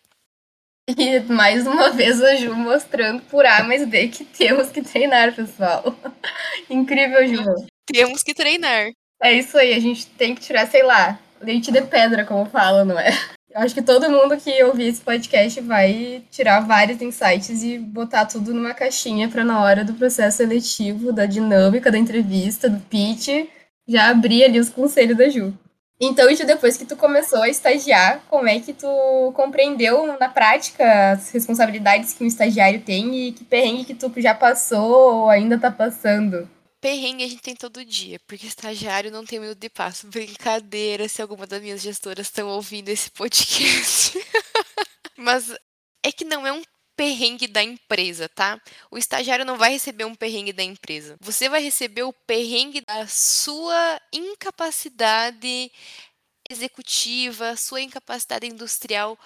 E 0.96 1.20
mais 1.20 1.66
uma 1.66 1.90
vez 1.90 2.22
a 2.22 2.36
Ju 2.36 2.54
mostrando 2.54 3.20
por 3.22 3.44
A 3.44 3.62
mais 3.62 3.86
B 3.86 4.08
que 4.08 4.24
temos 4.24 4.70
que 4.70 4.80
treinar, 4.80 5.34
pessoal. 5.34 5.84
Incrível, 6.70 7.26
Ju. 7.26 7.44
Temos 7.86 8.22
que 8.22 8.32
treinar. 8.32 8.92
É 9.20 9.32
isso 9.32 9.58
aí, 9.58 9.74
a 9.74 9.80
gente 9.80 10.06
tem 10.06 10.34
que 10.34 10.40
tirar, 10.40 10.66
sei 10.68 10.84
lá, 10.84 11.18
leite 11.40 11.72
de 11.72 11.82
pedra, 11.82 12.24
como 12.24 12.46
fala, 12.46 12.84
não 12.84 12.98
é? 12.98 13.10
Acho 13.58 13.74
que 13.74 13.82
todo 13.82 14.08
mundo 14.08 14.36
que 14.36 14.62
ouvir 14.62 14.86
esse 14.86 15.00
podcast 15.00 15.60
vai 15.62 16.22
tirar 16.30 16.60
vários 16.60 17.02
insights 17.02 17.64
e 17.64 17.76
botar 17.76 18.24
tudo 18.24 18.54
numa 18.54 18.72
caixinha 18.72 19.28
para 19.28 19.42
na 19.42 19.60
hora 19.60 19.84
do 19.84 19.94
processo 19.94 20.36
seletivo, 20.36 21.12
da 21.12 21.26
dinâmica 21.26 21.90
da 21.90 21.98
entrevista, 21.98 22.70
do 22.70 22.78
pitch, 22.78 23.48
já 23.84 24.10
abrir 24.10 24.44
ali 24.44 24.60
os 24.60 24.68
conselhos 24.68 25.18
da 25.18 25.28
Ju. 25.28 25.52
Então, 26.00 26.32
Ju, 26.32 26.46
depois 26.46 26.76
que 26.76 26.84
tu 26.84 26.94
começou 26.94 27.42
a 27.42 27.48
estagiar, 27.48 28.22
como 28.30 28.48
é 28.48 28.60
que 28.60 28.72
tu 28.72 28.86
compreendeu 29.34 30.06
na 30.06 30.28
prática 30.28 31.10
as 31.10 31.32
responsabilidades 31.32 32.14
que 32.14 32.22
um 32.22 32.28
estagiário 32.28 32.80
tem 32.80 33.12
e 33.12 33.32
que 33.32 33.44
perrengue 33.44 33.86
que 33.86 33.94
tu 33.94 34.08
já 34.18 34.36
passou 34.36 35.22
ou 35.24 35.28
ainda 35.28 35.58
tá 35.58 35.68
passando? 35.68 36.48
Perrengue 36.80 37.24
a 37.24 37.28
gente 37.28 37.42
tem 37.42 37.56
todo 37.56 37.84
dia, 37.84 38.20
porque 38.26 38.46
estagiário 38.46 39.10
não 39.10 39.24
tem 39.24 39.40
minuto 39.40 39.58
de 39.58 39.68
passo. 39.68 40.06
Brincadeira 40.06 41.08
se 41.08 41.20
alguma 41.20 41.46
das 41.46 41.60
minhas 41.60 41.82
gestoras 41.82 42.26
estão 42.26 42.48
ouvindo 42.48 42.88
esse 42.88 43.10
podcast. 43.10 44.18
Mas 45.16 45.52
é 46.04 46.12
que 46.12 46.24
não 46.24 46.46
é 46.46 46.52
um 46.52 46.62
perrengue 46.98 47.46
da 47.46 47.62
empresa, 47.62 48.28
tá? 48.28 48.60
O 48.90 48.98
estagiário 48.98 49.44
não 49.44 49.56
vai 49.56 49.70
receber 49.70 50.04
um 50.04 50.16
perrengue 50.16 50.52
da 50.52 50.64
empresa. 50.64 51.16
Você 51.20 51.48
vai 51.48 51.62
receber 51.62 52.02
o 52.02 52.12
perrengue 52.12 52.80
da 52.80 53.06
sua 53.06 54.00
incapacidade 54.12 55.70
executiva, 56.48 57.56
sua 57.56 57.80
incapacidade 57.80 58.46
industrial, 58.46 59.18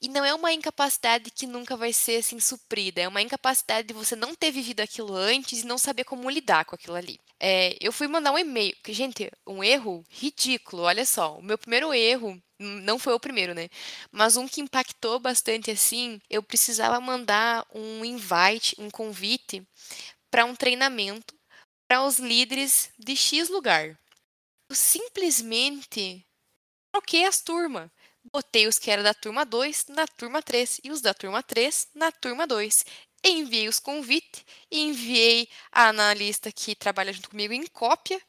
e 0.00 0.08
não 0.08 0.24
é 0.24 0.34
uma 0.34 0.52
incapacidade 0.52 1.30
que 1.30 1.46
nunca 1.46 1.76
vai 1.76 1.92
ser 1.92 2.16
assim 2.16 2.40
suprida, 2.40 3.00
é 3.00 3.08
uma 3.08 3.22
incapacidade 3.22 3.88
de 3.88 3.94
você 3.94 4.16
não 4.16 4.34
ter 4.34 4.50
vivido 4.50 4.80
aquilo 4.80 5.14
antes 5.14 5.62
e 5.62 5.66
não 5.66 5.78
saber 5.78 6.04
como 6.04 6.30
lidar 6.30 6.64
com 6.64 6.74
aquilo 6.74 6.96
ali. 6.96 7.20
É, 7.38 7.76
eu 7.80 7.92
fui 7.92 8.06
mandar 8.06 8.32
um 8.32 8.38
e-mail, 8.38 8.76
que 8.82 8.92
gente, 8.92 9.30
um 9.46 9.62
erro 9.64 10.04
ridículo, 10.10 10.82
olha 10.82 11.04
só, 11.06 11.38
o 11.38 11.42
meu 11.42 11.58
primeiro 11.58 11.92
erro 11.92 12.40
não 12.58 12.98
foi 12.98 13.14
o 13.14 13.20
primeiro, 13.20 13.54
né? 13.54 13.68
Mas 14.12 14.36
um 14.36 14.46
que 14.46 14.60
impactou 14.60 15.18
bastante 15.18 15.70
assim, 15.70 16.20
eu 16.28 16.42
precisava 16.42 17.00
mandar 17.00 17.66
um 17.74 18.04
invite, 18.04 18.76
um 18.78 18.90
convite 18.90 19.62
para 20.30 20.44
um 20.44 20.54
treinamento 20.54 21.34
para 21.88 22.04
os 22.04 22.18
líderes 22.18 22.90
de 22.98 23.16
X 23.16 23.48
lugar. 23.48 23.98
Eu 24.68 24.76
simplesmente 24.76 26.24
troquei 26.92 27.24
as 27.24 27.40
turmas. 27.40 27.90
Botei 28.32 28.66
os 28.66 28.78
que 28.78 28.90
eram 28.90 29.02
da 29.02 29.14
turma 29.14 29.44
2 29.44 29.86
na 29.88 30.06
turma 30.06 30.42
3 30.42 30.80
e 30.84 30.90
os 30.90 31.00
da 31.00 31.14
turma 31.14 31.42
3 31.42 31.88
na 31.94 32.12
turma 32.12 32.46
2. 32.46 32.84
Enviei 33.24 33.68
os 33.68 33.78
convites, 33.78 34.44
enviei 34.70 35.48
a 35.72 35.88
analista 35.88 36.50
que 36.52 36.74
trabalha 36.74 37.12
junto 37.12 37.30
comigo 37.30 37.52
em 37.52 37.66
cópia. 37.66 38.20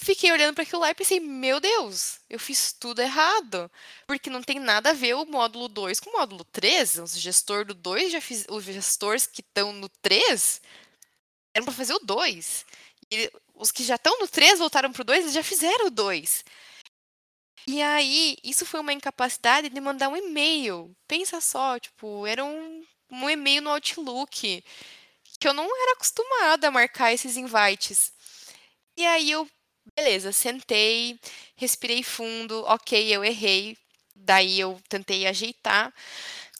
Fiquei 0.00 0.30
olhando 0.30 0.54
para 0.54 0.62
aquilo 0.62 0.80
lá 0.80 0.90
e 0.90 0.94
pensei, 0.94 1.18
meu 1.18 1.58
Deus, 1.58 2.20
eu 2.30 2.38
fiz 2.38 2.72
tudo 2.72 3.00
errado. 3.00 3.70
Porque 4.06 4.30
não 4.30 4.42
tem 4.42 4.60
nada 4.60 4.90
a 4.90 4.92
ver 4.92 5.14
o 5.14 5.26
módulo 5.26 5.68
2 5.68 5.98
com 6.00 6.10
o 6.10 6.12
módulo 6.14 6.44
3. 6.44 6.96
Os 6.98 7.18
gestores 7.18 7.66
do 7.66 7.74
2 7.74 8.12
já 8.12 8.20
fiz. 8.20 8.46
Os 8.48 8.64
gestores 8.64 9.26
que 9.26 9.40
estão 9.40 9.72
no 9.72 9.88
3 9.88 10.60
eram 11.54 11.64
para 11.64 11.74
fazer 11.74 11.94
o 11.94 11.98
2. 11.98 12.64
E 13.10 13.30
os 13.54 13.72
que 13.72 13.82
já 13.84 13.96
estão 13.96 14.18
no 14.20 14.28
3 14.28 14.58
voltaram 14.60 14.92
para 14.92 15.02
o 15.02 15.04
2, 15.04 15.20
eles 15.20 15.34
já 15.34 15.42
fizeram 15.42 15.86
o 15.86 15.90
2. 15.90 16.44
E 17.66 17.82
aí, 17.82 18.36
isso 18.42 18.64
foi 18.64 18.80
uma 18.80 18.92
incapacidade 18.92 19.68
de 19.68 19.80
mandar 19.80 20.08
um 20.08 20.16
e-mail. 20.16 20.94
Pensa 21.06 21.40
só, 21.40 21.78
tipo, 21.78 22.26
era 22.26 22.44
um, 22.44 22.84
um 23.10 23.28
e-mail 23.28 23.62
no 23.62 23.70
Outlook, 23.70 24.64
que 25.38 25.48
eu 25.48 25.52
não 25.52 25.64
era 25.64 25.92
acostumada 25.92 26.68
a 26.68 26.70
marcar 26.70 27.12
esses 27.12 27.36
invites. 27.36 28.12
E 28.96 29.06
aí 29.06 29.30
eu, 29.30 29.48
beleza, 29.96 30.32
sentei, 30.32 31.18
respirei 31.56 32.02
fundo, 32.02 32.64
ok, 32.64 33.14
eu 33.14 33.24
errei. 33.24 33.76
Daí 34.16 34.58
eu 34.58 34.80
tentei 34.88 35.26
ajeitar, 35.26 35.94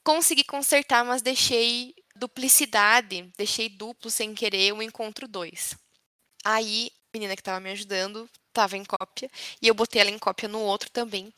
consegui 0.04 0.44
consertar, 0.44 1.04
mas 1.04 1.22
deixei 1.22 1.94
duplicidade, 2.14 3.30
deixei 3.36 3.68
duplo 3.68 4.10
sem 4.10 4.34
querer 4.34 4.72
o 4.72 4.82
encontro 4.82 5.26
2. 5.26 5.76
Aí, 6.44 6.90
a 6.94 7.18
menina 7.18 7.36
que 7.36 7.40
estava 7.40 7.60
me 7.60 7.70
ajudando 7.70 8.28
estava 8.58 8.76
em 8.76 8.84
cópia 8.84 9.30
e 9.62 9.68
eu 9.68 9.74
botei 9.74 10.00
ela 10.00 10.10
em 10.10 10.18
cópia 10.18 10.48
no 10.48 10.60
outro 10.60 10.90
também. 10.90 11.32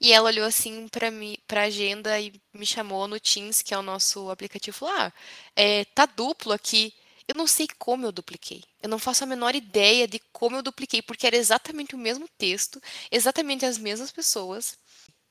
E 0.00 0.12
ela 0.12 0.28
olhou 0.28 0.46
assim 0.46 0.88
para 0.88 1.10
mim, 1.10 1.36
para 1.46 1.62
agenda 1.64 2.18
e 2.20 2.32
me 2.54 2.66
chamou 2.66 3.06
no 3.08 3.20
Teams, 3.20 3.62
que 3.62 3.74
é 3.74 3.78
o 3.78 3.82
nosso 3.82 4.30
aplicativo, 4.30 4.76
falou: 4.76 4.94
"Ah, 4.98 5.12
é, 5.56 5.84
tá 5.86 6.06
duplo 6.06 6.52
aqui". 6.52 6.94
Eu 7.28 7.34
não 7.36 7.46
sei 7.46 7.66
como 7.78 8.04
eu 8.06 8.12
dupliquei. 8.12 8.62
Eu 8.82 8.88
não 8.88 8.98
faço 8.98 9.24
a 9.24 9.26
menor 9.26 9.54
ideia 9.54 10.08
de 10.08 10.18
como 10.32 10.56
eu 10.56 10.62
dupliquei, 10.62 11.00
porque 11.02 11.26
era 11.26 11.36
exatamente 11.36 11.94
o 11.94 11.98
mesmo 11.98 12.28
texto, 12.38 12.80
exatamente 13.10 13.64
as 13.64 13.78
mesmas 13.78 14.10
pessoas. 14.10 14.76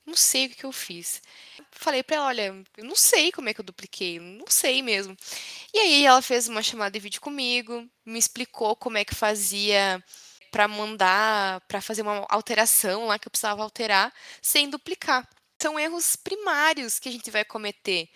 Não 0.06 0.16
sei 0.16 0.46
o 0.46 0.50
que 0.50 0.64
eu 0.64 0.72
fiz. 0.72 1.22
Falei 1.70 2.02
para 2.02 2.16
ela, 2.16 2.26
olha, 2.26 2.64
eu 2.76 2.84
não 2.84 2.96
sei 2.96 3.30
como 3.32 3.48
é 3.48 3.54
que 3.54 3.60
eu 3.60 3.64
dupliquei, 3.64 4.18
não 4.20 4.46
sei 4.48 4.82
mesmo. 4.82 5.16
E 5.74 5.78
aí 5.78 6.06
ela 6.06 6.22
fez 6.22 6.48
uma 6.48 6.62
chamada 6.62 6.92
de 6.92 7.00
vídeo 7.00 7.20
comigo, 7.20 7.88
me 8.04 8.18
explicou 8.18 8.76
como 8.76 8.98
é 8.98 9.04
que 9.04 9.14
fazia 9.14 10.02
para 10.52 10.68
mandar, 10.68 11.62
para 11.62 11.80
fazer 11.80 12.02
uma 12.02 12.26
alteração 12.28 13.06
lá 13.06 13.18
que 13.18 13.26
eu 13.26 13.30
precisava 13.30 13.62
alterar, 13.62 14.12
sem 14.42 14.68
duplicar. 14.68 15.26
São 15.60 15.80
erros 15.80 16.14
primários 16.14 16.98
que 16.98 17.08
a 17.08 17.12
gente 17.12 17.30
vai 17.30 17.44
cometer 17.44 18.08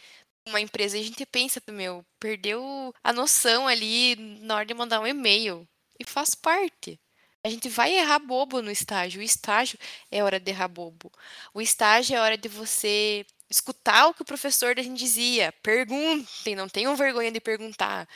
uma 0.46 0.60
empresa. 0.60 0.98
A 0.98 1.02
gente 1.02 1.24
pensa, 1.26 1.60
meu, 1.68 2.04
perdeu 2.20 2.94
a 3.02 3.12
noção 3.12 3.66
ali 3.66 4.16
na 4.42 4.56
hora 4.56 4.66
de 4.66 4.74
mandar 4.74 5.00
um 5.00 5.06
e-mail. 5.06 5.66
E 5.98 6.04
faz 6.04 6.34
parte. 6.34 7.00
A 7.44 7.48
gente 7.48 7.68
vai 7.68 7.92
errar 7.92 8.18
bobo 8.18 8.60
no 8.60 8.70
estágio. 8.70 9.20
O 9.20 9.24
estágio 9.24 9.78
é 10.10 10.22
hora 10.22 10.38
de 10.38 10.50
errar 10.50 10.68
bobo. 10.68 11.10
O 11.54 11.60
estágio 11.60 12.16
é 12.16 12.20
hora 12.20 12.36
de 12.36 12.48
você 12.48 13.24
escutar 13.48 14.08
o 14.08 14.14
que 14.14 14.22
o 14.22 14.26
professor 14.26 14.74
da 14.74 14.82
gente 14.82 14.98
dizia. 14.98 15.52
Perguntem, 15.62 16.54
não 16.54 16.68
tenham 16.68 16.94
vergonha 16.96 17.30
de 17.32 17.40
perguntar. 17.40 18.06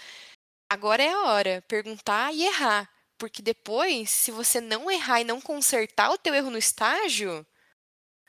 Agora 0.68 1.02
é 1.02 1.10
a 1.10 1.22
hora, 1.22 1.64
perguntar 1.68 2.34
e 2.34 2.44
errar. 2.44 2.88
Porque 3.20 3.42
depois, 3.42 4.08
se 4.08 4.30
você 4.30 4.62
não 4.62 4.90
errar 4.90 5.20
e 5.20 5.24
não 5.24 5.42
consertar 5.42 6.10
o 6.10 6.16
teu 6.16 6.34
erro 6.34 6.48
no 6.48 6.56
estágio, 6.56 7.46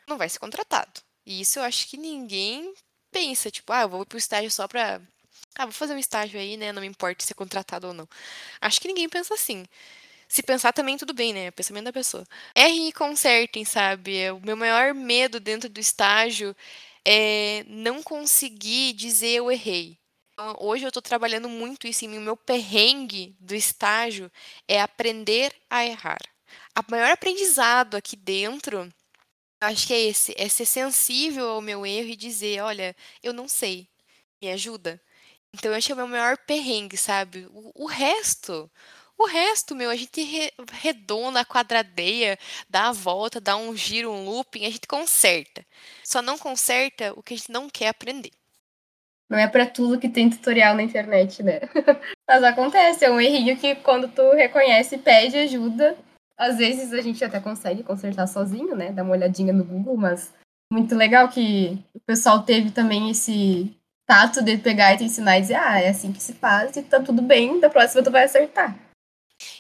não 0.06 0.18
vai 0.18 0.28
ser 0.28 0.38
contratado. 0.40 1.02
E 1.26 1.40
isso 1.40 1.60
eu 1.60 1.64
acho 1.64 1.88
que 1.88 1.96
ninguém 1.96 2.74
pensa, 3.10 3.50
tipo, 3.50 3.72
ah, 3.72 3.84
eu 3.84 3.90
vou 3.90 4.06
pro 4.06 4.18
estágio 4.18 4.52
só 4.52 4.68
pra. 4.68 5.02
Ah, 5.56 5.66
vou 5.66 5.72
fazer 5.72 5.94
um 5.94 5.98
estágio 5.98 6.38
aí, 6.38 6.58
né? 6.58 6.74
Não 6.74 6.82
me 6.82 6.88
importa 6.90 7.26
ser 7.26 7.36
contratado 7.36 7.88
ou 7.88 7.94
não. 7.94 8.08
Acho 8.60 8.82
que 8.82 8.88
ninguém 8.90 9.08
pensa 9.08 9.34
assim. 9.34 9.66
Se 10.28 10.44
pensar 10.44 10.74
também, 10.74 10.98
tudo 10.98 11.14
bem, 11.14 11.34
né? 11.34 11.46
É 11.48 11.52
pensamento 11.52 11.86
da 11.86 11.94
pessoa. 11.94 12.26
Errem 12.56 12.90
e 12.90 12.94
consertem, 12.94 13.66
sabe? 13.66 14.18
É, 14.18 14.34
o 14.34 14.42
meu 14.42 14.58
maior 14.58 14.94
medo 14.94 15.40
dentro 15.40 15.70
do 15.70 15.80
estágio 15.80 16.56
é 17.06 17.64
não 17.68 18.04
conseguir 18.04 18.94
dizer 18.94 19.38
eu 19.38 19.52
errei. 19.52 20.01
Então, 20.42 20.56
hoje 20.60 20.84
eu 20.84 20.88
estou 20.88 21.04
trabalhando 21.04 21.48
muito 21.48 21.86
isso 21.88 22.04
em 22.04 22.08
mim. 22.08 22.18
O 22.18 22.22
meu 22.22 22.36
perrengue 22.36 23.36
do 23.40 23.54
estágio 23.54 24.32
é 24.68 24.82
aprender 24.82 25.54
a 25.70 25.86
errar. 25.86 26.18
O 26.76 26.92
maior 26.92 27.12
aprendizado 27.12 27.96
aqui 27.96 28.16
dentro, 28.16 28.92
acho 29.62 29.86
que 29.86 29.94
é 29.94 30.02
esse, 30.02 30.34
é 30.36 30.50
ser 30.50 30.66
sensível 30.66 31.48
ao 31.50 31.62
meu 31.62 31.86
erro 31.86 32.10
e 32.10 32.16
dizer, 32.16 32.64
olha, 32.64 32.96
eu 33.22 33.34
não 33.34 33.48
sei, 33.48 33.88
me 34.42 34.52
ajuda. 34.52 35.00
Então, 35.54 35.72
eu 35.72 35.78
acho 35.78 35.88
que 35.88 35.92
é 35.92 35.96
o 35.96 35.98
meu 35.98 36.08
maior 36.08 36.38
perrengue, 36.40 36.98
sabe? 36.98 37.48
O, 37.52 37.84
o 37.84 37.86
resto, 37.86 38.72
o 39.18 39.28
resto, 39.28 39.76
meu, 39.76 39.92
a 39.92 39.96
gente 39.96 40.24
re, 40.24 40.52
redonda, 40.74 41.46
quadradeia, 41.46 42.40
dá 42.68 42.90
a 42.90 42.92
volta, 42.94 43.40
dá 43.40 43.56
um 43.58 43.78
giro, 43.78 44.12
um 44.12 44.26
looping, 44.26 44.66
a 44.66 44.72
gente 44.72 44.88
conserta. 44.88 45.64
Só 46.04 46.20
não 46.20 46.38
conserta 46.40 47.14
o 47.16 47.22
que 47.22 47.36
a 47.36 47.38
gente 47.38 47.52
não 47.52 47.70
quer 47.70 47.90
aprender. 47.90 48.32
Não 49.32 49.38
é 49.38 49.48
para 49.48 49.66
tudo 49.66 49.98
que 49.98 50.10
tem 50.10 50.30
tutorial 50.30 50.76
na 50.76 50.84
internet, 50.84 51.42
né? 51.42 51.62
Mas 52.28 52.44
acontece, 52.44 53.06
é 53.06 53.10
um 53.10 53.22
errinho 53.22 53.56
que 53.56 53.76
quando 53.76 54.10
tu 54.10 54.30
reconhece 54.34 54.98
pede 54.98 55.38
ajuda, 55.38 55.98
às 56.38 56.58
vezes 56.58 56.92
a 56.92 57.00
gente 57.00 57.24
até 57.24 57.40
consegue 57.40 57.82
consertar 57.82 58.28
sozinho, 58.28 58.76
né? 58.76 58.92
Dar 58.92 59.04
uma 59.04 59.14
olhadinha 59.14 59.54
no 59.54 59.64
Google, 59.64 59.96
mas 59.96 60.34
muito 60.70 60.96
legal 60.96 61.30
que 61.30 61.82
o 61.94 62.00
pessoal 62.02 62.44
teve 62.44 62.72
também 62.72 63.10
esse 63.10 63.74
tato 64.06 64.44
de 64.44 64.58
pegar 64.58 64.94
e 64.94 64.98
te 64.98 65.06
ensinar 65.06 65.38
e 65.38 65.42
dizer, 65.42 65.56
ah, 65.56 65.80
é 65.80 65.88
assim 65.88 66.12
que 66.12 66.22
se 66.22 66.34
faz 66.34 66.76
e 66.76 66.84
tá 66.84 67.00
tudo 67.00 67.22
bem, 67.22 67.58
da 67.58 67.70
próxima 67.70 68.04
tu 68.04 68.12
vai 68.12 68.26
acertar. 68.26 68.78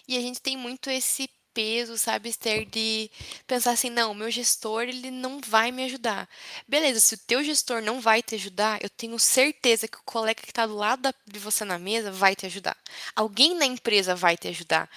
E 0.06 0.18
a 0.18 0.20
gente 0.20 0.42
tem 0.42 0.58
muito 0.58 0.90
esse 0.90 1.30
peso, 1.54 1.98
sabe, 1.98 2.30
Esther, 2.30 2.66
de 2.66 3.10
pensar 3.48 3.72
assim, 3.72 3.90
não, 3.90 4.14
meu 4.14 4.30
gestor, 4.32 4.84
ele 4.84 5.12
não 5.12 5.40
vai 5.40 5.72
me 5.72 5.84
ajudar. 5.84 6.28
Beleza, 6.68 7.00
se 7.00 7.16
o 7.16 7.18
teu 7.18 7.44
gestor 7.44 7.82
não 7.82 8.02
vai 8.02 8.22
te 8.22 8.36
ajudar, 8.36 8.82
eu 8.82 8.90
tenho 8.90 9.18
certeza 9.20 9.88
que 9.88 9.98
o 9.98 10.04
colega 10.04 10.42
que 10.42 10.50
está 10.50 10.66
do 10.66 10.76
lado 10.76 11.14
de 11.26 11.40
você 11.40 11.66
na 11.66 11.78
mesa 11.80 12.12
vai 12.12 12.36
te 12.36 12.46
ajudar. 12.46 12.78
Alguém 13.16 13.56
na 13.56 13.66
empresa 13.66 14.16
vai 14.16 14.38
te 14.38 14.48
ajudar. 14.48 14.90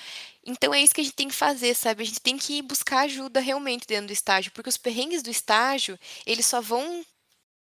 Então 0.45 0.75
é 0.75 0.81
isso 0.81 0.95
que 0.95 1.01
a 1.01 1.05
gente 1.05 1.17
tem 1.17 1.29
que 1.29 1.35
fazer, 1.35 1.75
sabe? 1.75 2.03
A 2.03 2.07
gente 2.07 2.21
tem 2.21 2.37
que 2.37 2.61
buscar 2.63 3.01
ajuda 3.01 3.41
realmente 3.41 3.87
dentro 3.87 4.09
do 4.09 4.13
estágio, 4.13 4.53
porque 4.53 4.69
os 4.69 4.77
perrengues 4.77 5.23
do 5.23 5.31
estágio, 5.31 5.99
eles 6.27 6.47
só 6.47 6.61
vão 6.61 7.05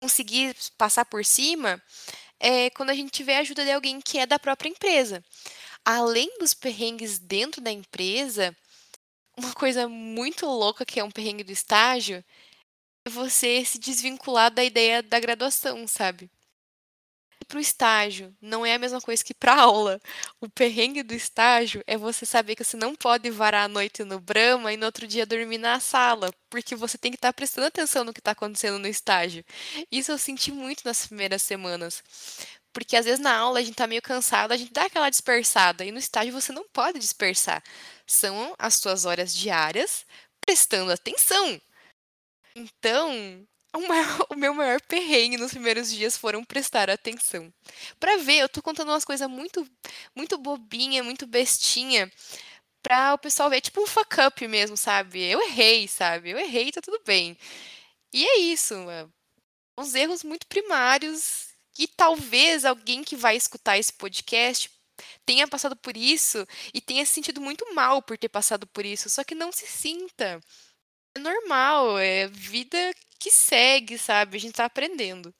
conseguir 0.01 0.55
passar 0.77 1.05
por 1.05 1.23
cima 1.23 1.81
é, 2.39 2.69
quando 2.71 2.89
a 2.89 2.93
gente 2.93 3.11
tiver 3.11 3.37
ajuda 3.37 3.63
de 3.63 3.71
alguém 3.71 4.01
que 4.01 4.17
é 4.19 4.25
da 4.25 4.39
própria 4.39 4.69
empresa 4.69 5.23
além 5.85 6.29
dos 6.39 6.53
perrengues 6.53 7.19
dentro 7.19 7.61
da 7.61 7.71
empresa, 7.71 8.55
uma 9.37 9.53
coisa 9.53 9.87
muito 9.87 10.45
louca 10.45 10.85
que 10.85 10.99
é 10.99 11.03
um 11.03 11.11
perrengue 11.11 11.43
do 11.43 11.51
estágio 11.51 12.23
é 13.05 13.09
você 13.09 13.63
se 13.65 13.79
desvincular 13.79 14.51
da 14.51 14.63
ideia 14.63 15.03
da 15.03 15.19
graduação, 15.19 15.87
sabe? 15.87 16.29
para 17.43 17.57
o 17.57 17.61
estágio 17.61 18.35
não 18.41 18.65
é 18.65 18.73
a 18.73 18.79
mesma 18.79 18.99
coisa 18.99 19.23
que 19.23 19.33
para 19.33 19.53
aula. 19.61 20.01
O 20.41 20.49
perrengue 20.49 21.03
do 21.03 21.13
estágio 21.13 21.83
é 21.85 21.97
você 21.97 22.25
saber 22.25 22.55
que 22.55 22.63
você 22.63 22.75
não 22.77 22.95
pode 22.95 23.29
varar 23.29 23.65
a 23.65 23.67
noite 23.67 24.03
no 24.03 24.19
Brahma 24.19 24.73
e 24.73 24.77
no 24.77 24.85
outro 24.85 25.05
dia 25.07 25.25
dormir 25.25 25.57
na 25.57 25.79
sala, 25.79 26.31
porque 26.49 26.75
você 26.75 26.97
tem 26.97 27.11
que 27.11 27.17
estar 27.17 27.29
tá 27.29 27.33
prestando 27.33 27.67
atenção 27.67 28.03
no 28.03 28.13
que 28.13 28.19
está 28.19 28.31
acontecendo 28.31 28.79
no 28.79 28.87
estágio. 28.87 29.43
Isso 29.91 30.11
eu 30.11 30.17
senti 30.17 30.51
muito 30.51 30.83
nas 30.85 31.05
primeiras 31.07 31.41
semanas. 31.41 32.03
Porque 32.73 32.95
às 32.95 33.05
vezes 33.05 33.19
na 33.19 33.35
aula 33.35 33.59
a 33.59 33.63
gente 33.63 33.75
tá 33.75 33.85
meio 33.85 34.01
cansado, 34.01 34.51
a 34.51 34.57
gente 34.57 34.73
dá 34.73 34.85
aquela 34.85 35.09
dispersada. 35.09 35.85
E 35.85 35.91
no 35.91 35.99
estágio 35.99 36.33
você 36.33 36.51
não 36.51 36.65
pode 36.73 36.97
dispersar. 36.99 37.63
São 38.07 38.53
as 38.57 38.75
suas 38.75 39.05
horas 39.05 39.33
diárias 39.33 40.05
prestando 40.45 40.91
atenção. 40.91 41.61
Então, 42.55 43.47
o, 43.75 43.87
maior, 43.87 44.27
o 44.29 44.35
meu 44.35 44.53
maior 44.53 44.79
perrengue 44.81 45.37
nos 45.37 45.51
primeiros 45.51 45.91
dias 45.91 46.17
foram 46.17 46.43
prestar 46.43 46.89
atenção. 46.89 47.51
Para 47.99 48.17
ver, 48.17 48.39
eu 48.39 48.49
tô 48.49 48.61
contando 48.61 48.89
umas 48.89 49.05
coisas 49.05 49.27
muito, 49.29 49.67
muito 50.15 50.37
bobinha, 50.37 51.03
muito 51.03 51.25
bestinha, 51.25 52.11
pra 52.83 53.13
o 53.13 53.17
pessoal 53.17 53.49
ver, 53.49 53.61
tipo 53.61 53.81
um 53.81 53.87
fuck 53.87 54.21
up 54.21 54.47
mesmo, 54.47 54.77
sabe? 54.77 55.23
Eu 55.23 55.41
errei, 55.41 55.87
sabe? 55.87 56.31
Eu 56.31 56.37
errei, 56.37 56.71
tá 56.71 56.81
tudo 56.81 57.01
bem. 57.05 57.37
E 58.13 58.25
é 58.25 58.37
isso, 58.39 58.75
mano. 58.75 59.11
Uns 59.79 59.95
erros 59.95 60.23
muito 60.23 60.45
primários 60.47 61.49
que 61.73 61.87
talvez 61.87 62.65
alguém 62.65 63.03
que 63.03 63.15
vai 63.15 63.35
escutar 63.35 63.77
esse 63.77 63.93
podcast 63.93 64.69
tenha 65.25 65.47
passado 65.47 65.75
por 65.75 65.95
isso 65.95 66.45
e 66.73 66.81
tenha 66.81 67.05
se 67.05 67.13
sentido 67.13 67.41
muito 67.41 67.73
mal 67.73 68.01
por 68.01 68.17
ter 68.17 68.29
passado 68.29 68.67
por 68.67 68.85
isso, 68.85 69.09
só 69.09 69.23
que 69.23 69.35
não 69.35 69.51
se 69.51 69.65
sinta. 69.67 70.39
É 71.15 71.19
normal, 71.19 71.97
é 71.99 72.27
vida 72.27 72.77
que 73.19 73.31
segue, 73.31 73.97
sabe? 73.97 74.37
A 74.37 74.39
gente 74.39 74.55
tá 74.55 74.65
aprendendo. 74.65 75.33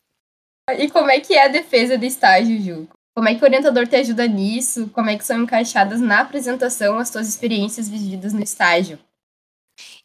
E 0.78 0.90
como 0.90 1.12
é 1.12 1.20
que 1.20 1.34
é 1.34 1.46
a 1.46 1.50
defesa 1.50 1.98
do 1.98 2.06
estágio, 2.06 2.62
Ju? 2.62 2.88
Como 3.16 3.28
é 3.28 3.36
que 3.36 3.42
o 3.42 3.46
orientador 3.46 3.88
te 3.88 3.96
ajuda 3.96 4.26
nisso? 4.28 4.90
Como 4.90 5.10
é 5.10 5.18
que 5.18 5.26
são 5.26 5.44
encaixadas 5.44 6.00
na 6.00 6.22
apresentação 6.22 6.98
as 6.98 7.10
tuas 7.10 7.28
experiências 7.28 7.88
vividas 7.88 8.34
no 8.34 8.42
estágio? 8.42 8.98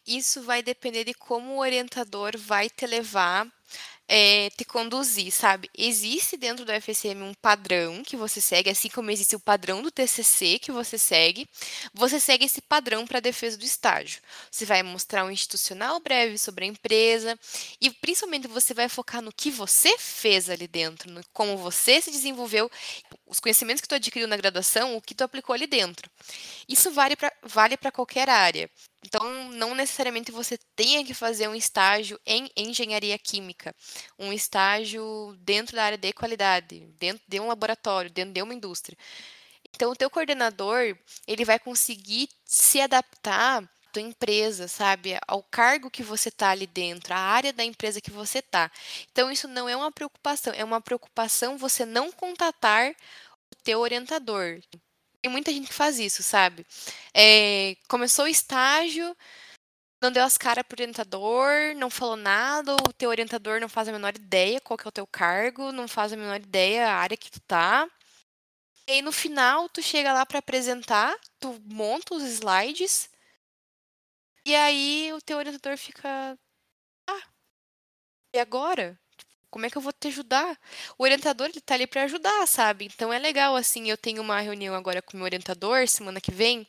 Isso 0.05 0.43
vai 0.43 0.61
depender 0.61 1.03
de 1.03 1.13
como 1.13 1.53
o 1.53 1.59
orientador 1.59 2.37
vai 2.37 2.69
te 2.69 2.85
levar 2.85 3.47
é, 4.11 4.49
te 4.49 4.65
conduzir, 4.65 5.31
sabe? 5.31 5.69
Existe 5.77 6.35
dentro 6.35 6.65
do 6.65 6.71
FSM 6.71 7.21
um 7.21 7.33
padrão 7.35 8.01
que 8.03 8.17
você 8.17 8.41
segue, 8.41 8.71
assim 8.71 8.89
como 8.89 9.11
existe 9.11 9.35
o 9.35 9.39
padrão 9.39 9.83
do 9.83 9.91
TCC 9.91 10.57
que 10.57 10.71
você 10.71 10.97
segue, 10.97 11.47
você 11.93 12.19
segue 12.19 12.45
esse 12.45 12.59
padrão 12.59 13.05
para 13.05 13.19
a 13.19 13.21
defesa 13.21 13.55
do 13.55 13.63
estágio. 13.63 14.19
Você 14.49 14.65
vai 14.65 14.81
mostrar 14.81 15.23
um 15.23 15.29
institucional 15.29 15.99
breve 15.99 16.39
sobre 16.39 16.65
a 16.65 16.67
empresa 16.67 17.37
e 17.79 17.91
principalmente 17.91 18.47
você 18.47 18.73
vai 18.73 18.89
focar 18.89 19.21
no 19.21 19.31
que 19.31 19.51
você 19.51 19.95
fez 19.99 20.49
ali 20.49 20.67
dentro, 20.67 21.11
no 21.11 21.21
como 21.31 21.55
você 21.55 22.01
se 22.01 22.09
desenvolveu, 22.09 22.69
os 23.27 23.39
conhecimentos 23.39 23.79
que 23.79 23.87
tu 23.87 23.93
adquiriu 23.93 24.27
na 24.27 24.37
graduação, 24.37 24.97
o 24.97 25.01
que 25.01 25.13
tu 25.13 25.23
aplicou 25.23 25.53
ali 25.53 25.67
dentro. 25.67 26.09
Isso 26.67 26.89
vale 26.91 27.15
para 27.15 27.31
vale 27.43 27.77
qualquer 27.93 28.27
área. 28.27 28.69
Então, 29.05 29.49
não 29.51 29.73
necessariamente 29.73 30.31
você 30.31 30.57
tenha 30.75 31.05
que 31.05 31.13
fazer 31.13 31.47
um 31.47 31.55
estágio 31.55 32.19
em 32.25 32.51
engenharia 32.55 33.17
química, 33.17 33.73
um 34.17 34.33
estágio 34.33 35.35
dentro 35.39 35.75
da 35.75 35.83
área 35.83 35.97
de 35.97 36.11
qualidade, 36.13 36.85
dentro 36.99 37.23
de 37.27 37.39
um 37.39 37.47
laboratório, 37.47 38.11
dentro 38.11 38.33
de 38.33 38.41
uma 38.41 38.53
indústria. 38.53 38.97
Então, 39.73 39.91
o 39.91 39.95
teu 39.95 40.09
coordenador, 40.09 40.97
ele 41.27 41.45
vai 41.45 41.59
conseguir 41.59 42.29
se 42.45 42.81
adaptar 42.81 43.63
à 43.63 43.69
tua 43.93 44.01
empresa, 44.01 44.67
sabe? 44.67 45.17
Ao 45.27 45.41
cargo 45.43 45.89
que 45.89 46.03
você 46.03 46.29
está 46.29 46.49
ali 46.49 46.67
dentro, 46.67 47.13
à 47.13 47.17
área 47.17 47.53
da 47.53 47.63
empresa 47.63 48.01
que 48.01 48.11
você 48.11 48.39
está. 48.39 48.71
Então, 49.11 49.31
isso 49.31 49.47
não 49.47 49.69
é 49.69 49.75
uma 49.75 49.91
preocupação, 49.91 50.53
é 50.53 50.63
uma 50.63 50.81
preocupação 50.81 51.57
você 51.57 51.85
não 51.85 52.11
contatar 52.11 52.91
o 53.51 53.55
teu 53.63 53.79
orientador. 53.79 54.59
Tem 55.21 55.31
muita 55.31 55.51
gente 55.51 55.67
que 55.67 55.73
faz 55.73 55.99
isso, 55.99 56.23
sabe? 56.23 56.65
É, 57.13 57.75
começou 57.89 58.25
o 58.25 58.27
estágio, 58.27 59.15
não 60.01 60.11
deu 60.11 60.23
as 60.23 60.37
caras 60.37 60.65
pro 60.67 60.75
orientador, 60.75 61.75
não 61.77 61.89
falou 61.89 62.15
nada, 62.15 62.75
o 62.75 62.93
teu 62.93 63.09
orientador 63.09 63.61
não 63.61 63.69
faz 63.69 63.87
a 63.89 63.91
menor 63.91 64.15
ideia 64.15 64.61
qual 64.61 64.77
que 64.77 64.87
é 64.87 64.89
o 64.89 64.91
teu 64.91 65.07
cargo, 65.07 65.71
não 65.71 65.87
faz 65.87 66.13
a 66.13 66.17
menor 66.17 66.39
ideia 66.41 66.89
a 66.89 66.95
área 66.95 67.17
que 67.17 67.31
tu 67.31 67.41
tá. 67.41 67.89
E 68.87 68.91
aí 68.93 69.01
no 69.01 69.11
final 69.13 69.69
tu 69.69 69.81
chega 69.81 70.11
lá 70.11 70.25
para 70.25 70.39
apresentar, 70.39 71.15
tu 71.39 71.57
monta 71.65 72.13
os 72.15 72.23
slides, 72.23 73.09
e 74.45 74.53
aí 74.55 75.13
o 75.13 75.21
teu 75.21 75.37
orientador 75.37 75.77
fica. 75.77 76.37
Ah, 77.09 77.23
e 78.33 78.39
agora? 78.39 78.99
Como 79.49 79.65
é 79.65 79.69
que 79.69 79.77
eu 79.77 79.81
vou 79.81 79.93
te 79.93 80.07
ajudar? 80.07 80.57
O 80.97 81.03
orientador 81.03 81.47
ele 81.47 81.61
tá 81.61 81.73
ali 81.75 81.87
para 81.87 82.03
ajudar, 82.03 82.47
sabe? 82.47 82.85
Então 82.85 83.11
é 83.11 83.19
legal 83.19 83.55
assim, 83.55 83.89
eu 83.89 83.97
tenho 83.97 84.21
uma 84.21 84.39
reunião 84.39 84.75
agora 84.75 85.01
com 85.01 85.13
o 85.13 85.17
meu 85.17 85.25
orientador 85.25 85.87
semana 85.87 86.21
que 86.21 86.31
vem, 86.31 86.67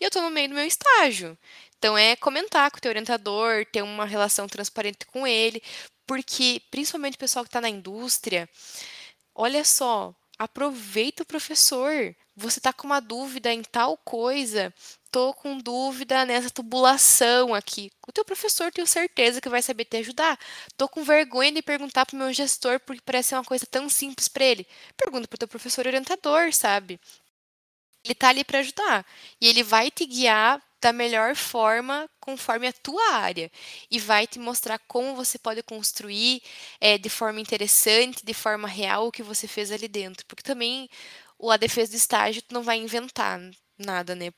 e 0.00 0.04
eu 0.04 0.10
tô 0.10 0.20
no 0.20 0.30
meio 0.30 0.48
do 0.48 0.54
meu 0.54 0.66
estágio. 0.66 1.38
Então 1.78 1.96
é 1.98 2.16
comentar 2.16 2.70
com 2.70 2.78
o 2.78 2.80
teu 2.80 2.90
orientador, 2.90 3.66
ter 3.66 3.82
uma 3.82 4.06
relação 4.06 4.46
transparente 4.48 5.04
com 5.06 5.26
ele, 5.26 5.62
porque 6.06 6.62
principalmente 6.70 7.16
o 7.16 7.18
pessoal 7.18 7.44
que 7.44 7.48
está 7.48 7.60
na 7.60 7.68
indústria, 7.68 8.48
olha 9.34 9.64
só, 9.64 10.14
aproveita 10.38 11.22
o 11.22 11.26
professor. 11.26 12.14
Você 12.36 12.58
está 12.58 12.72
com 12.72 12.86
uma 12.86 13.00
dúvida 13.00 13.52
em 13.52 13.62
tal 13.62 13.96
coisa, 13.98 14.74
tô 15.10 15.32
com 15.32 15.56
dúvida 15.58 16.24
nessa 16.24 16.50
tubulação 16.50 17.54
aqui. 17.54 17.90
O 18.06 18.12
teu 18.12 18.24
professor 18.24 18.72
tenho 18.72 18.86
certeza 18.86 19.40
que 19.40 19.48
vai 19.48 19.62
saber 19.62 19.84
te 19.84 19.98
ajudar. 19.98 20.38
Tô 20.76 20.88
com 20.88 21.04
vergonha 21.04 21.52
de 21.52 21.62
perguntar 21.62 22.04
pro 22.04 22.16
meu 22.16 22.32
gestor 22.32 22.80
porque 22.80 23.02
parece 23.04 23.34
uma 23.34 23.44
coisa 23.44 23.64
tão 23.66 23.88
simples 23.88 24.26
para 24.26 24.44
ele. 24.44 24.66
Pergunta 24.96 25.28
pro 25.28 25.38
teu 25.38 25.48
professor 25.48 25.86
orientador, 25.86 26.52
sabe? 26.52 26.98
Ele 28.04 28.14
tá 28.14 28.28
ali 28.28 28.44
para 28.44 28.58
ajudar 28.58 29.06
e 29.40 29.48
ele 29.48 29.62
vai 29.62 29.90
te 29.90 30.04
guiar 30.04 30.60
da 30.80 30.92
melhor 30.92 31.34
forma 31.34 32.10
conforme 32.24 32.66
a 32.66 32.72
tua 32.72 33.12
área 33.14 33.50
e 33.90 33.98
vai 34.00 34.26
te 34.26 34.38
mostrar 34.38 34.78
como 34.88 35.14
você 35.14 35.38
pode 35.38 35.62
construir 35.62 36.42
é, 36.80 36.96
de 36.96 37.10
forma 37.10 37.38
interessante, 37.40 38.24
de 38.24 38.32
forma 38.34 38.66
real 38.66 39.06
o 39.08 39.12
que 39.12 39.22
você 39.22 39.46
fez 39.46 39.70
ali 39.70 39.88
dentro, 39.88 40.24
porque 40.26 40.42
também 40.42 40.88
a 41.50 41.56
defesa 41.58 41.92
do 41.92 41.96
estágio 41.96 42.40
tu 42.42 42.54
não 42.54 42.62
vai 42.62 42.78
inventar 42.78 43.38
nada, 43.78 44.14
né? 44.14 44.30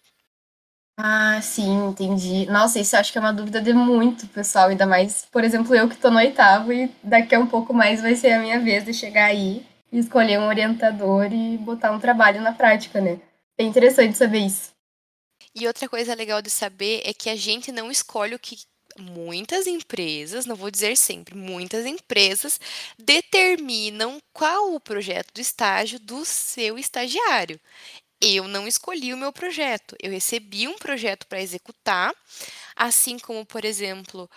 Ah, 0.98 1.40
sim, 1.42 1.88
entendi. 1.88 2.46
Nossa, 2.46 2.78
isso 2.80 2.96
eu 2.96 3.00
acho 3.00 3.12
que 3.12 3.18
é 3.18 3.20
uma 3.20 3.32
dúvida 3.32 3.60
de 3.60 3.72
muito 3.74 4.26
pessoal, 4.28 4.68
ainda 4.68 4.86
mais, 4.86 5.26
por 5.30 5.44
exemplo, 5.44 5.74
eu 5.74 5.88
que 5.88 5.96
tô 5.96 6.10
no 6.10 6.16
oitavo 6.18 6.72
e 6.72 6.90
daqui 7.02 7.34
a 7.34 7.38
um 7.40 7.46
pouco 7.46 7.74
mais 7.74 8.00
vai 8.00 8.14
ser 8.16 8.32
a 8.32 8.40
minha 8.40 8.58
vez 8.60 8.84
de 8.84 8.94
chegar 8.94 9.26
aí 9.26 9.64
e 9.92 9.98
escolher 9.98 10.38
um 10.38 10.46
orientador 10.48 11.30
e 11.32 11.58
botar 11.58 11.92
um 11.92 12.00
trabalho 12.00 12.40
na 12.40 12.52
prática, 12.52 13.00
né? 13.00 13.20
É 13.58 13.62
interessante 13.64 14.16
saber 14.16 14.38
isso. 14.40 14.75
E 15.58 15.66
outra 15.66 15.88
coisa 15.88 16.14
legal 16.14 16.42
de 16.42 16.50
saber 16.50 17.00
é 17.02 17.14
que 17.14 17.30
a 17.30 17.34
gente 17.34 17.72
não 17.72 17.90
escolhe 17.90 18.34
o 18.34 18.38
que 18.38 18.58
muitas 18.98 19.66
empresas, 19.66 20.44
não 20.44 20.54
vou 20.54 20.70
dizer 20.70 20.96
sempre, 20.98 21.34
muitas 21.34 21.86
empresas 21.86 22.60
determinam 22.98 24.20
qual 24.34 24.74
o 24.74 24.80
projeto 24.80 25.32
do 25.32 25.40
estágio 25.40 25.98
do 25.98 26.26
seu 26.26 26.78
estagiário. 26.78 27.58
Eu 28.20 28.48
não 28.48 28.68
escolhi 28.68 29.14
o 29.14 29.18
meu 29.18 29.32
projeto, 29.32 29.96
eu 30.02 30.10
recebi 30.10 30.68
um 30.68 30.78
projeto 30.78 31.26
para 31.26 31.42
executar, 31.42 32.14
assim 32.76 33.18
como, 33.18 33.44
por 33.46 33.64
exemplo, 33.64 34.30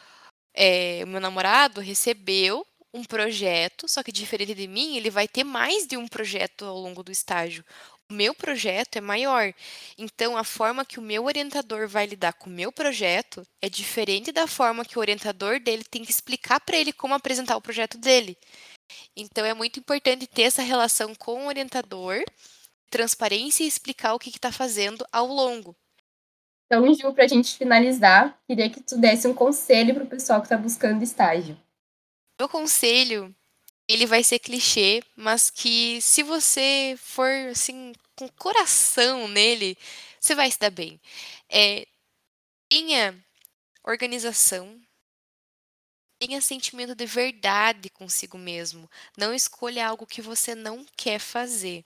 eh, 0.53 1.01
o 1.03 1.07
meu 1.07 1.21
namorado 1.21 1.81
recebeu 1.81 2.65
um 2.93 3.03
projeto, 3.03 3.87
só 3.87 4.03
que 4.03 4.11
diferente 4.11 4.55
de 4.55 4.67
mim, 4.67 4.97
ele 4.97 5.09
vai 5.09 5.27
ter 5.27 5.43
mais 5.43 5.85
de 5.87 5.97
um 5.97 6.07
projeto 6.07 6.65
ao 6.65 6.77
longo 6.79 7.03
do 7.03 7.11
estágio. 7.11 7.63
O 8.09 8.13
meu 8.13 8.33
projeto 8.33 8.95
é 8.95 9.01
maior, 9.01 9.53
então 9.95 10.35
a 10.35 10.43
forma 10.43 10.83
que 10.83 10.97
o 10.97 11.01
meu 11.01 11.25
orientador 11.25 11.87
vai 11.87 12.07
lidar 12.07 12.33
com 12.33 12.49
o 12.49 12.53
meu 12.53 12.71
projeto 12.71 13.45
é 13.61 13.69
diferente 13.69 14.31
da 14.31 14.47
forma 14.47 14.83
que 14.83 14.97
o 14.97 14.99
orientador 14.99 15.59
dele 15.59 15.83
tem 15.83 16.03
que 16.03 16.09
explicar 16.09 16.59
para 16.59 16.75
ele 16.75 16.91
como 16.91 17.13
apresentar 17.13 17.55
o 17.55 17.61
projeto 17.61 17.99
dele. 17.99 18.35
Então 19.15 19.45
é 19.45 19.53
muito 19.53 19.79
importante 19.79 20.25
ter 20.25 20.43
essa 20.43 20.63
relação 20.63 21.13
com 21.13 21.43
o 21.43 21.47
orientador, 21.47 22.23
transparência 22.89 23.63
e 23.63 23.67
explicar 23.67 24.15
o 24.15 24.19
que 24.19 24.29
está 24.29 24.51
fazendo 24.51 25.05
ao 25.11 25.27
longo. 25.27 25.75
Então, 26.65 26.91
Ju, 26.93 27.13
para 27.13 27.25
a 27.25 27.27
gente 27.27 27.57
finalizar, 27.57 28.39
queria 28.47 28.69
que 28.69 28.81
tu 28.81 28.97
desse 28.97 29.27
um 29.27 29.33
conselho 29.33 29.93
para 29.93 30.03
o 30.03 30.07
pessoal 30.07 30.39
que 30.39 30.45
está 30.47 30.57
buscando 30.57 31.03
estágio. 31.03 31.57
Meu 32.39 32.47
conselho, 32.47 33.35
ele 33.89 34.05
vai 34.07 34.23
ser 34.23 34.39
clichê, 34.39 35.03
mas 35.17 35.49
que 35.49 36.01
se 36.01 36.23
você 36.23 36.95
for 36.99 37.29
assim 37.51 37.93
com 38.15 38.29
coração 38.29 39.27
nele, 39.27 39.77
você 40.19 40.35
vai 40.35 40.51
se 40.51 40.59
dar 40.59 40.71
bem. 40.71 41.01
É, 41.49 41.87
tenha 42.69 43.15
organização, 43.85 44.79
tenha 46.17 46.39
sentimento 46.41 46.95
de 46.95 47.05
verdade 47.05 47.89
consigo 47.89 48.37
mesmo. 48.37 48.89
Não 49.17 49.33
escolha 49.33 49.87
algo 49.87 50.05
que 50.05 50.21
você 50.21 50.55
não 50.55 50.85
quer 50.95 51.19
fazer. 51.19 51.83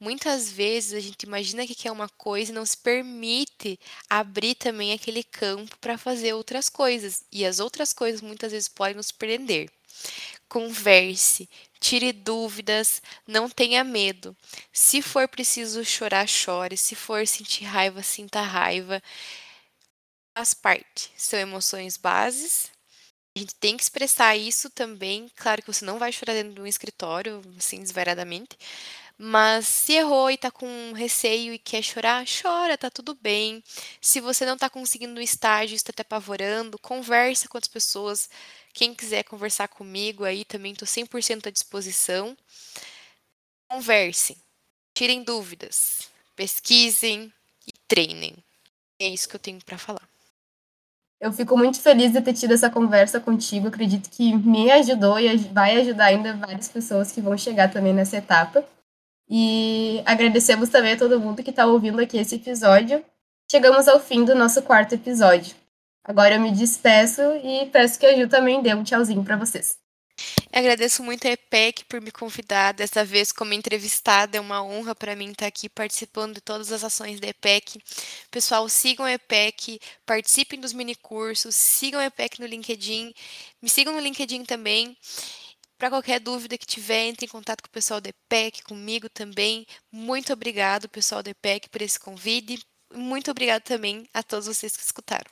Muitas 0.00 0.50
vezes 0.52 0.94
a 0.94 1.00
gente 1.00 1.24
imagina 1.24 1.66
que 1.66 1.74
quer 1.74 1.92
uma 1.92 2.08
coisa 2.10 2.52
e 2.52 2.54
não 2.54 2.66
se 2.66 2.76
permite 2.76 3.78
abrir 4.10 4.54
também 4.56 4.92
aquele 4.92 5.24
campo 5.24 5.76
para 5.78 5.98
fazer 5.98 6.34
outras 6.34 6.68
coisas. 6.68 7.24
E 7.32 7.44
as 7.46 7.60
outras 7.60 7.92
coisas 7.92 8.20
muitas 8.20 8.52
vezes 8.52 8.68
podem 8.68 8.96
nos 8.96 9.12
prender. 9.12 9.70
Converse, 10.48 11.48
tire 11.80 12.12
dúvidas, 12.12 13.02
não 13.26 13.48
tenha 13.48 13.82
medo. 13.84 14.36
Se 14.72 15.02
for 15.02 15.28
preciso 15.28 15.84
chorar, 15.84 16.28
chore. 16.28 16.76
Se 16.76 16.94
for 16.94 17.26
sentir 17.26 17.64
raiva, 17.64 18.02
sinta 18.02 18.40
raiva. 18.42 19.02
Faz 20.36 20.54
parte. 20.54 21.10
São 21.16 21.38
emoções 21.38 21.96
bases. 21.96 22.70
A 23.36 23.40
gente 23.40 23.54
tem 23.56 23.76
que 23.76 23.82
expressar 23.82 24.36
isso 24.36 24.70
também. 24.70 25.30
Claro 25.36 25.62
que 25.62 25.72
você 25.72 25.84
não 25.84 25.98
vai 25.98 26.12
chorar 26.12 26.34
dentro 26.34 26.54
de 26.54 26.60
um 26.62 26.66
escritório, 26.66 27.42
assim, 27.58 27.80
desvairadamente. 27.80 28.58
Mas 29.24 29.68
se 29.68 29.92
errou 29.92 30.32
e 30.32 30.36
tá 30.36 30.50
com 30.50 30.66
receio 30.94 31.54
e 31.54 31.58
quer 31.58 31.80
chorar, 31.80 32.24
chora, 32.26 32.76
tá 32.76 32.90
tudo 32.90 33.14
bem. 33.14 33.62
Se 34.00 34.18
você 34.18 34.44
não 34.44 34.56
tá 34.56 34.68
conseguindo 34.68 35.20
um 35.20 35.22
estágio, 35.22 35.76
está 35.76 35.92
te 35.92 36.02
apavorando, 36.02 36.76
conversa 36.76 37.46
com 37.46 37.56
as 37.56 37.68
pessoas. 37.68 38.28
Quem 38.74 38.92
quiser 38.92 39.22
conversar 39.22 39.68
comigo 39.68 40.24
aí 40.24 40.44
também 40.44 40.74
tô 40.74 40.84
100% 40.84 41.46
à 41.46 41.50
disposição. 41.52 42.36
Conversem, 43.70 44.36
tirem 44.92 45.22
dúvidas, 45.22 46.10
pesquisem 46.34 47.32
e 47.64 47.72
treinem. 47.86 48.34
É 48.98 49.06
isso 49.06 49.28
que 49.28 49.36
eu 49.36 49.40
tenho 49.40 49.64
para 49.64 49.78
falar. 49.78 50.08
Eu 51.20 51.32
fico 51.32 51.56
muito 51.56 51.80
feliz 51.80 52.12
de 52.12 52.20
ter 52.20 52.34
tido 52.34 52.54
essa 52.54 52.68
conversa 52.68 53.20
contigo. 53.20 53.68
Acredito 53.68 54.10
que 54.10 54.34
me 54.34 54.68
ajudou 54.72 55.20
e 55.20 55.36
vai 55.36 55.76
ajudar 55.76 56.06
ainda 56.06 56.34
várias 56.34 56.68
pessoas 56.68 57.12
que 57.12 57.20
vão 57.20 57.38
chegar 57.38 57.70
também 57.70 57.94
nessa 57.94 58.16
etapa. 58.16 58.66
E 59.28 60.02
agradecemos 60.04 60.68
também 60.68 60.92
a 60.92 60.98
todo 60.98 61.20
mundo 61.20 61.42
que 61.42 61.50
está 61.50 61.66
ouvindo 61.66 62.00
aqui 62.00 62.18
esse 62.18 62.36
episódio. 62.36 63.04
Chegamos 63.50 63.88
ao 63.88 64.00
fim 64.00 64.24
do 64.24 64.34
nosso 64.34 64.62
quarto 64.62 64.94
episódio. 64.94 65.54
Agora 66.04 66.34
eu 66.34 66.40
me 66.40 66.50
despeço 66.50 67.20
e 67.44 67.66
peço 67.70 67.98
que 67.98 68.06
a 68.06 68.16
Ju 68.16 68.28
também 68.28 68.60
dê 68.60 68.74
um 68.74 68.82
tchauzinho 68.82 69.22
para 69.22 69.36
vocês. 69.36 69.78
agradeço 70.52 71.02
muito 71.02 71.26
a 71.26 71.30
EPEC 71.30 71.84
por 71.84 72.00
me 72.00 72.10
convidar 72.10 72.72
dessa 72.72 73.04
vez 73.04 73.30
como 73.30 73.52
entrevistada. 73.52 74.36
É 74.36 74.40
uma 74.40 74.62
honra 74.62 74.94
para 74.94 75.14
mim 75.14 75.30
estar 75.30 75.46
aqui 75.46 75.68
participando 75.68 76.34
de 76.34 76.40
todas 76.40 76.72
as 76.72 76.82
ações 76.82 77.20
da 77.20 77.28
EPEC. 77.28 77.80
Pessoal, 78.30 78.68
sigam 78.68 79.06
a 79.06 79.12
EPEC, 79.12 79.80
participem 80.04 80.58
dos 80.58 80.72
minicursos, 80.72 81.54
sigam 81.54 82.00
a 82.00 82.06
EPEC 82.06 82.40
no 82.40 82.46
LinkedIn, 82.46 83.14
me 83.60 83.68
sigam 83.68 83.94
no 83.94 84.00
LinkedIn 84.00 84.44
também. 84.44 84.96
Para 85.82 85.90
qualquer 85.90 86.20
dúvida 86.20 86.56
que 86.56 86.64
tiver, 86.64 87.08
entre 87.08 87.26
em 87.26 87.28
contato 87.28 87.60
com 87.60 87.66
o 87.66 87.72
pessoal 87.72 88.00
da 88.00 88.08
EPEC, 88.08 88.62
comigo 88.62 89.08
também. 89.08 89.66
Muito 89.90 90.32
obrigado, 90.32 90.88
pessoal 90.88 91.24
da 91.24 91.32
EPEC, 91.32 91.68
por 91.68 91.82
esse 91.82 91.98
convite. 91.98 92.64
Muito 92.94 93.32
obrigado 93.32 93.62
também 93.64 94.08
a 94.14 94.22
todos 94.22 94.46
vocês 94.46 94.76
que 94.76 94.82
escutaram. 94.84 95.28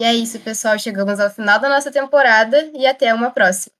E 0.00 0.04
é 0.04 0.14
isso, 0.14 0.38
pessoal. 0.38 0.78
Chegamos 0.78 1.18
ao 1.18 1.28
final 1.28 1.58
da 1.58 1.68
nossa 1.68 1.90
temporada 1.90 2.70
e 2.72 2.86
até 2.86 3.12
uma 3.12 3.32
próxima. 3.32 3.75